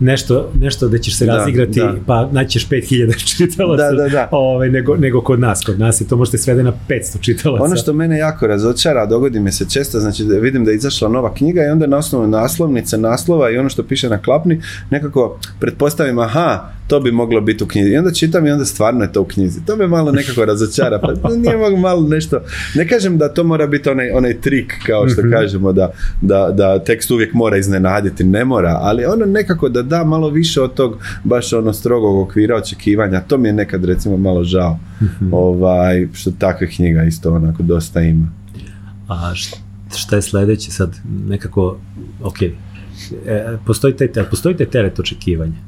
[0.00, 1.94] nešto, nešto da ćeš se Da, razigrati, da.
[2.06, 4.28] pa naćeš 5000 čitalaca, Da, da, da.
[4.30, 5.60] Ovaj, nego, nego kod nas.
[5.66, 7.64] Kod nas je to možete svede na 500 čitalaca.
[7.64, 11.08] Ono što mene jako razočara, dogodi mi se često, znači da vidim da je izašla
[11.08, 15.38] nova knjiga i onda na osnovu naslovnice, naslova i ono što piše na klapni, nekako
[15.60, 17.90] pretpostavim, aha, to bi moglo biti u knjizi.
[17.90, 19.64] I onda čitam i onda stvarno je to u knjizi.
[19.66, 20.98] To me malo nekako razočara.
[20.98, 21.12] Pa
[21.44, 22.40] nije mogu malo nešto...
[22.74, 25.90] Ne kažem da to mora biti onaj, onaj trik, kao što kažemo, da,
[26.20, 28.24] da, da tekst uvijek mora iznenaditi.
[28.24, 32.56] Ne mora, ali ono nekako da da malo više od tog baš ono strogog okvira
[32.56, 33.20] očekivanja.
[33.20, 34.78] To mi je nekad recimo malo žao.
[35.32, 38.28] ovaj, što takvih knjiga isto onako dosta ima.
[39.08, 39.34] A
[39.96, 40.96] šta je sledeće sad?
[41.28, 41.78] Nekako,
[42.22, 42.52] ok, e,
[43.66, 45.67] postoji taj, postoji taj teret očekivanja.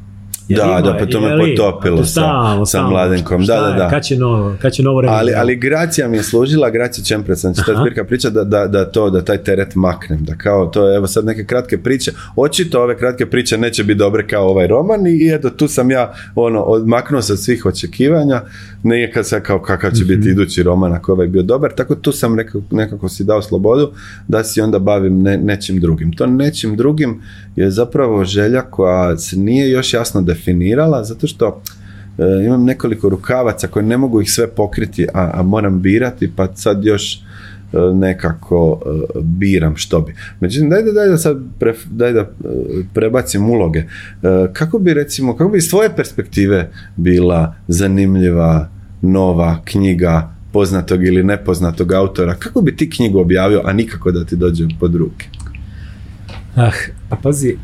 [0.51, 2.21] Jel Da, ima- da, pa to me potopilo sa-
[2.67, 2.83] sa.
[2.83, 3.89] Mladenkom, da, da, da.
[3.89, 5.13] Kad će novo, kad će novo vreme?
[5.13, 7.81] Ali, ali Gracija mi je služila, Gracija Čemprec, znači ta Aha.
[7.81, 11.25] zbirka priča da, da, da to, da taj teret maknem, da kao to, evo sad
[11.25, 15.51] neke kratke priče, očito ove kratke priče neće biti dobre kao ovaj roman i, eto
[15.51, 18.43] tu sam ja ono, odmaknuo od svih očekivanja,
[18.83, 20.09] nije kad sad kao kakav će Mhm.
[20.09, 23.91] biti idući roman ako ovaj bio dobar, tako tu sam nekako, nekako si dao slobodu
[24.29, 26.13] da si onda bavim ne, nečim drugim.
[26.13, 27.23] To nečim drugim
[27.57, 30.40] je zapravo želja koja se nije još jasno definirala,
[31.05, 31.63] zato što
[32.21, 36.49] E, imam nekoliko rukavaca koje ne mogu ih sve pokriti, a, a moram birati, pa
[36.55, 37.21] sad još e,
[37.95, 40.15] nekako e, biram što bi.
[40.41, 41.39] Međutim, daj da, daj da sad
[41.91, 42.31] daj da
[42.95, 43.83] prebacim uloge.
[44.53, 48.69] Kako bi recimo, kako bi iz tvoje perspektive bila zanimljiva
[49.03, 54.37] nova knjiga poznatog ili nepoznatog autora, kako bi ti knjigu objavio, a nikako da ti
[54.37, 55.29] dođe pod ruke?
[56.57, 56.73] Ah,
[57.11, 57.57] a pazi,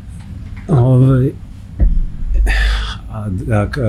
[0.67, 1.31] ovaj,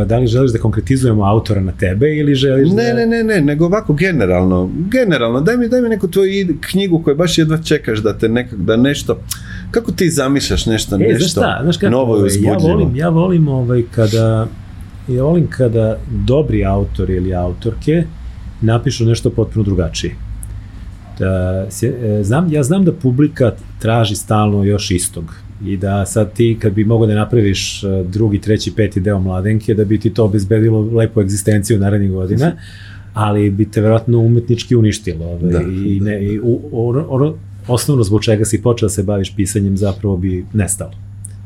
[0.07, 2.75] da li želiš da konkretizujemo autora na tebe ili želiš da...
[2.75, 7.03] Ne, ne, ne, ne, nego ovako generalno, generalno, daj mi, daj mi neku tvoju knjigu
[7.03, 9.21] koju baš jedva čekaš da te nekak, da nešto,
[9.71, 12.97] kako ti zamišljaš nešto, E, znaš nešto šta, znaš kako, novo i ovaj, ja volim,
[12.97, 14.47] ja volim ovaj, kada,
[15.09, 18.05] ja volim kada dobri autori ili autorke
[18.61, 20.15] napišu nešto potpuno drugačije.
[21.19, 26.59] Da, e, znam, ja znam da publika traži stalno još istog i da sad ti
[26.63, 30.25] kad bi mogao da napraviš e, drugi, treći, peti deo mladenke, da bi ti to
[30.25, 32.53] obezbedilo lepu egzistenciju narednih godina,
[33.15, 35.25] ali bi te verovatno umetnički uništilo.
[35.27, 35.61] Ovaj, Da.
[35.61, 37.35] I, ne, i u, ono, ono,
[37.69, 40.93] osnovno zbog čega si počeo da se baviš pisanjem zapravo bi nestalo.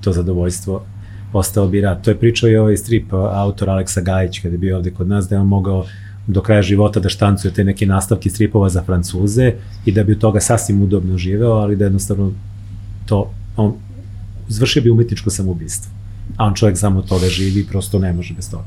[0.01, 0.85] To zadovoljstvo
[1.33, 2.05] ostao bi rad.
[2.05, 5.29] To je pričao i ovaj strip autor Aleksa Gajić kada je bio ovde kod nas,
[5.29, 5.85] da je on mogao
[6.27, 9.53] do kraja života da štancuje te neke nastavke stripova za Francuze
[9.85, 12.33] i da bi od toga sasvim udobno živeo, ali da jednostavno
[13.07, 13.75] to, on
[14.53, 15.93] izvršio bi umetničko samoubistvo.
[16.37, 18.65] A on čovjek samo toga živi i prosto ne može bez toga.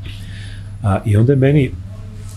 [0.83, 1.71] A, I onda je meni,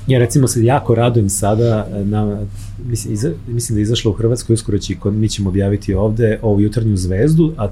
[0.06, 2.40] ja recimo se jako radujem sada, na,
[2.86, 5.94] mislim, iza, mislim da je izašla u Hrvatskoj, uskoro će, i kod, mi ćemo objaviti
[5.94, 7.68] ovde ovu jutarnju zvezdu, a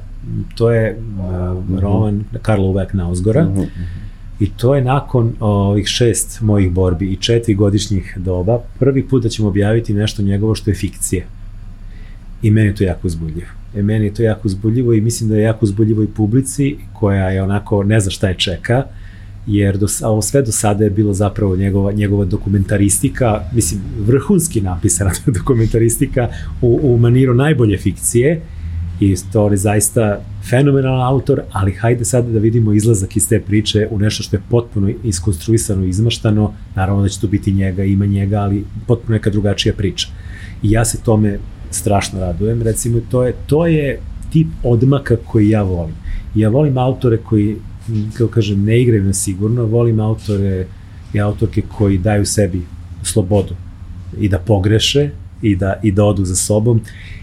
[0.55, 3.45] to je uh, roman Karla Uvek Nauzgora.
[3.45, 3.63] Mhm.
[4.41, 9.29] I to je nakon ovih šest mojih borbi i četiri godišnjih doba, prvi put da
[9.29, 11.25] ćemo objaviti nešto njegovo što je fikcija.
[12.43, 13.49] I meni je to jako uzbudljivo.
[13.77, 17.31] E, meni je to jako uzbudljivo i mislim da je jako uzbudljivo i publici koja
[17.31, 18.85] je onako ne zna šta je čeka,
[19.47, 25.11] jer do, ovo sve do sada je bilo zapravo njegova, njegova dokumentaristika, mislim, vrhunski napisana
[25.39, 26.29] dokumentaristika
[26.63, 28.41] u, u maniru najbolje fikcije,
[29.01, 30.21] i to je zaista
[30.51, 34.43] fenomenalan autor, ali hajde sad da vidimo izlazak iz te priče u nešto što je
[34.51, 39.31] potpuno iskonstruisano i izmaštano, naravno da će tu biti njega, ima njega, ali potpuno neka
[39.31, 40.09] drugačija priča.
[40.63, 41.39] I ja se tome
[41.77, 44.01] strašno radujem, recimo to je, to je
[44.33, 45.95] tip odmaka koji ja volim.
[46.35, 47.57] Ja volim autore koji,
[47.89, 50.67] m, kako kažem, ne igraju na sigurno, volim autore
[51.13, 52.63] i autorke koji daju sebi
[53.03, 53.55] slobodu
[54.21, 55.11] i da pogreše
[55.43, 56.81] i da, i da odu za sobom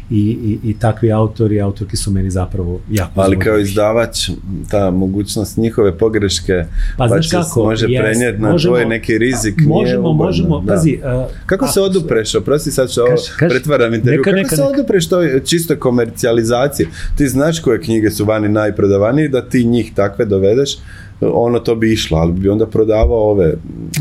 [0.10, 0.20] i,
[0.64, 4.30] i, i takvi autori i autorke su meni zapravo jako Ali kao izdavač,
[4.70, 6.64] ta mogućnost njihove pogreške
[6.98, 9.54] pa, pa se kako, može prenijeti na možemo- tvoj neki rizik.
[9.54, 10.74] a, nije Možemo, ugodno, možemo, da.
[10.74, 13.50] pazi, a, Kako se a- odupreš, oprosti sad što ovo Kaži, kaži.
[13.52, 14.72] pretvaram intervju, Neka, kako neka, se neka.
[14.72, 16.88] odupreš toj čistoj komercijalizaciji?
[17.16, 20.78] Ti znaš koje knjige su vani najprodavanije, da ti njih takve dovedeš,
[21.26, 23.54] ono to bi išlo, ali bi onda prodavao ove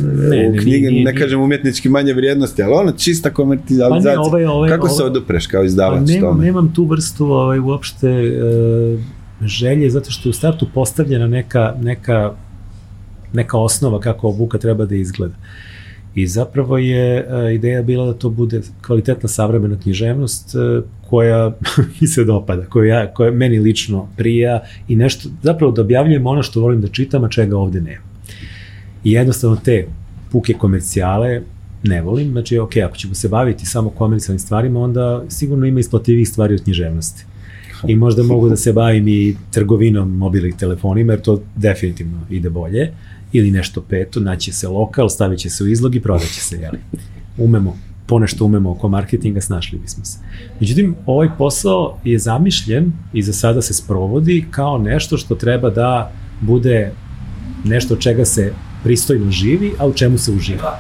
[0.03, 1.15] Ne, ne, knjige, nije- ne nije.
[1.17, 4.15] kažem umjetnički manje vrijednosti, ali ono čista komercijalizacija.
[4.15, 6.45] Pa ne, ovaj- ovaj- kako se ovaj- odupreš kao Pa izdavač nemam, tome?
[6.45, 8.99] nemam tu vrstu ovaj, uopšte e,
[9.43, 12.33] želje, zato što je u startu postavljena neka, neka,
[13.33, 15.35] neka osnova kako obuka treba da izgleda.
[16.15, 21.53] I zapravo je e, ideja bila da to bude kvalitetna savremena književnost e, koja
[22.01, 26.43] mi se dopada, koja, ja, koja meni lično prija i nešto, zapravo da objavljujem ono
[26.43, 28.05] što volim da čitam, a čega ovde nema.
[29.05, 29.87] I jednostavno te
[30.33, 31.43] puke komercijale
[31.83, 36.29] ne volim, znači ok, ako ćemo se baviti samo komercijalnim stvarima, onda sigurno ima isplativih
[36.29, 37.25] stvari od književnosti.
[37.87, 42.93] I možda mogu da se bavim i trgovinom mobilnih telefonima, jer to definitivno ide bolje,
[43.33, 46.79] ili nešto peto, naći se lokal, stavit će se u izlog i prodaće se, jeli.
[47.39, 47.77] Umemo,
[48.07, 50.19] ponešto umemo oko marketinga, snašli bismo se.
[50.61, 56.13] Međutim, ovaj posao je zamišljen i za sada se sprovodi kao nešto što treba da
[56.41, 56.93] bude
[57.65, 58.53] nešto čega se
[58.83, 60.79] pristojno živi, a u čemu se uživa.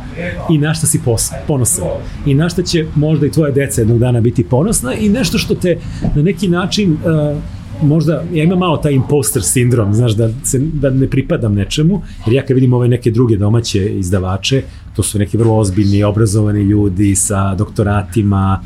[0.50, 1.00] I na šta si
[1.46, 1.88] ponosan.
[2.26, 5.54] I na šta će možda i tvoje deca jednog dana biti ponosna i nešto što
[5.54, 5.78] te
[6.16, 7.38] na neki način uh,
[7.82, 12.34] možda, ja imam malo taj imposter sindrom, znaš, da, se, da ne pripadam nečemu, jer
[12.34, 14.62] ja kad vidim ove neke druge domaće izdavače,
[14.96, 18.62] to su neki vrlo ozbiljni, obrazovani ljudi sa doktoratima,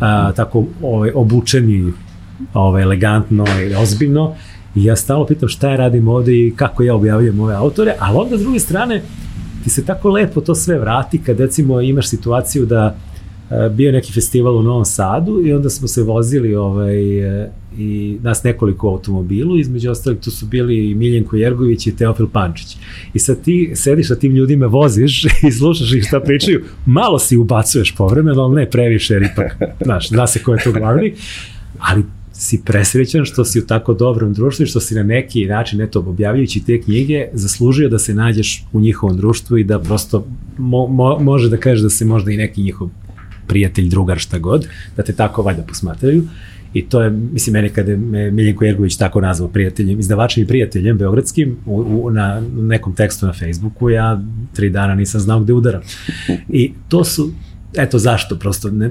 [0.00, 1.92] a, tako ove, obučeni
[2.54, 4.34] ove, elegantno i ozbiljno,
[4.74, 8.18] I ja stalo pitam šta ja radim ovde i kako ja objavljujem ove autore, ali
[8.18, 9.02] onda s druge strane
[9.64, 12.96] ti se tako lepo to sve vrati kad recimo imaš situaciju da
[13.50, 18.18] e, bio neki festival u Novom Sadu i onda smo se vozili ovaj, e, i
[18.22, 22.76] nas nekoliko automobilu, između ostalih tu su bili i Miljenko Jergović i Teofil Pančić.
[23.14, 27.36] I sad ti sediš sa tim ljudima, voziš i slušaš ih šta pričaju, malo si
[27.36, 31.14] ubacuješ povremeno, ali ne previše, jer ipak, znaš, zna se ko je to glavni,
[31.78, 35.80] ali si presrećan što si u tako dobrom društvu i što si na neki način,
[35.80, 40.26] eto, objavljujući te knjige, zaslužio da se nađeš u njihovom društvu i da prosto
[40.58, 42.88] mo, mo, može da kažeš da se možda i neki njihov
[43.46, 44.66] prijatelj, drugar, šta god,
[44.96, 46.24] da te tako valjda posmatraju.
[46.74, 50.98] I to je, mislim, mene kada me Miljenko Jergović tako nazvao prijateljem, izdavačem i prijateljem
[50.98, 54.22] beogradskim u, u, na nekom tekstu na Facebooku, ja
[54.52, 55.82] tri dana nisam znao gde udaram.
[56.48, 57.30] I to su,
[57.76, 58.90] eto zašto, prosto ne,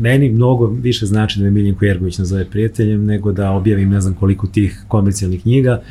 [0.00, 4.14] meni mnogo više znači da me Miljenko Jergović nazove prijateljem nego da objavim ne znam
[4.14, 5.82] koliko tih komercijalnih knjiga.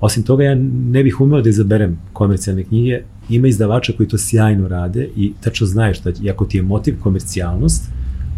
[0.00, 0.54] Osim toga ja
[0.90, 5.66] ne bih umeo da izaberem komercijalne knjige, ima izdavača koji to sjajno rade i tačno
[5.66, 7.90] znaju šta, i ako ti je motiv komercijalnost,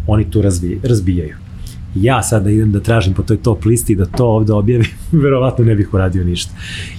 [0.07, 0.41] oni to
[0.83, 1.35] razbijaju.
[1.95, 4.85] Ja sada da idem da tražim po toj top listi da to ovde objavim,
[5.23, 6.51] verovatno ne bih uradio ništa.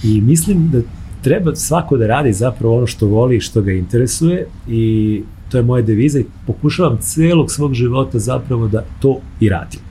[0.03, 0.81] I mislim da
[1.21, 5.63] treba svako da radi zapravo ono što voli i što ga interesuje i to je
[5.63, 9.88] moja deviza i pokušavam celog svog života zapravo da to i radim.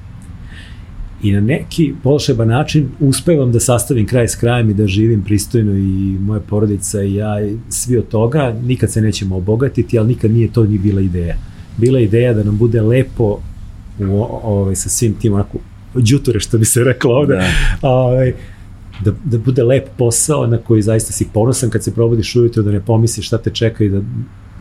[1.23, 5.73] I na neki volšeban način uspevam da sastavim kraj s krajem i da živim pristojno
[5.73, 10.31] i moja porodica i ja i svi od toga, nikad se nećemo obogatiti, ali nikad
[10.31, 11.37] nije to ni bila ideja.
[11.77, 13.41] Bila ideja da nam bude lepo
[13.99, 15.59] u, ovaj, sa svim tim onako
[15.97, 17.89] džutore što bi se reklo ovde, da.
[17.89, 18.33] ovaj,
[19.05, 22.71] da, da bude lep posao na koji zaista si ponosan kad se probodiš ujutro, da
[22.71, 24.01] ne pomisliš šta te čeka i da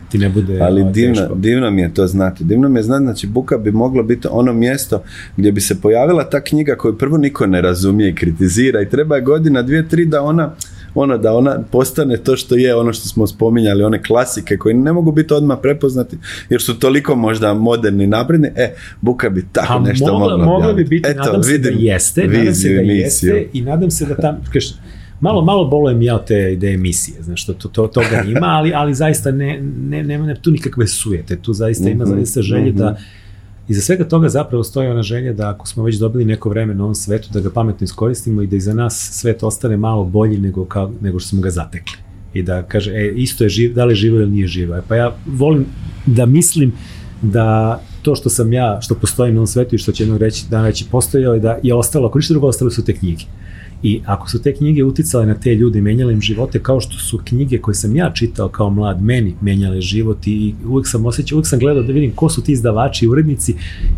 [0.08, 1.34] ti ne bude Ali divno, teško.
[1.34, 2.44] divno mi je to znati.
[2.44, 5.02] Divno mi je znati, znači Buka bi moglo biti ono mjesto
[5.36, 9.16] gdje bi se pojavila ta knjiga koju prvo niko ne razumije i kritizira i treba
[9.16, 10.54] je godina, dvije, tri da ona
[10.94, 14.92] ono da ona postane to što je ono što smo spominjali, one klasike koje ne
[14.92, 16.18] mogu biti odmah prepoznati
[16.50, 20.72] jer su toliko možda moderni napredni, e, Buka bi tako A nešto mogla, mogla, mogla
[20.72, 24.16] bi biti, Eto, nadam se da jeste, nadam se da jeste i nadam se da
[24.16, 24.74] tam, kaš,
[25.20, 28.72] malo, malo boluje mi ja te ideje emisije, znaš, to, to, to, toga ima, ali,
[28.74, 32.14] ali zaista ne, ne, nema ne, tu nikakve sujete, tu zaista ima -hmm.
[32.14, 32.78] zaista želje mm -hmm.
[32.78, 32.98] da
[33.68, 36.82] Iza svega toga zapravo stoji ona želja da ako smo već dobili neko vreme na
[36.82, 40.64] ovom svetu, da ga pametno iskoristimo i da iza nas svet ostane malo bolji nego,
[40.64, 41.96] kao, nego što smo ga zatekli.
[42.34, 44.76] I da kaže, e, isto je živ, da li je živo ili nije živo.
[44.76, 45.66] E, pa ja volim
[46.06, 46.72] da mislim
[47.22, 50.46] da to što sam ja, što postoji na ovom svetu i što će jednog reći,
[50.50, 53.24] da reći postojao i da je ostalo, ako ništa drugo, ostalo su te knjige.
[53.82, 56.98] I ako su te knjige uticale na te ljude i menjale im živote kao što
[56.98, 61.36] su knjige koje sam ja čitao kao mlad meni menjale život i uvek sam osjećao,
[61.36, 63.54] uvek sam gledao da vidim ko su ti izdavači i urednici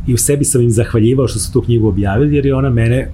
[0.06, 3.10] i u sebi sam im zahvaljivao što su tu knjigu objavili jer je ona mene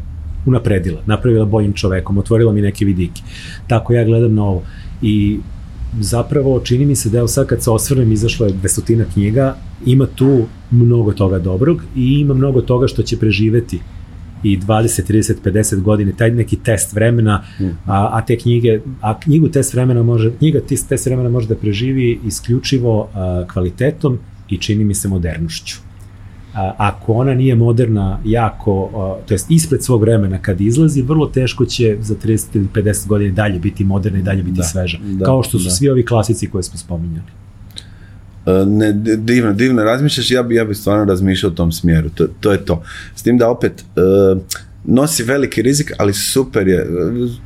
[0.46, 3.22] unapredila, napravila boljim čovekom, otvorila mi neke vidike.
[3.66, 4.62] Tako ja gledam na ovo.
[5.02, 5.38] I
[6.00, 9.56] zapravo čini mi se da evo sad kad se osvrnem izašlo je dvestotina knjiga,
[9.86, 13.80] ima tu mnogo toga dobrog i ima mnogo toga što će preživeti
[14.42, 17.64] i 20, 30, 50 godine, taj neki test vremena, mm.
[17.64, 22.20] a, a te knjige, a knjigu test vremena može, knjiga test vremena može da preživi
[22.24, 24.18] isključivo a, kvalitetom
[24.48, 25.76] i čini mi se modernošću.
[26.54, 31.26] A, ako ona nije moderna jako, a, to jest ispred svog vremena kad izlazi, vrlo
[31.26, 34.98] teško će za 30 ili 50 godina dalje biti moderna i dalje biti da, sveža.
[35.02, 35.70] Da, kao što su da.
[35.70, 37.45] svi ovi klasici koje smo spominjali.
[38.46, 42.26] E, ne, divno, divno razmišljaš, ja bi, ja bi stvarno razmišljao u tom smjeru, to,
[42.40, 42.82] to je to.
[43.14, 44.40] S tim da opet, uh,
[44.84, 46.86] nosi veliki rizik, ali super je.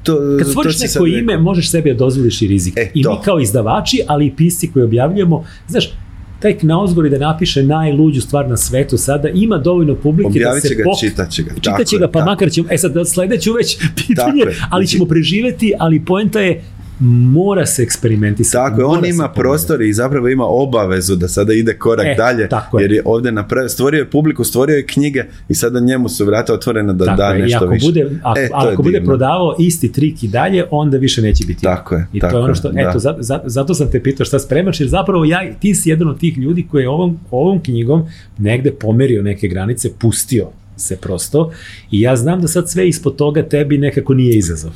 [0.02, 1.42] To, Kad stvoriš to neko ime, rekao.
[1.42, 2.74] možeš sebi dozvoliš i rizik.
[2.76, 3.10] E, I to.
[3.10, 5.92] mi kao izdavači, ali i pisci koji objavljujemo, znaš,
[6.40, 10.74] taj Knausgori da napiše najluđu stvar na svetu sada, ima dovoljno publike Objavit da se
[10.74, 11.00] ga, pok...
[11.00, 11.54] čitaće ga.
[11.54, 12.30] Čitaće ga, pa tako.
[12.30, 16.62] makar ćemo, e sad sledeću već pitanje, ali ćemo preživeti, ali poenta je
[17.00, 18.70] mora se eksperimentisati.
[18.70, 22.48] Tako je, on ima prostor i zapravo ima obavezu da sada ide korak e, dalje,
[22.48, 26.24] tako jer je ovdje napravio, stvorio je publiku, stvorio je knjige i sada njemu su
[26.24, 27.86] vrata otvorena da da nešto ako više.
[27.86, 31.62] Bude, ako, e, ako bude prodavao isti trik i dalje, onda više neće biti.
[31.62, 32.06] Tako je.
[32.12, 34.88] I tako to je ono što, eto, zato, zato sam te pitao šta spremaš, jer
[34.88, 38.02] zapravo ja, ti si jedan od tih ljudi koji je ovom, ovom knjigom
[38.38, 40.46] negde pomerio neke granice, pustio
[40.76, 41.50] se prosto
[41.90, 44.72] i ja znam da sad sve ispod toga tebi nekako nije izazov.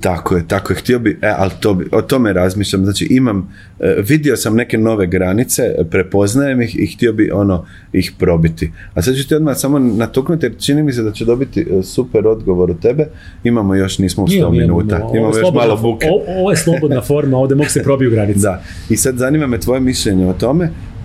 [0.00, 3.54] Tako je, tako je, htio bi, e, ali to bi, o tome razmišljam, znači imam,
[3.80, 8.72] e, vidio sam neke nove granice, prepoznajem ih i htio bi ono, ih probiti.
[8.94, 11.82] A sad ću ti odmah samo natuknuti jer čini mi se da će dobiti e,
[11.82, 13.06] super odgovor od tebe,
[13.44, 16.06] imamo još, nismo u 100 minuta, imamo, imamo još malo buke.
[16.38, 18.38] Ovo je slobodna forma, ovdje mogu se probiju granice.
[18.48, 20.97] Da, i sad zanima me tvoje mišljenje o tome, E, e,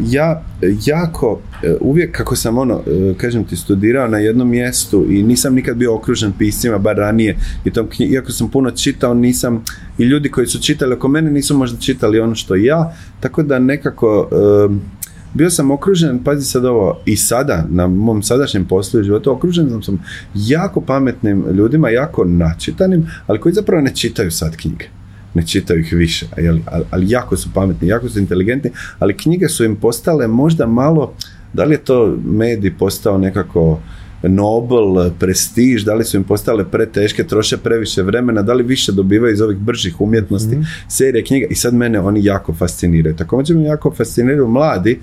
[0.00, 0.42] ja
[0.86, 2.82] jako e, uvijek kako sam ono
[3.16, 7.36] kažem ti studirao na jednom mjestu i nisam nikad bio okružen piscima bar ranije.
[7.64, 9.64] I tom iako sam puno čitao nisam
[9.98, 13.58] i ljudi koji su čitali oko mene nisu možda čitali ono što ja tako da
[13.58, 14.28] nekako
[15.34, 19.82] bio sam okružen, pazi sad ovo, i sada, na mom sadašnjem poslu i životu, okružen
[19.82, 20.02] sam
[20.34, 24.88] jako pametnim ljudima, jako načitanim, ali koji zapravo ne čitaju sad knjige
[25.34, 29.64] ne čitaju ih više, ali, ali jako su pametni, jako su inteligentni, ali knjige su
[29.64, 31.14] im postale možda malo,
[31.52, 33.80] da li je to medij postao nekako
[34.28, 39.32] Nobel, prestiž, da li su im postale preteške, troše previše vremena, da li više dobivaju
[39.32, 43.16] iz ovih bržih umjetnosti, mm serije knjiga i sad mene oni jako fasciniraju.
[43.16, 45.00] Također me jako fasciniraju mladi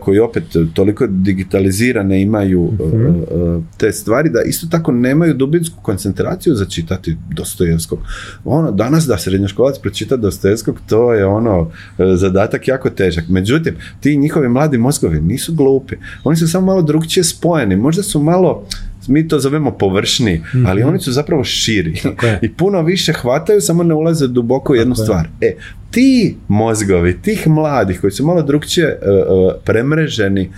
[0.00, 0.44] koji opet
[0.74, 3.06] toliko digitalizirane imaju e, mhm.
[3.06, 7.98] e, te stvari da isto tako nemaju dubinsku koncentraciju za čitati Dostojevskog.
[8.44, 11.70] Ono, danas da srednjoškolac pročita Dostojevskog, to je ono
[12.16, 13.24] zadatak jako težak.
[13.28, 15.96] Međutim, ti njihovi mladi mozgovi nisu glupi.
[16.24, 17.76] Oni su samo malo drugčije spojeni.
[17.76, 18.66] Možda su malo
[19.08, 20.88] mi to zovemo površni, ali mhm.
[20.88, 21.94] oni su zapravo širi
[22.42, 25.28] i puno više hvataju, samo ne ulaze duboko u jednu stvar.
[25.40, 25.54] E,
[25.90, 29.20] ti mozgovi, tih mladih koji su malo drugčije e, e,
[29.64, 30.50] premreženi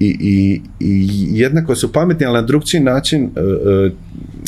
[0.00, 3.90] i, i, i, jednako su pametni, ali na drugčiji način e,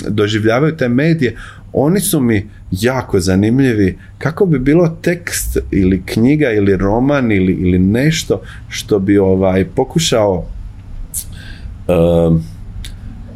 [0.08, 1.36] doživljavaju te medije,
[1.72, 3.98] oni su mi jako zanimljivi.
[4.18, 10.46] Kako bi bilo tekst ili knjiga ili roman ili, ili nešto što bi ovaj pokušao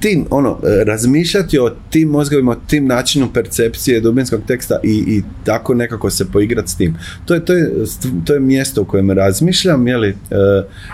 [0.00, 5.22] tim, ono, e, razmišljati o tim mozgovima, o tim načinu percepcije dubinskog teksta i, i
[5.44, 6.96] tako nekako se poigrati s tim.
[7.24, 7.72] To je, to je,
[8.24, 10.14] to je mjesto u kojem razmišljam, je li, e,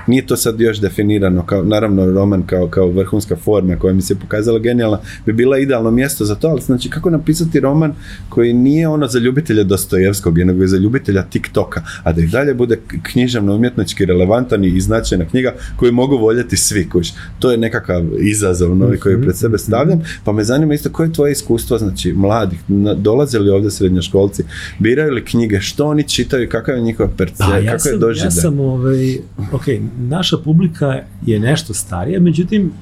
[0.07, 4.15] nije to sad još definirano, kao, naravno roman kao, kao vrhunska forma koja mi se
[4.15, 7.95] pokazala genijalna, bi bila idealno mjesto za to, ali znači kako napisati roman
[8.29, 12.55] koji nije ono za ljubitelja Dostojevskog, nego je za ljubitelja TikToka, a da i dalje
[12.55, 17.13] bude književno umjetnički relevantan i značajna knjiga koju mogu voljeti svi, kuć.
[17.39, 21.13] To je nekakav izazov, novi koje pred sebe stavljam, pa me zanima isto koje je
[21.13, 22.61] tvoje iskustvo, znači mladih,
[22.97, 24.45] dolaze li ovdje srednjoškolci,
[24.79, 28.27] biraju li knjige, što oni čitaju, kakav je njihova percepcija, pa, ja kako je doživljaj?
[28.27, 29.19] Ja sam, ovaj,
[29.53, 29.65] ok,
[29.99, 32.73] naša publika je nešto starija, međutim,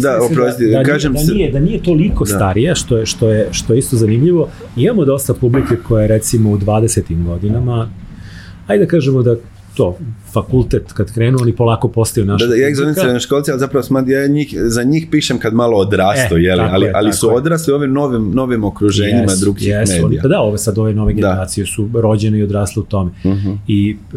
[0.00, 3.72] da, oprosti, da, kažem da, nije, da nije toliko starija, što je, što, je, što
[3.72, 4.48] je isto zanimljivo.
[4.76, 7.24] Imamo dosta publike koja je recimo u 20.
[7.24, 7.88] godinama,
[8.66, 9.36] ajde da kažemo da
[9.74, 9.98] to,
[10.34, 14.08] fakultet kad krenu, oni polako postaju naša da, ja ih zovem školci, ali zapravo smad,
[14.08, 17.92] ja njih, za njih pišem kad malo odrastu, e, ali, ali su odrasli u ovim
[17.92, 20.06] novim, novim okruženjima yes, drugih yes, medija.
[20.06, 23.10] Oni, pa da, ove sad ove nove generacije su rođene i odrasle u tome.
[23.24, 23.56] Uh-huh.
[23.68, 24.16] I e,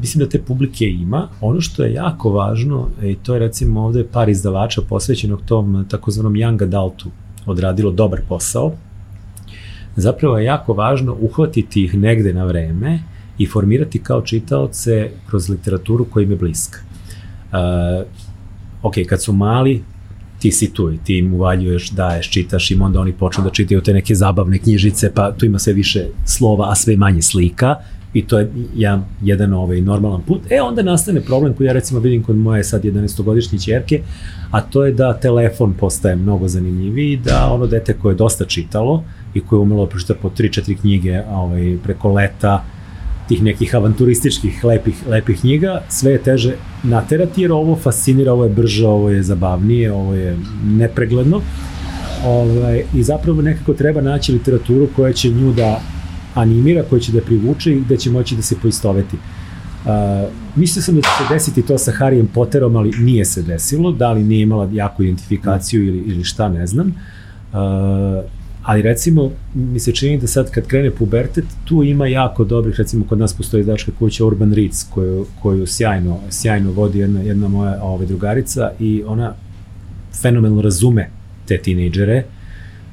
[0.00, 1.28] mislim da te publike ima.
[1.40, 6.34] Ono što je jako važno, i to je recimo ovde par izdavača posvećenog tom takozvanom
[6.34, 7.10] young adultu
[7.46, 8.72] odradilo dobar posao,
[9.96, 12.98] zapravo je jako važno uhvatiti ih negde na vreme
[13.38, 16.78] i formirati kao čitaoce kroz literaturu koja im je bliska.
[17.52, 18.06] Uh,
[18.82, 19.82] ok, kad su mali,
[20.38, 23.80] ti si tu i ti im uvaljuješ, daješ, čitaš im, onda oni počnu da čitaju
[23.80, 27.76] te neke zabavne knjižice, pa tu ima sve više slova, a sve manje slika
[28.14, 30.40] i to je ja, jedan ovaj normalan put.
[30.50, 34.00] E, onda nastane problem koji ja recimo vidim kod moje sad 11-godišnje čerke,
[34.50, 39.04] a to je da telefon postaje mnogo zanimljiviji, da ono dete koje je dosta čitalo
[39.34, 42.64] i koje je umelo pročitati po 3-4 knjige ovaj, preko leta,
[43.28, 48.50] tih nekih avanturističkih lepih, lepih knjiga, sve je teže naterati jer ovo fascinira, ovo je
[48.50, 51.40] brže, ovo je zabavnije, ovo je nepregledno.
[52.24, 55.80] Ovaj, I zapravo nekako treba naći literaturu koja će nju da
[56.34, 59.16] animira, koja će da privuče i da će moći da se poistoveti.
[59.16, 59.92] Uh,
[60.56, 64.12] mislio sam da će se desiti to sa Harryem Potterom, ali nije se desilo, da
[64.12, 66.86] li nije imala jaku identifikaciju ili, ili šta, ne znam.
[67.52, 67.56] Uh,
[68.66, 73.04] ali recimo mi se čini da sad kad krene pubertet, tu ima jako dobrih, recimo
[73.04, 77.82] kod nas postoji izdačka kuća Urban Reads koju, koju sjajno, sjajno vodi jedna, jedna moja
[77.82, 79.34] ove, drugarica i ona
[80.22, 81.10] fenomenalno razume
[81.48, 82.24] te tinejdžere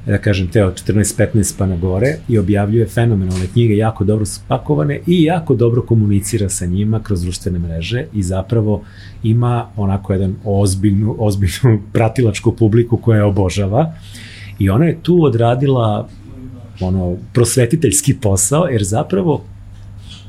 [0.06, 5.00] da kažem, te od 14-15 pa na gore i objavljuje fenomenalne knjige, jako dobro spakovane
[5.08, 8.84] i jako dobro komunicira sa njima kroz društvene mreže i zapravo
[9.24, 13.94] ima onako jedan ozbiljnu, ozbiljnu pratilačku publiku koja je obožava
[14.60, 16.08] i ona je tu odradila
[16.82, 19.44] ono prosvetiteljski posao jer zapravo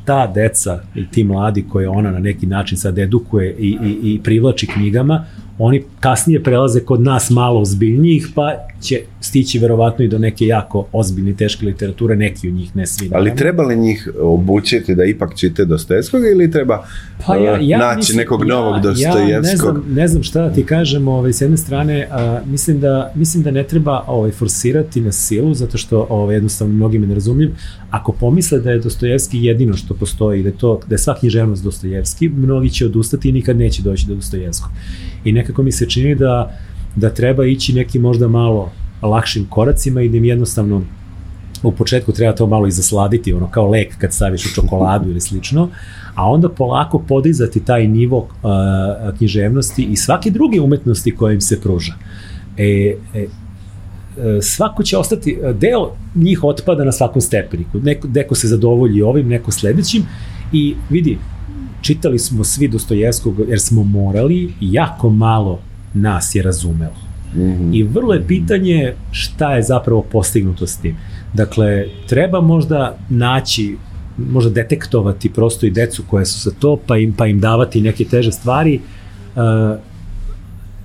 [0.04, 4.20] ta deca i ti mladi koje ona na neki način sad edukuje i, i, i
[4.24, 5.24] privlači knjigama,
[5.58, 10.86] oni kasnije prelaze kod nas malo ozbiljnijih, pa će stići verovatno i do neke jako
[10.92, 13.10] ozbiljne teške literature, neki od njih, ne svi.
[13.12, 16.84] Ali treba li njih obučiti da ipak čite Dostojevskog ili treba
[17.26, 19.30] pa ja, ja naći mislim, nekog novog ja, Dostojevskog?
[19.30, 22.80] Ja ne znam, ne znam šta da ti kažem, ovaj, s jedne strane, a, mislim,
[22.80, 27.14] da, mislim da ne treba ovaj, forsirati na silu, zato što ovaj, jednostavno mnogim ne
[27.14, 27.50] razumljiv.
[27.90, 31.64] Ako pomisle da je Dostojevski jedino što postoji, da je, to, da je sva književnost
[31.64, 34.70] Dostojevski, mnogi će odustati i nikad neće doći do Dostojevskog.
[35.24, 36.58] I nekako mi se čini da
[36.96, 38.72] da treba ići neki možda malo
[39.02, 40.82] lakšim koracima i da im jednostavno
[41.62, 45.68] u početku treba to malo izasladiti, ono kao lek kad staviš u čokoladu ili slično,
[46.14, 51.60] a onda polako podizati taj nivo uh, književnosti i svake druge umetnosti koja im se
[51.60, 51.94] pruža.
[52.58, 53.26] E, e,
[54.42, 57.78] svako će ostati, deo njih otpada na svakom stepeniku.
[57.78, 60.02] Neko, neko se zadovolji ovim, neko sledećim
[60.52, 61.18] i vidi,
[61.84, 65.60] čitali smo svi Dostojevskog jer smo morali jako malo
[65.94, 66.96] nas je razumelo.
[67.34, 67.70] Mm -hmm.
[67.74, 70.96] I vrlo je pitanje šta je zapravo postignuto s tim.
[71.34, 73.76] Dakle, treba možda naći
[74.18, 78.04] možda detektovati prosto i decu koje su za to, pa im, pa im davati neke
[78.04, 78.80] teže stvari.
[79.36, 79.42] Uh,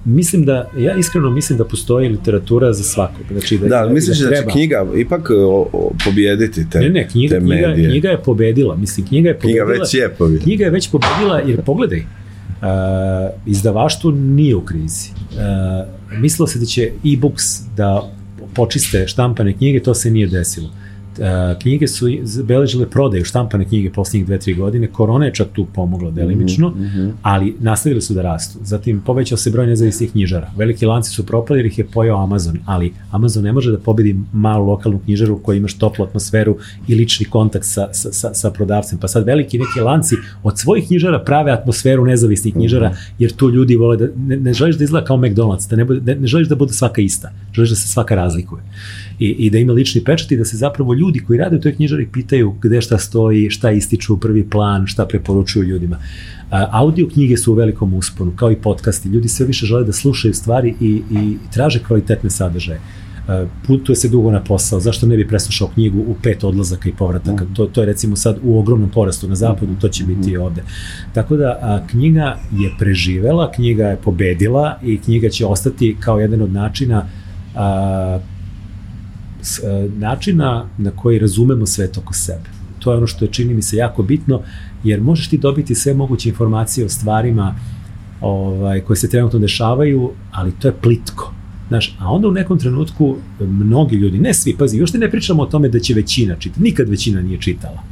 [0.05, 3.25] mislim da, ja iskreno mislim da postoji literatura za svakog.
[3.31, 6.89] Znači da, da, da misliš da, da će knjiga ipak o, o, pobjediti te, ne,
[6.89, 7.73] ne, knjiga, te medije?
[7.73, 9.65] Knjiga, knjiga je pobedila, mislim, knjiga je pobedila.
[9.65, 10.43] Knjiga već je pobedila.
[10.43, 12.03] Knjiga je već pobedila, jer pogledaj,
[12.61, 12.65] Uh,
[13.45, 15.09] izdavaštvo nije u krizi.
[15.31, 17.43] Uh, mislilo se da će e-books
[17.77, 18.11] da
[18.53, 20.69] počiste štampane knjige, to se nije desilo
[21.61, 22.05] knjige su
[22.43, 26.73] beležile prodaju štampane knjige poslednjih dve, tri godine, korona je čak tu pomogla delimično, mm
[26.73, 27.11] -hmm.
[27.21, 28.59] ali nastavili su da rastu.
[28.63, 30.51] Zatim povećao se broj nezavisnih knjižara.
[30.57, 34.15] Veliki lanci su propali jer ih je pojao Amazon, ali Amazon ne može da pobedi
[34.33, 38.99] malu lokalnu knjižaru koja imaš toplu atmosferu i lični kontakt sa, sa, sa, sa prodavcem.
[38.99, 42.97] Pa sad veliki neki lanci od svojih knjižara prave atmosferu nezavisnih knjižara, mhm.
[43.19, 46.01] jer tu ljudi vole da, ne, ne želiš da izgleda kao McDonald's, da ne, bude,
[46.13, 48.63] ne, ne želiš da bude svaka ista, želiš da se svaka razlikuje
[49.19, 51.75] i, i da ima lični pečat i da se zapravo ljudi koji rade u toj
[51.75, 55.97] knjižari pitaju gde šta stoji, šta ističu u prvi plan, šta preporučuju ljudima.
[56.51, 59.09] Audio knjige su u velikom usponu, kao i podcasti.
[59.09, 62.79] Ljudi sve više žele da slušaju stvari i, i traže kvalitetne sadržaje
[63.67, 67.43] putuje se dugo na posao, zašto ne bi preslušao knjigu u pet odlazaka i povrataka,
[67.43, 67.53] mm.
[67.53, 70.41] to, to je recimo sad u ogromnom porastu na zapadu, to će biti i mm.
[70.41, 70.63] ovde.
[71.13, 76.41] Tako da a, knjiga je preživela, knjiga je pobedila i knjiga će ostati kao jedan
[76.41, 77.05] od načina
[77.55, 78.19] a,
[79.39, 82.49] E, načina na koji razumemo svet oko sebe.
[82.79, 84.41] To je ono što je čini mi se jako bitno,
[84.83, 87.55] jer možeš ti dobiti sve moguće informacije o stvarima
[88.21, 91.33] ovaj, koje se trenutno dešavaju, ali to je plitko.
[91.67, 95.43] Znaš, a onda u nekom trenutku mnogi ljudi, ne svi, pazi, još te ne pričamo
[95.43, 97.83] o tome da će većina čitati, nikad većina nije čitala.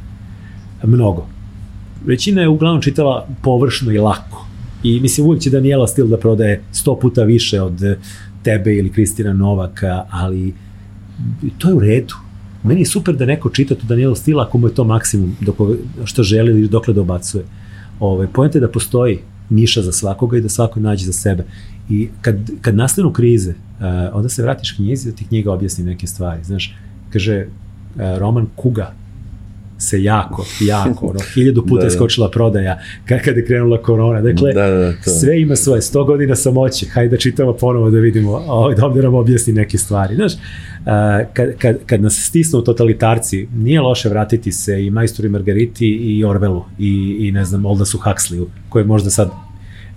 [0.82, 1.26] Mnogo.
[2.06, 4.46] Većina je uglavnom čitala površno i lako.
[4.82, 7.80] I mislim, uvijek će Daniela Stil da prodaje sto puta više od
[8.42, 10.54] tebe ili Kristina Novaka, ali
[11.58, 12.14] to je u redu.
[12.62, 15.56] Meni je super da neko čita to Daniela Stila ako mu je to maksimum dok,
[16.04, 17.44] što želi ili dokle da obacuje.
[18.00, 19.18] Ove, pojent je da postoji
[19.50, 21.44] niša za svakoga i da svako nađe za sebe.
[21.90, 26.06] I kad, kad nastanu krize, uh, onda se vratiš knjizi da ti knjiga objasni neke
[26.06, 26.44] stvari.
[26.44, 26.74] Znaš,
[27.10, 28.92] kaže uh, roman Kuga,
[29.78, 34.20] se jako, jako, ono, hiljadu puta je skočila prodaja kada je krenula korona.
[34.20, 35.10] Dakle, da, da, da, to.
[35.10, 39.02] sve ima svoje, 100 godina samoće, hajde da čitamo ponovo da vidimo, ovaj, da ovde
[39.02, 40.14] nam objasni neke stvari.
[40.14, 40.32] Znaš,
[41.32, 46.64] kad, kad, kad nas stisnu totalitarci, nije loše vratiti se i Majsturi Margariti i Orvelu
[46.78, 49.30] i, i ne znam, Oldasu Huxleyu, koji možda sad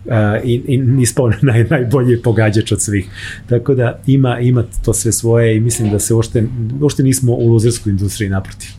[0.05, 0.11] Uh,
[0.43, 3.09] i, i nispao naj, najbolji pogađač od svih.
[3.49, 6.47] Tako da ima, ima to sve svoje i mislim da se uopšte,
[6.81, 8.69] uopšte nismo u luzerskoj industriji naprotiv.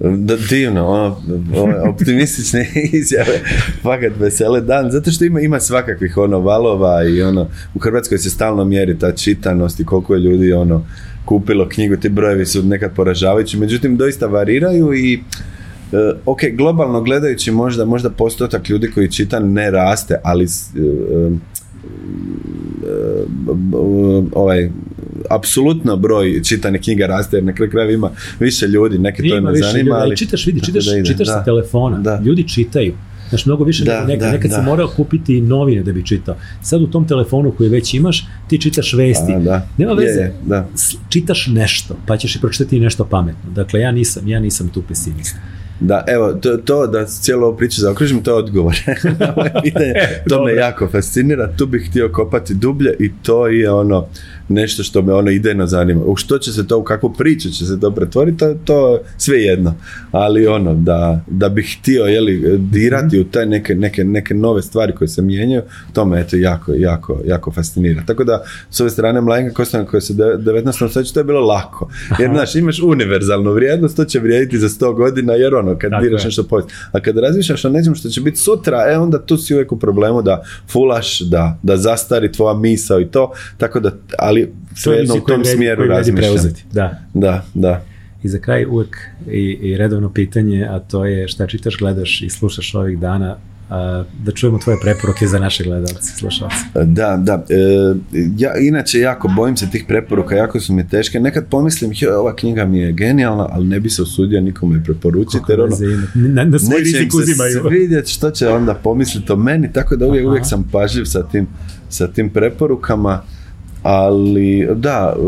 [0.00, 1.16] Da, divno, ono,
[1.54, 3.40] ono, optimistične izjave,
[3.82, 8.30] fakat vesele dan, zato što ima, ima svakakvih ono valova i ono, u Hrvatskoj se
[8.30, 10.86] stalno mjeri ta čitanost i koliko je ljudi ono,
[11.24, 15.20] kupilo knjigu, ti brojevi su nekad poražavajući, međutim doista variraju i
[15.92, 21.32] Uh, ok, globalno gledajući možda, možda postotak ljudi koji čita ne raste, ali uh,
[23.72, 24.70] uh, ovaj
[25.30, 29.54] apsolutno broj čitane knjiga raste jer na kraju krajeva ima više ljudi, neke to ne
[29.56, 31.32] zanima, ljudi, ali čitaš, vidi, čitaš, da čitaš da.
[31.32, 32.20] sa telefona, da.
[32.24, 32.94] ljudi čitaju.
[33.28, 34.20] Znaš, mnogo više Da, nekad.
[34.20, 34.56] da, nekad da.
[34.56, 36.36] si morao kupiti novine da bi čitao.
[36.62, 39.32] Sad u tom telefonu koji već imaš, ti čitaš vesti.
[39.34, 39.68] A, da.
[39.78, 40.20] Nema veze.
[40.20, 40.68] je, da.
[41.08, 43.50] Čitaš nešto, pa ćeš i pročitati nešto pametno.
[43.50, 45.38] Dakle, ja nisam, ja nisam tu pesimista.
[45.80, 48.76] Da, evo, to, to da cijelu ovu priču zaokružim, to je odgovor
[49.18, 49.92] na moje pitanje.
[50.28, 54.06] To me jako fascinira, tu bih htio kopati dublje i to je ono
[54.48, 56.04] nešto što me ono idejno zanima.
[56.04, 59.42] U što će se to, u kakvu priču će se to pretvoriti, to, to sve
[59.42, 59.74] jedno.
[60.12, 64.92] Ali ono, da, da bih htio jeli, dirati u taj neke, neke, neke nove stvari
[64.92, 65.62] koje se mijenjaju,
[65.92, 68.02] to me eto jako, jako, jako fascinira.
[68.06, 70.90] Tako da, s ove strane Mladenka Kostana koja se u 19.
[70.90, 71.90] stoljeću, to je bilo lako.
[72.18, 76.02] Jer, znaš, imaš univerzalnu vrijednost, to će vrijediti za 100 godina, jer ono, kad Tako
[76.02, 76.26] diraš je.
[76.26, 76.70] nešto povijest.
[76.92, 79.78] A kad razmišljaš o nečem što će biti sutra, e onda tu si uvijek u
[79.78, 80.42] problemu da
[80.72, 84.35] fulaš, da, da zastari tvoja misao i to, tako da, ali
[84.74, 86.16] svejedno u tom smjeru razmišljam.
[86.16, 86.64] preuzeti.
[86.72, 87.00] Da.
[87.14, 87.84] Da, da.
[88.22, 88.96] I za kraj uvek
[89.30, 93.36] i, i redovno pitanje, a to je šta čitaš, gledaš i slušaš ovih dana,
[93.70, 96.56] a, da čujemo tvoje preporuke za naše gledalce, slušalce.
[96.84, 97.44] Da, da.
[97.50, 97.94] E,
[98.38, 101.20] ja inače jako bojim se tih preporuka, jako su mi teške.
[101.20, 105.44] Nekad pomislim, "Joj, ova knjiga mi je genijalna, ali ne bi se usudio nikome preporučiti.
[105.48, 105.76] Jer ono,
[106.14, 107.62] na, na svoj rizik uzimaju.
[107.68, 110.30] svidjeti što će onda pomisliti o meni, tako da uvijek, Aha.
[110.30, 111.46] uvijek sam pažljiv sa tim,
[111.88, 113.22] sa tim preporukama,
[113.86, 115.20] ali da, e,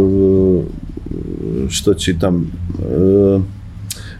[1.68, 3.58] što čitam, e,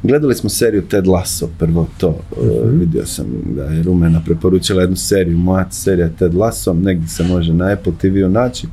[0.02, 4.96] Gledali smo seriju Ted Lasso, prvo to, e, vidio sam da je Rumena preporučila jednu
[4.96, 8.66] seriju, moja serija Ted Lasso, negdje se može na Apple TV-u naći,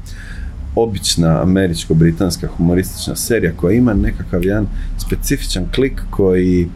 [0.75, 4.67] obična američko-britanska humoristična serija koja ima nekakav jedan
[4.97, 6.67] specifičan klik koji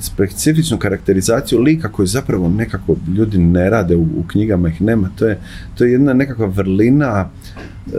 [0.00, 5.10] specifičnu karakterizaciju lika koji zapravo nekako ljudi ne rade u, u knjigama ih nema.
[5.18, 5.38] To je,
[5.74, 7.28] to je jedna nekakva vrlina
[7.86, 7.90] e,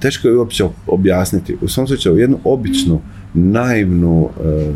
[0.00, 1.56] teško je uopće objasniti.
[1.60, 3.00] U svom slučaju jednu običnu
[3.34, 4.72] naivnu e,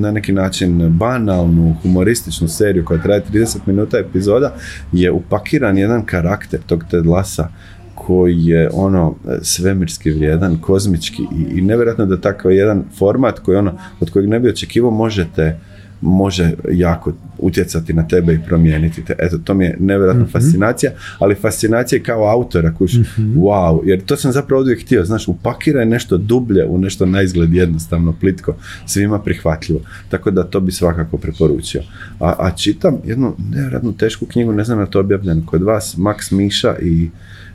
[0.00, 4.54] na neki način banalnu humorističnu seriju koja traje 30 minuta epizoda
[4.92, 7.48] je upakiran jedan karakter tog Ted Lassa
[7.94, 13.78] koji je ono svemirski vrijedan, kozmički i, i nevjerojatno da takav jedan format koji ono,
[14.00, 15.58] od kojeg ne bi očekivao možete
[16.04, 19.14] može jako utjecati na tebe i promijeniti te.
[19.18, 22.88] Eto, to mi je nevjerojatna fascinacija, ali fascinacija kao autora koji
[23.18, 27.54] wow, jer to sam zapravo uvijek htio, znaš, upakiraj nešto dublje u nešto na izgled
[27.54, 28.54] jednostavno, plitko,
[28.86, 29.80] svima prihvatljivo.
[30.08, 31.82] Tako da to bi svakako preporučio.
[32.20, 36.32] A, a čitam jednu nevjerojatno tešku knjigu, ne znam li to objavljeno kod vas, Max
[36.32, 37.10] Miša i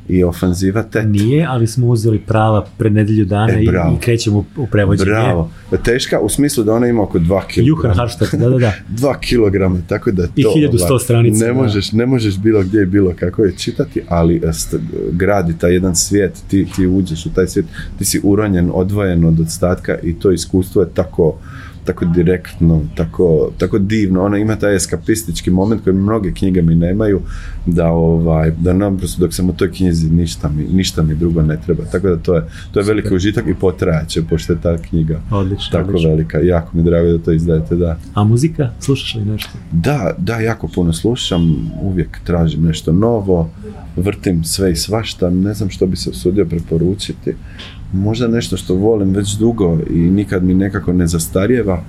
[0.09, 1.05] i ofanziva Tet.
[1.05, 5.11] Nije, ali smo uzeli prava pred nedelju dana E, i, i krećemo u, prevođenje.
[5.11, 5.51] Bravo.
[5.83, 7.67] Teška u smislu da ona ima oko 2 kg.
[7.67, 8.73] Juhan Harštad, da, da, da.
[9.07, 10.31] 2 kilograma, tako da to...
[10.35, 14.01] I 1100 ovaj, stranica, Ne možeš, ne možeš bilo gdje i bilo kako je čitati,
[14.07, 14.79] ali e, st-
[15.11, 17.65] gradi taj jedan svijet, ti, ti uđeš u taj svijet,
[17.97, 21.37] ti si uranjen, odvojen od ostatka i to iskustvo je tako
[21.89, 27.21] tako direktno, tako, tako divno, ona ima taj eskapistički moment koji mnoge knjige mi nemaju,
[27.65, 31.57] da ovaj, da naprosto dok sam u toj knjizi ništa mi, ništa mi drugo ne
[31.65, 35.21] treba, tako da to je, to je veliki užitak i potrajaće, pošto je ta knjiga
[35.31, 36.09] Odlično, tako odlično.
[36.09, 37.97] velika, jako mi drago da to izdajete, da.
[38.13, 38.69] A muzika?
[38.79, 39.51] Slušaš li nešto?
[39.71, 43.49] Da, da, jako puno slušam, uvijek tražim nešto novo,
[43.95, 47.35] vrtim sve i svašta, ne znam što bi se usudio preporučiti.
[47.93, 51.81] Možda nešto što volim već dugo i nikad mi nekako ne zastarijeva.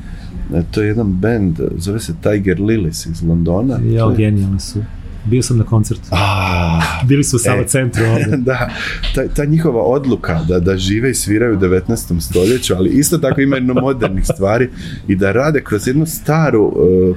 [0.54, 3.78] E, To je jedan band, zove se Tiger Lilies iz Londona.
[3.84, 4.78] Ja, genijalni su.
[5.24, 6.02] Bio sam na koncertu.
[6.10, 7.66] A, Bili su u Sava E.
[7.66, 8.36] centru ovdje.
[8.50, 8.70] da,
[9.14, 12.20] ta, ta njihova odluka da, da žive i sviraju u 19.
[12.20, 14.68] stoljeću, ali isto tako ima jedno modernih stvari
[15.08, 16.64] i da rade kroz jednu staru,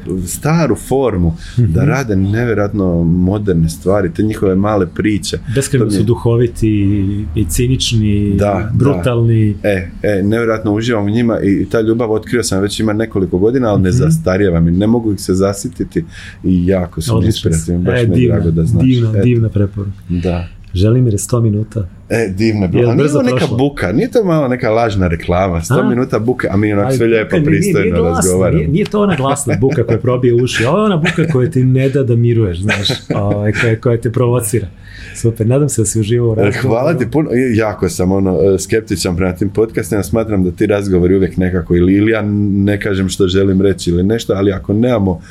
[0.06, 5.38] uh, staru formu, da rade nevjerojatno moderne stvari, te njihove male priče.
[5.56, 9.56] Beskreno su duhoviti i, i cinični, Da, brutalni.
[9.64, 13.38] E, e, nevjerojatno uživam u njima i, i ta ljubav otkrio sam već ima nekoliko
[13.38, 13.98] godina, ali ne Mhm.
[13.98, 16.06] zastarijeva mi, ne mogu ih se zasititi
[16.44, 18.84] i jako su mi inspirativni, baš E, mi je divna, drago da znaš.
[18.86, 19.98] divna, E, divna preporuka.
[20.10, 20.48] Da.
[20.74, 21.88] Želimir je 100 minuta.
[22.10, 22.92] E, divno je bilo.
[22.92, 23.58] A nije ovo neka prošlo?
[23.58, 25.90] buka, nije to malo neka lažna reklama, 100 A?
[25.90, 28.58] minuta buke, a mi onako Ali sve lijepo, pristojno razgovaramo.
[28.58, 31.64] Nije, nije to ona glasna buka koja probije uši, ovo je ona buka koja ti
[31.64, 34.68] ne da da miruješ, znaš, ovaj, koja, koja te provocira.
[35.16, 36.70] Super, nadam se da si uživao u E, razgovoru.
[36.70, 41.16] Hvala ti puno, jako sam ono e, skeptičan prema tim podcastima, smatram da ti razgovori
[41.16, 42.22] uvijek nekako ili, ili ja
[42.52, 45.22] ne kažem što želim reći ili nešto, ali ako nemamo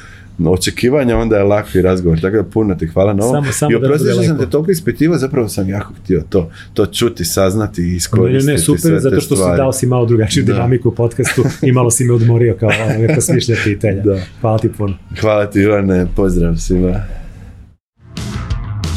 [0.40, 2.20] očekivanja, onda je lako i razgovor.
[2.20, 3.34] Tako da puno ti hvala na ovom.
[3.34, 6.40] Samo- samo I da oprosti što sam te toliko ispitivao, zapravo sam jako htio to,
[6.74, 9.56] to čuti, saznati i Ne, iskoristiti ne, ne, super, sve te zato što si stvari.
[9.56, 10.52] dao si malo drugačiju Da.
[10.52, 14.02] dinamiku u podcastu i malo si me odmorio kao neka smišlja pitanja.
[14.02, 14.18] Da.
[14.40, 14.94] Hvala ti puno.
[15.20, 16.88] Hvala ti Ivane, pozdrav svima.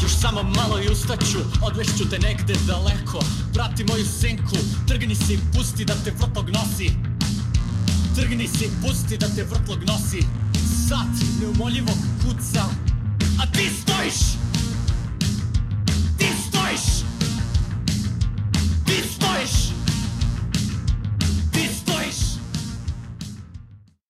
[0.02, 3.18] Još samo malo i ustaću, odvešću te negde daleko
[3.54, 4.56] Prati moju senku,
[4.88, 6.90] trgni se i pusti da te vrtlog nosi
[8.16, 10.20] Trgni se i pusti da te vrtlog nosi
[10.88, 11.92] Sat neumoljivo
[12.22, 12.64] kuca.
[13.42, 14.14] A ti stojiš!
[16.18, 16.80] Ti stojiš!
[18.86, 19.75] Ti stojiš!